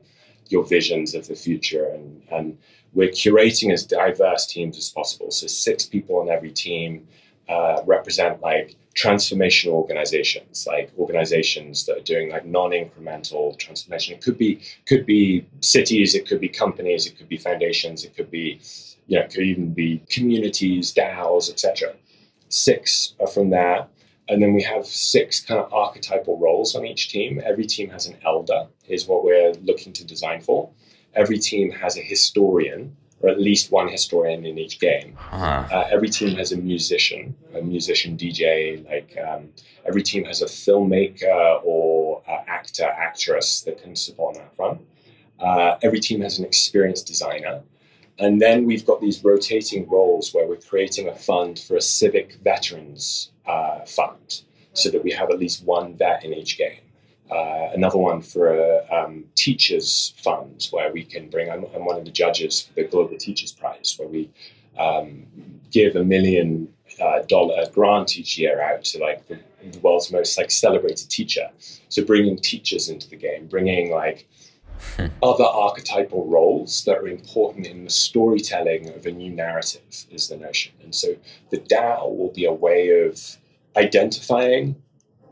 your 0.50 0.64
visions 0.64 1.16
of 1.16 1.28
the 1.28 1.36
future, 1.36 1.86
and 1.88 2.22
and 2.32 2.58
we're 2.94 3.10
curating 3.10 3.72
as 3.72 3.86
diverse 3.86 4.46
teams 4.46 4.78
as 4.78 4.90
possible. 4.90 5.32
So 5.32 5.48
six 5.48 5.86
people 5.86 6.18
on 6.18 6.30
every 6.30 6.52
team 6.52 7.08
uh, 7.48 7.82
represent 7.86 8.42
like 8.42 8.76
transformational 8.96 9.74
organizations, 9.74 10.68
like 10.68 10.92
organizations 10.98 11.86
that 11.86 11.98
are 11.98 12.04
doing 12.04 12.30
like 12.30 12.46
non-incremental 12.46 13.58
transformation. 13.58 14.16
It 14.16 14.22
could 14.22 14.38
be 14.38 14.62
could 14.86 15.06
be 15.06 15.46
cities, 15.62 16.16
it 16.16 16.28
could 16.28 16.42
be 16.42 16.50
companies, 16.50 17.06
it 17.08 17.18
could 17.18 17.30
be 17.30 17.38
foundations, 17.38 18.04
it 18.04 18.16
could 18.16 18.30
be 18.30 18.60
you 19.08 19.18
know, 19.18 19.26
it 19.26 19.32
could 19.32 19.44
even 19.44 19.74
be 19.74 20.04
communities, 20.10 20.94
DAOs, 20.94 21.50
etc. 21.50 21.94
Six 22.50 23.16
are 23.20 23.28
from 23.28 23.50
there. 23.50 23.88
And 24.30 24.42
then 24.42 24.54
we 24.54 24.62
have 24.64 24.86
six 24.86 25.42
kind 25.42 25.60
of 25.60 25.74
archetypal 25.74 26.38
roles 26.38 26.76
on 26.76 26.86
each 26.86 27.10
team. 27.10 27.42
Every 27.44 27.66
team 27.66 27.90
has 27.90 28.08
an 28.08 28.18
elder, 28.24 28.68
is 28.88 29.08
what 29.08 29.26
we're 29.26 29.54
looking 29.64 29.92
to 29.94 30.06
design 30.06 30.40
for 30.40 30.70
every 31.14 31.40
team 31.40 31.72
has 31.72 31.98
a 31.98 32.02
historian, 32.02 32.96
or 33.22 33.30
at 33.30 33.40
least 33.40 33.72
one 33.72 33.88
historian 33.88 34.46
in 34.46 34.58
each 34.58 34.80
game. 34.80 35.16
Uh-huh. 35.32 35.68
Uh, 35.72 35.88
every 35.92 36.10
team 36.10 36.36
has 36.38 36.52
a 36.52 36.58
musician, 36.58 37.36
a 37.54 37.62
musician 37.62 38.18
DJ. 38.18 38.86
Like 38.88 39.16
um, 39.24 39.50
every 39.86 40.04
team 40.04 40.26
has 40.26 40.42
a 40.42 40.46
filmmaker 40.46 41.62
or 41.64 42.22
uh, 42.28 42.44
actor, 42.48 42.86
actress 42.86 43.62
that 43.62 43.82
can 43.82 43.96
support 43.96 44.36
on 44.36 44.44
that 44.44 44.56
front. 44.56 44.82
Uh, 45.40 45.78
every 45.82 46.00
team 46.00 46.22
has 46.22 46.40
an 46.40 46.46
experienced 46.46 47.08
designer. 47.08 47.62
And 48.20 48.40
then 48.40 48.66
we've 48.66 48.86
got 48.86 49.02
these 49.02 49.24
rotating 49.24 49.90
roles 49.90 50.34
where 50.34 50.48
we're 50.48 50.58
creating 50.58 51.08
a 51.08 51.16
fund 51.16 51.58
for 51.58 51.76
a 51.76 51.82
civic 51.82 52.36
veterans 52.44 53.32
uh, 53.48 53.80
fund 53.86 54.42
so 54.74 54.90
that 54.90 55.04
we 55.04 55.12
have 55.12 55.32
at 55.32 55.40
least 55.40 55.66
one 55.66 55.96
vet 55.96 56.24
in 56.24 56.34
each 56.34 56.58
game 56.58 56.82
uh, 57.32 57.70
another 57.74 57.98
one 57.98 58.22
for 58.22 58.54
a 58.54 58.86
um, 58.92 59.24
teachers 59.36 60.14
fund 60.18 60.68
where 60.72 60.92
we 60.92 61.04
can 61.04 61.30
bring. 61.30 61.50
I'm, 61.50 61.66
I'm, 61.74 61.86
one 61.86 61.98
of 61.98 62.04
the 62.04 62.12
judges 62.12 62.62
for 62.62 62.74
the 62.74 62.84
Global 62.84 63.18
Teachers 63.18 63.54
Prize, 63.54 63.96
where 63.98 64.10
we 64.10 64.30
um, 64.78 65.26
give 65.72 65.96
a 65.96 66.04
million 66.04 66.68
uh, 67.00 67.22
dollar 67.28 67.66
grant 67.72 68.18
each 68.18 68.38
year 68.38 68.62
out 68.62 68.84
to 68.84 69.00
like 69.00 69.26
the, 69.28 69.40
the, 69.72 69.80
world's 69.80 70.12
most 70.12 70.38
like 70.38 70.52
celebrated 70.52 71.10
teacher. 71.10 71.50
So 71.88 72.04
bringing 72.04 72.38
teachers 72.38 72.90
into 72.90 73.10
the 73.10 73.16
game, 73.16 73.48
bringing 73.48 73.92
like 73.92 74.28
other 75.24 75.46
archetypal 75.46 76.28
roles 76.28 76.84
that 76.84 76.98
are 76.98 77.08
important 77.08 77.66
in 77.66 77.86
the 77.86 77.90
storytelling 77.90 78.90
of 78.90 79.06
a 79.06 79.12
new 79.12 79.32
narrative 79.32 80.06
is 80.12 80.28
the 80.28 80.36
notion. 80.36 80.74
And 80.84 80.94
so 80.94 81.16
the 81.50 81.60
DAO 81.60 82.14
will 82.16 82.32
be 82.32 82.46
a 82.46 82.52
way 82.52 83.06
of 83.06 83.38
identifying 83.78 84.76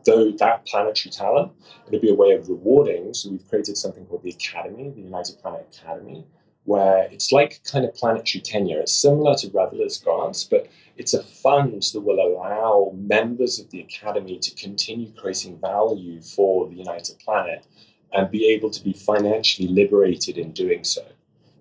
though 0.05 0.31
that 0.31 0.65
planetary 0.65 1.11
talent, 1.11 1.51
it'll 1.87 1.99
be 1.99 2.09
a 2.09 2.15
way 2.15 2.31
of 2.31 2.49
rewarding. 2.49 3.13
So 3.13 3.29
we've 3.29 3.47
created 3.47 3.77
something 3.77 4.05
called 4.05 4.23
the 4.23 4.31
Academy, 4.31 4.89
the 4.89 5.01
United 5.01 5.39
Planet 5.39 5.67
Academy, 5.81 6.25
where 6.65 7.07
it's 7.11 7.31
like 7.31 7.61
kind 7.63 7.85
of 7.85 7.93
planetary 7.95 8.41
tenure. 8.41 8.79
It's 8.79 8.93
similar 8.93 9.35
to 9.35 9.49
Revellers 9.49 9.97
grants, 10.03 10.43
but 10.43 10.67
it's 10.97 11.13
a 11.13 11.23
fund 11.23 11.81
that 11.81 12.01
will 12.01 12.19
allow 12.19 12.91
members 12.95 13.59
of 13.59 13.69
the 13.71 13.79
Academy 13.79 14.37
to 14.39 14.55
continue 14.55 15.11
creating 15.13 15.59
value 15.59 16.21
for 16.21 16.67
the 16.67 16.75
United 16.75 17.17
Planet 17.19 17.65
and 18.11 18.29
be 18.29 18.47
able 18.47 18.69
to 18.69 18.83
be 18.83 18.93
financially 18.93 19.67
liberated 19.67 20.37
in 20.37 20.51
doing 20.51 20.83
so. 20.83 21.05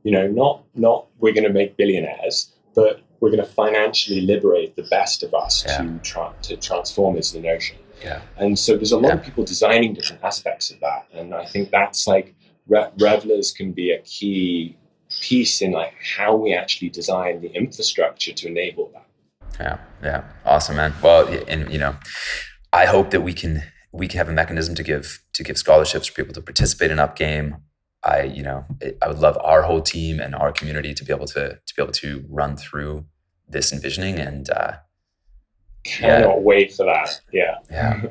You 0.03 0.13
know, 0.13 0.27
not 0.27 0.65
not 0.75 1.07
we're 1.19 1.35
going 1.35 1.47
to 1.47 1.53
make 1.53 1.77
billionaires, 1.77 2.53
but 2.75 3.03
we're 3.21 3.31
going 3.31 3.45
to 3.45 3.51
financially 3.51 4.21
liberate 4.21 4.77
the 4.77 4.85
best 4.85 5.23
of 5.23 5.35
us 5.35 5.65
yeah. 5.67 5.79
to 5.79 5.99
try 6.03 6.33
to 6.43 6.57
transform 6.57 7.17
is 7.17 7.33
the 7.33 7.41
notion. 7.41 7.77
Yeah. 8.03 8.23
And 8.37 8.59
so 8.59 8.77
there's 8.77 8.93
a 8.93 8.99
lot 8.99 9.09
yeah. 9.09 9.15
of 9.15 9.25
people 9.25 9.45
designing 9.45 9.95
different 9.95 10.23
aspects 10.23 10.71
of 10.71 10.81
that. 10.81 11.07
And 11.13 11.35
I 11.35 11.45
think 11.45 11.71
that's 11.71 12.07
like 12.07 12.35
Re- 12.67 12.91
Revellers 12.99 13.53
can 13.53 13.73
be 13.73 13.91
a 13.91 13.99
key 14.03 14.77
piece 15.21 15.63
in 15.63 15.73
like 15.73 15.95
how 16.17 16.37
we 16.37 16.55
actually 16.55 16.91
design 16.91 17.41
the 17.41 17.51
infrastructure 17.53 18.33
to 18.33 18.47
enable 18.47 18.91
that. 18.93 19.07
Yeah. 19.61 19.79
Yeah. 20.03 20.25
Awesome, 20.45 20.77
man. 20.77 20.95
Well, 21.03 21.27
and 21.49 21.73
you 21.73 21.79
know, 21.79 21.97
I 22.73 22.87
hope 22.87 23.11
that 23.11 23.23
we 23.23 23.33
can 23.33 23.63
we 23.93 24.07
can 24.07 24.19
have 24.19 24.29
a 24.29 24.33
mechanism 24.33 24.75
to 24.77 24.83
give 24.83 25.23
to 25.33 25.43
give 25.43 25.59
scholarships 25.59 26.07
for 26.07 26.15
people 26.15 26.35
to 26.35 26.43
participate 26.43 26.91
in 26.91 26.99
UP 26.99 27.17
Game. 27.17 27.57
I, 28.05 28.23
you 28.23 28.45
know, 28.45 28.65
I 29.03 29.09
would 29.09 29.19
love 29.19 29.37
our 29.43 29.63
whole 29.63 29.83
team 29.83 30.21
and 30.21 30.35
our 30.35 30.53
community 30.53 30.95
to 30.95 31.05
be 31.05 31.13
able 31.13 31.27
to 31.27 31.59
to 31.67 31.75
be 31.77 31.83
able 31.83 31.93
to 31.95 32.25
run 32.29 32.57
through 32.57 33.07
this 33.49 33.73
envisioning 33.73 34.19
and 34.19 34.49
uh, 34.51 34.75
cannot 35.89 36.37
yeah. 36.37 36.39
wait 36.39 36.73
for 36.73 36.85
that. 36.87 37.21
Yeah. 37.33 37.59
Yeah. 37.71 38.03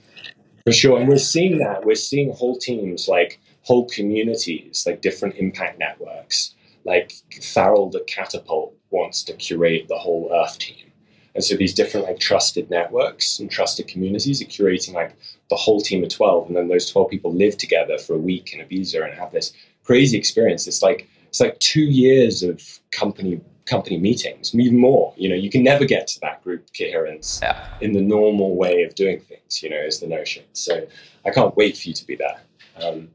for 0.64 0.72
sure. 0.72 0.98
And 0.98 1.08
we're 1.08 1.18
seeing 1.18 1.58
that. 1.58 1.84
We're 1.84 1.94
seeing 1.94 2.32
whole 2.32 2.58
teams, 2.58 3.08
like 3.08 3.40
whole 3.62 3.86
communities, 3.88 4.84
like 4.86 5.00
different 5.00 5.36
impact 5.36 5.78
networks. 5.78 6.54
Like 6.84 7.12
Farrell 7.42 7.90
the 7.90 8.00
Catapult 8.00 8.74
wants 8.90 9.22
to 9.24 9.34
curate 9.34 9.88
the 9.88 9.98
whole 9.98 10.30
Earth 10.32 10.58
team. 10.58 10.90
And 11.34 11.44
so 11.44 11.54
these 11.54 11.74
different 11.74 12.06
like 12.06 12.18
trusted 12.18 12.70
networks 12.70 13.38
and 13.38 13.50
trusted 13.50 13.86
communities 13.86 14.42
are 14.42 14.46
curating 14.46 14.94
like 14.94 15.14
the 15.50 15.56
whole 15.56 15.80
team 15.80 16.02
of 16.02 16.08
12. 16.08 16.48
And 16.48 16.56
then 16.56 16.68
those 16.68 16.90
12 16.90 17.10
people 17.10 17.32
live 17.32 17.56
together 17.56 17.98
for 17.98 18.14
a 18.14 18.18
week 18.18 18.52
in 18.52 18.66
Ibiza 18.66 19.04
and 19.04 19.14
have 19.14 19.32
this 19.32 19.52
crazy 19.84 20.18
experience. 20.18 20.66
It's 20.66 20.82
like 20.82 21.08
it's 21.28 21.40
like 21.40 21.58
two 21.60 21.82
years 21.82 22.42
of 22.42 22.80
company 22.90 23.40
company 23.68 23.98
meetings, 23.98 24.54
even 24.54 24.78
more. 24.78 25.14
You 25.16 25.28
know, 25.28 25.34
you 25.34 25.50
can 25.50 25.62
never 25.62 25.84
get 25.84 26.06
to 26.08 26.20
that 26.20 26.42
group 26.42 26.68
coherence 26.76 27.40
yeah. 27.42 27.68
in 27.80 27.92
the 27.92 28.00
normal 28.00 28.56
way 28.56 28.82
of 28.82 28.94
doing 28.94 29.20
things. 29.20 29.62
You 29.62 29.70
know, 29.70 29.76
is 29.76 30.00
the 30.00 30.06
notion. 30.06 30.44
So 30.52 30.86
I 31.24 31.30
can't 31.30 31.56
wait 31.56 31.76
for 31.76 31.88
you 31.88 31.94
to 31.94 32.06
be 32.06 32.16
there. 32.16 32.40
Um, 32.82 33.10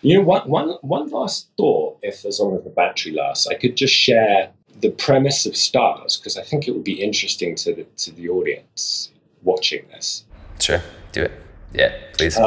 you 0.00 0.16
know, 0.16 0.22
one, 0.22 0.48
one, 0.48 0.70
one 0.82 1.08
last 1.10 1.48
thought, 1.56 1.98
if 2.02 2.24
as 2.24 2.38
long 2.38 2.56
as 2.56 2.64
the 2.64 2.70
battery 2.70 3.12
lasts, 3.12 3.46
I 3.48 3.54
could 3.54 3.76
just 3.76 3.94
share 3.94 4.50
the 4.80 4.90
premise 4.90 5.44
of 5.44 5.56
stars 5.56 6.16
because 6.16 6.36
I 6.38 6.42
think 6.42 6.68
it 6.68 6.72
would 6.72 6.84
be 6.84 7.02
interesting 7.02 7.56
to 7.56 7.74
the 7.74 7.84
to 7.84 8.12
the 8.12 8.28
audience 8.28 9.10
watching 9.42 9.86
this. 9.88 10.24
Sure, 10.60 10.82
do 11.12 11.22
it. 11.22 11.32
Yeah, 11.72 11.92
please. 12.12 12.38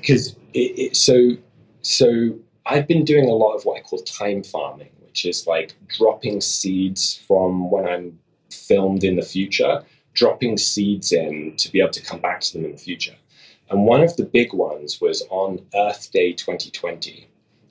Because 0.00 0.30
um, 0.30 0.92
so 0.92 1.32
so 1.82 2.38
I've 2.66 2.86
been 2.86 3.04
doing 3.04 3.28
a 3.28 3.34
lot 3.34 3.54
of 3.54 3.64
what 3.64 3.78
I 3.78 3.82
call 3.82 3.98
time 4.00 4.42
farming, 4.42 4.90
which 5.12 5.26
is 5.26 5.46
like 5.46 5.74
dropping 5.88 6.40
seeds 6.40 7.20
from 7.28 7.70
when 7.70 7.86
I'm 7.86 8.18
filmed 8.50 9.04
in 9.04 9.16
the 9.16 9.22
future, 9.22 9.84
dropping 10.14 10.56
seeds 10.56 11.12
in 11.12 11.54
to 11.58 11.70
be 11.70 11.80
able 11.80 11.90
to 11.90 12.02
come 12.02 12.18
back 12.18 12.40
to 12.40 12.52
them 12.54 12.64
in 12.64 12.72
the 12.72 12.78
future. 12.78 13.14
And 13.68 13.84
one 13.84 14.00
of 14.02 14.16
the 14.16 14.24
big 14.24 14.54
ones 14.54 15.02
was 15.02 15.22
on 15.28 15.66
Earth 15.74 16.10
Day 16.12 16.32
2020. 16.32 17.28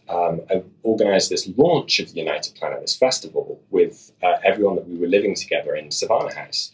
Um, 0.07 0.41
I 0.51 0.61
organized 0.83 1.31
this 1.31 1.49
launch 1.57 1.97
of 1.97 2.13
the 2.13 2.19
United 2.19 2.53
Planet, 2.53 2.81
this 2.81 2.95
festival, 2.95 3.59
with 3.71 4.11
uh, 4.21 4.35
everyone 4.43 4.75
that 4.75 4.87
we 4.87 4.99
were 4.99 5.07
living 5.07 5.33
together 5.33 5.73
in 5.75 5.89
Savannah 5.89 6.35
House. 6.35 6.71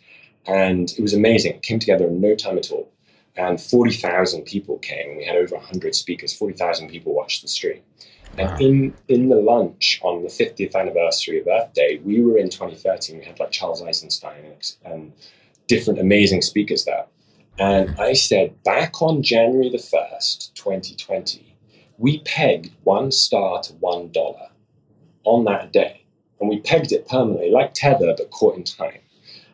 And 0.47 0.91
it 0.91 1.01
was 1.01 1.13
amazing. 1.13 1.53
It 1.53 1.61
came 1.63 1.79
together 1.79 2.07
in 2.07 2.19
no 2.19 2.35
time 2.35 2.57
at 2.57 2.71
all. 2.71 2.91
and 3.37 3.61
40,000 3.61 4.41
people 4.43 4.79
came. 4.79 5.15
We 5.15 5.23
had 5.23 5.37
over 5.37 5.55
100 5.55 5.95
speakers, 5.95 6.33
40,000 6.33 6.89
people 6.89 7.13
watched 7.13 7.41
the 7.41 7.47
stream. 7.47 7.81
And 8.37 8.61
in, 8.61 8.93
in 9.07 9.29
the 9.29 9.35
lunch 9.35 9.99
on 10.03 10.21
the 10.21 10.29
50th 10.29 10.75
anniversary 10.75 11.39
of 11.39 11.47
Earth 11.47 11.73
Day, 11.73 11.99
we 12.03 12.21
were 12.21 12.37
in 12.37 12.49
2013. 12.49 13.17
We 13.17 13.25
had 13.25 13.39
like 13.39 13.51
Charles 13.51 13.81
Eisenstein 13.81 14.45
and, 14.45 14.75
and 14.85 15.13
different 15.67 15.99
amazing 15.99 16.41
speakers 16.41 16.85
there. 16.85 17.05
And 17.59 17.95
I 17.99 18.13
said, 18.13 18.61
back 18.63 19.01
on 19.01 19.23
January 19.23 19.69
the 19.69 19.77
1st, 19.77 20.53
2020, 20.53 21.55
we 21.97 22.19
pegged 22.19 22.71
one 22.83 23.11
star 23.11 23.61
to 23.63 23.73
one 23.73 24.11
dollar 24.11 24.49
on 25.23 25.45
that 25.45 25.73
day. 25.73 26.03
And 26.39 26.49
we 26.49 26.59
pegged 26.59 26.91
it 26.91 27.07
permanently, 27.07 27.49
like 27.49 27.73
Tether, 27.73 28.13
but 28.15 28.29
caught 28.29 28.55
in 28.55 28.63
time. 28.63 28.99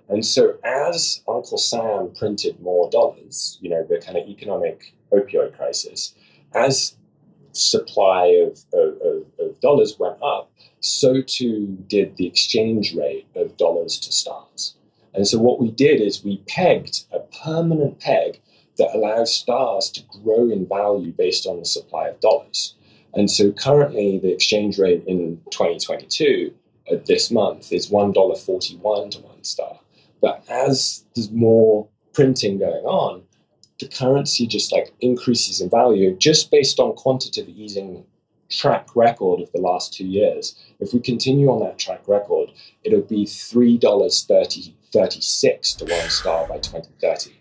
And 0.10 0.26
so 0.26 0.58
as 0.66 1.24
Uncle 1.28 1.58
Sam 1.58 2.12
printed 2.14 2.60
more 2.62 2.90
dollars, 2.90 3.58
you 3.62 3.70
know, 3.70 3.86
the 3.88 4.00
kind 4.00 4.18
of 4.18 4.28
economic 4.28 4.94
opioid 5.14 5.56
crisis, 5.56 6.14
as 6.54 6.96
supply 7.54 8.26
of, 8.28 8.60
of, 8.74 9.26
of, 9.39 9.60
dollars 9.60 9.97
went 9.99 10.22
up, 10.22 10.51
so 10.80 11.22
too 11.22 11.78
did 11.88 12.18
the 12.18 12.28
exchange 12.28 12.93
rate 12.93 13.28
of 13.36 13.56
dollars 13.58 13.97
to 13.99 14.12
stars. 14.12 14.76
And 15.14 15.28
so 15.28 15.38
what 15.38 15.62
we 15.62 15.72
did 15.72 16.01
is 16.01 16.24
we 16.24 16.38
pegged 16.47 17.06
a 17.12 17.20
permanent 17.43 17.99
peg 17.99 18.41
that 18.78 18.95
allows 18.95 19.34
stars 19.34 19.89
to 19.91 20.01
grow 20.24 20.49
in 20.49 20.68
value 20.68 21.12
based 21.12 21.45
on 21.45 21.60
the 21.60 21.66
supply 21.66 22.08
of 22.08 22.20
dollars. 22.20 22.76
And 23.14 23.30
so 23.30 23.51
currently 23.51 24.18
the 24.18 24.32
exchange 24.34 24.80
rate 24.80 25.04
in 25.06 25.39
2022 25.51 26.54
uh, 26.91 26.95
this 27.06 27.32
month 27.32 27.72
is 27.72 27.89
$1.41 27.89 29.12
to 29.12 29.20
one 29.20 29.43
star. 29.43 29.80
But 30.22 30.43
as 30.49 31.06
there's 31.16 31.32
more 31.32 31.88
printing 32.14 32.60
going 32.60 32.86
on, 32.86 33.24
the 33.84 33.96
currency 33.96 34.48
just 34.48 34.72
like 34.72 34.94
increases 35.02 35.62
in 35.62 35.70
value 35.70 36.16
just 36.16 36.50
based 36.50 36.80
on 36.80 36.94
quantitative 36.94 37.50
easing 37.50 38.06
track 38.50 38.96
record 38.96 39.42
of 39.42 39.52
the 39.52 39.60
last 39.60 39.94
two 39.94 40.06
years. 40.06 40.56
If 40.80 40.94
we 40.94 41.00
continue 41.00 41.50
on 41.50 41.60
that 41.62 41.80
track 41.80 42.08
record, 42.08 42.52
it'll 42.84 43.02
be 43.02 43.26
three 43.26 43.78
dollars 43.78 44.24
thirty 44.24 44.76
thirty 44.92 45.22
six 45.22 45.74
to 45.76 45.86
one 45.86 46.10
star 46.10 46.48
by 46.48 46.60
2030. 46.60 47.34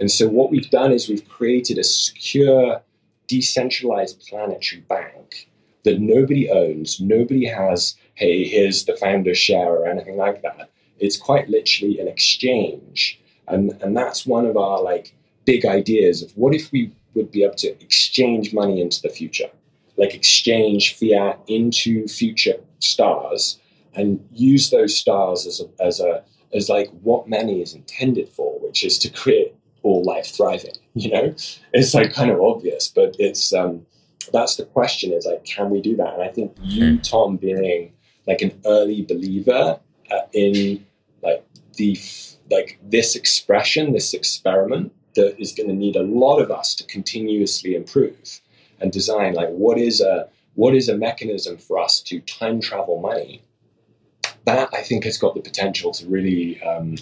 And 0.00 0.10
so 0.10 0.28
what 0.28 0.50
we've 0.50 0.70
done 0.70 0.92
is 0.92 1.08
we've 1.08 1.28
created 1.28 1.76
a 1.78 1.84
secure, 1.84 2.82
decentralized 3.26 4.20
planetary 4.28 4.82
bank 4.82 5.48
that 5.82 6.00
nobody 6.00 6.48
owns, 6.50 7.00
nobody 7.00 7.46
has, 7.46 7.96
hey, 8.14 8.44
here's 8.44 8.84
the 8.84 8.96
founder 8.96 9.34
share 9.34 9.72
or 9.72 9.86
anything 9.86 10.16
like 10.16 10.42
that. 10.42 10.70
It's 10.98 11.16
quite 11.16 11.48
literally 11.48 11.98
an 12.00 12.08
exchange. 12.08 13.20
And 13.46 13.72
and 13.82 13.96
that's 13.96 14.26
one 14.26 14.46
of 14.46 14.56
our 14.56 14.82
like 14.82 15.14
big 15.48 15.64
ideas 15.64 16.22
of 16.22 16.30
what 16.36 16.54
if 16.54 16.70
we 16.72 16.92
would 17.14 17.30
be 17.30 17.42
able 17.42 17.54
to 17.54 17.70
exchange 17.80 18.52
money 18.52 18.82
into 18.82 19.00
the 19.00 19.08
future, 19.08 19.50
like 19.96 20.14
exchange 20.14 20.94
fiat 20.98 21.40
into 21.46 22.06
future 22.06 22.58
stars 22.80 23.58
and 23.94 24.22
use 24.30 24.68
those 24.68 24.94
stars 24.94 25.46
as 25.46 25.62
a, 25.62 25.82
as 25.82 26.00
a 26.00 26.22
as 26.52 26.68
like 26.68 26.88
what 27.00 27.30
money 27.30 27.62
is 27.62 27.72
intended 27.72 28.28
for, 28.28 28.58
which 28.60 28.84
is 28.84 28.98
to 28.98 29.08
create 29.08 29.54
all 29.82 30.04
life 30.04 30.26
thriving. 30.26 30.76
You 30.94 31.10
know, 31.12 31.34
it's 31.72 31.94
like 31.94 32.12
kind 32.12 32.30
of 32.30 32.40
obvious, 32.40 32.88
but 32.88 33.14
it's 33.18 33.52
um, 33.52 33.86
that's 34.32 34.56
the 34.56 34.64
question: 34.64 35.12
is 35.12 35.24
like, 35.24 35.44
can 35.44 35.70
we 35.70 35.80
do 35.80 35.94
that? 35.96 36.14
And 36.14 36.22
I 36.24 36.28
think 36.28 36.56
you, 36.60 36.98
Tom, 36.98 37.36
being 37.36 37.92
like 38.26 38.42
an 38.42 38.52
early 38.66 39.02
believer 39.02 39.78
uh, 40.10 40.26
in 40.32 40.84
like 41.22 41.42
the 41.76 41.96
like 42.50 42.78
this 42.82 43.14
expression, 43.14 43.92
this 43.92 44.12
experiment 44.12 44.92
that 45.18 45.34
is 45.38 45.52
going 45.52 45.68
to 45.68 45.74
need 45.74 45.96
a 45.96 46.02
lot 46.02 46.38
of 46.38 46.50
us 46.50 46.74
to 46.76 46.84
continuously 46.84 47.74
improve 47.74 48.40
and 48.80 48.92
design 48.92 49.34
like 49.34 49.48
what 49.50 49.76
is 49.76 50.00
a 50.00 50.28
what 50.54 50.74
is 50.74 50.88
a 50.88 50.96
mechanism 50.96 51.56
for 51.58 51.78
us 51.78 52.00
to 52.00 52.20
time 52.20 52.60
travel 52.60 53.00
money 53.00 53.42
that 54.44 54.68
i 54.72 54.82
think 54.82 55.04
has 55.04 55.18
got 55.18 55.34
the 55.34 55.40
potential 55.40 55.90
to 55.92 56.06
really 56.06 56.62
um, 56.62 56.96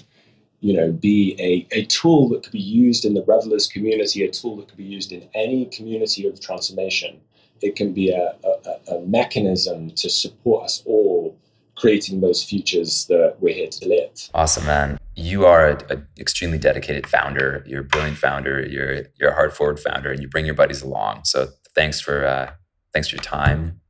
you 0.60 0.72
know 0.72 0.90
be 0.90 1.36
a, 1.38 1.78
a 1.78 1.84
tool 1.86 2.28
that 2.30 2.42
could 2.42 2.52
be 2.52 2.70
used 2.84 3.04
in 3.04 3.12
the 3.12 3.22
revellers 3.22 3.70
community 3.70 4.24
a 4.24 4.30
tool 4.30 4.56
that 4.56 4.66
could 4.68 4.78
be 4.78 4.92
used 4.98 5.12
in 5.12 5.28
any 5.34 5.66
community 5.66 6.26
of 6.26 6.40
transformation 6.40 7.20
it 7.62 7.76
can 7.76 7.92
be 7.92 8.10
a, 8.10 8.34
a, 8.44 8.94
a 8.96 9.00
mechanism 9.06 9.90
to 9.90 10.08
support 10.10 10.64
us 10.64 10.82
all 10.86 11.36
creating 11.74 12.20
those 12.20 12.42
futures 12.42 13.06
that 13.06 13.36
we're 13.40 13.54
here 13.54 13.68
to 13.68 13.88
live. 13.88 14.30
Awesome, 14.34 14.66
man. 14.66 14.98
You 15.16 15.46
are 15.46 15.70
an 15.90 16.06
extremely 16.18 16.58
dedicated 16.58 17.06
founder. 17.06 17.64
You're 17.66 17.80
a 17.80 17.84
brilliant 17.84 18.18
founder. 18.18 18.60
You're 18.66 19.04
you're 19.18 19.30
a 19.30 19.34
hard 19.34 19.54
forward 19.54 19.80
founder, 19.80 20.12
and 20.12 20.20
you 20.20 20.28
bring 20.28 20.44
your 20.44 20.54
buddies 20.54 20.82
along. 20.82 21.24
So 21.24 21.48
thanks 21.74 22.00
for 22.00 22.26
uh, 22.26 22.52
thanks 22.92 23.08
for 23.08 23.16
your 23.16 23.22
time. 23.22 23.80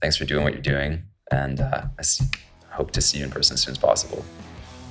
Thanks 0.00 0.16
for 0.16 0.24
doing 0.24 0.44
what 0.44 0.52
you're 0.52 0.62
doing, 0.62 1.02
and 1.32 1.60
uh, 1.60 1.82
I 1.98 2.02
see, 2.02 2.24
hope 2.70 2.92
to 2.92 3.00
see 3.00 3.18
you 3.18 3.24
in 3.24 3.30
person 3.30 3.54
as 3.54 3.62
soon 3.62 3.72
as 3.72 3.78
possible. 3.78 4.24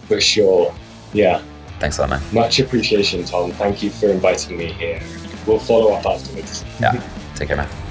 For 0.07 0.19
sure. 0.19 0.75
Yeah. 1.13 1.41
Thanks 1.79 1.97
a 1.97 2.01
lot, 2.01 2.09
man. 2.09 2.21
Much 2.33 2.59
appreciation, 2.59 3.23
Tom. 3.23 3.51
Thank 3.51 3.81
you 3.81 3.89
for 3.89 4.09
inviting 4.09 4.57
me 4.57 4.73
here. 4.73 5.01
We'll 5.47 5.59
follow 5.59 5.93
up 5.93 6.05
afterwards. 6.05 6.65
Yeah. 6.81 7.01
Take 7.35 7.47
care, 7.47 7.57
man. 7.57 7.88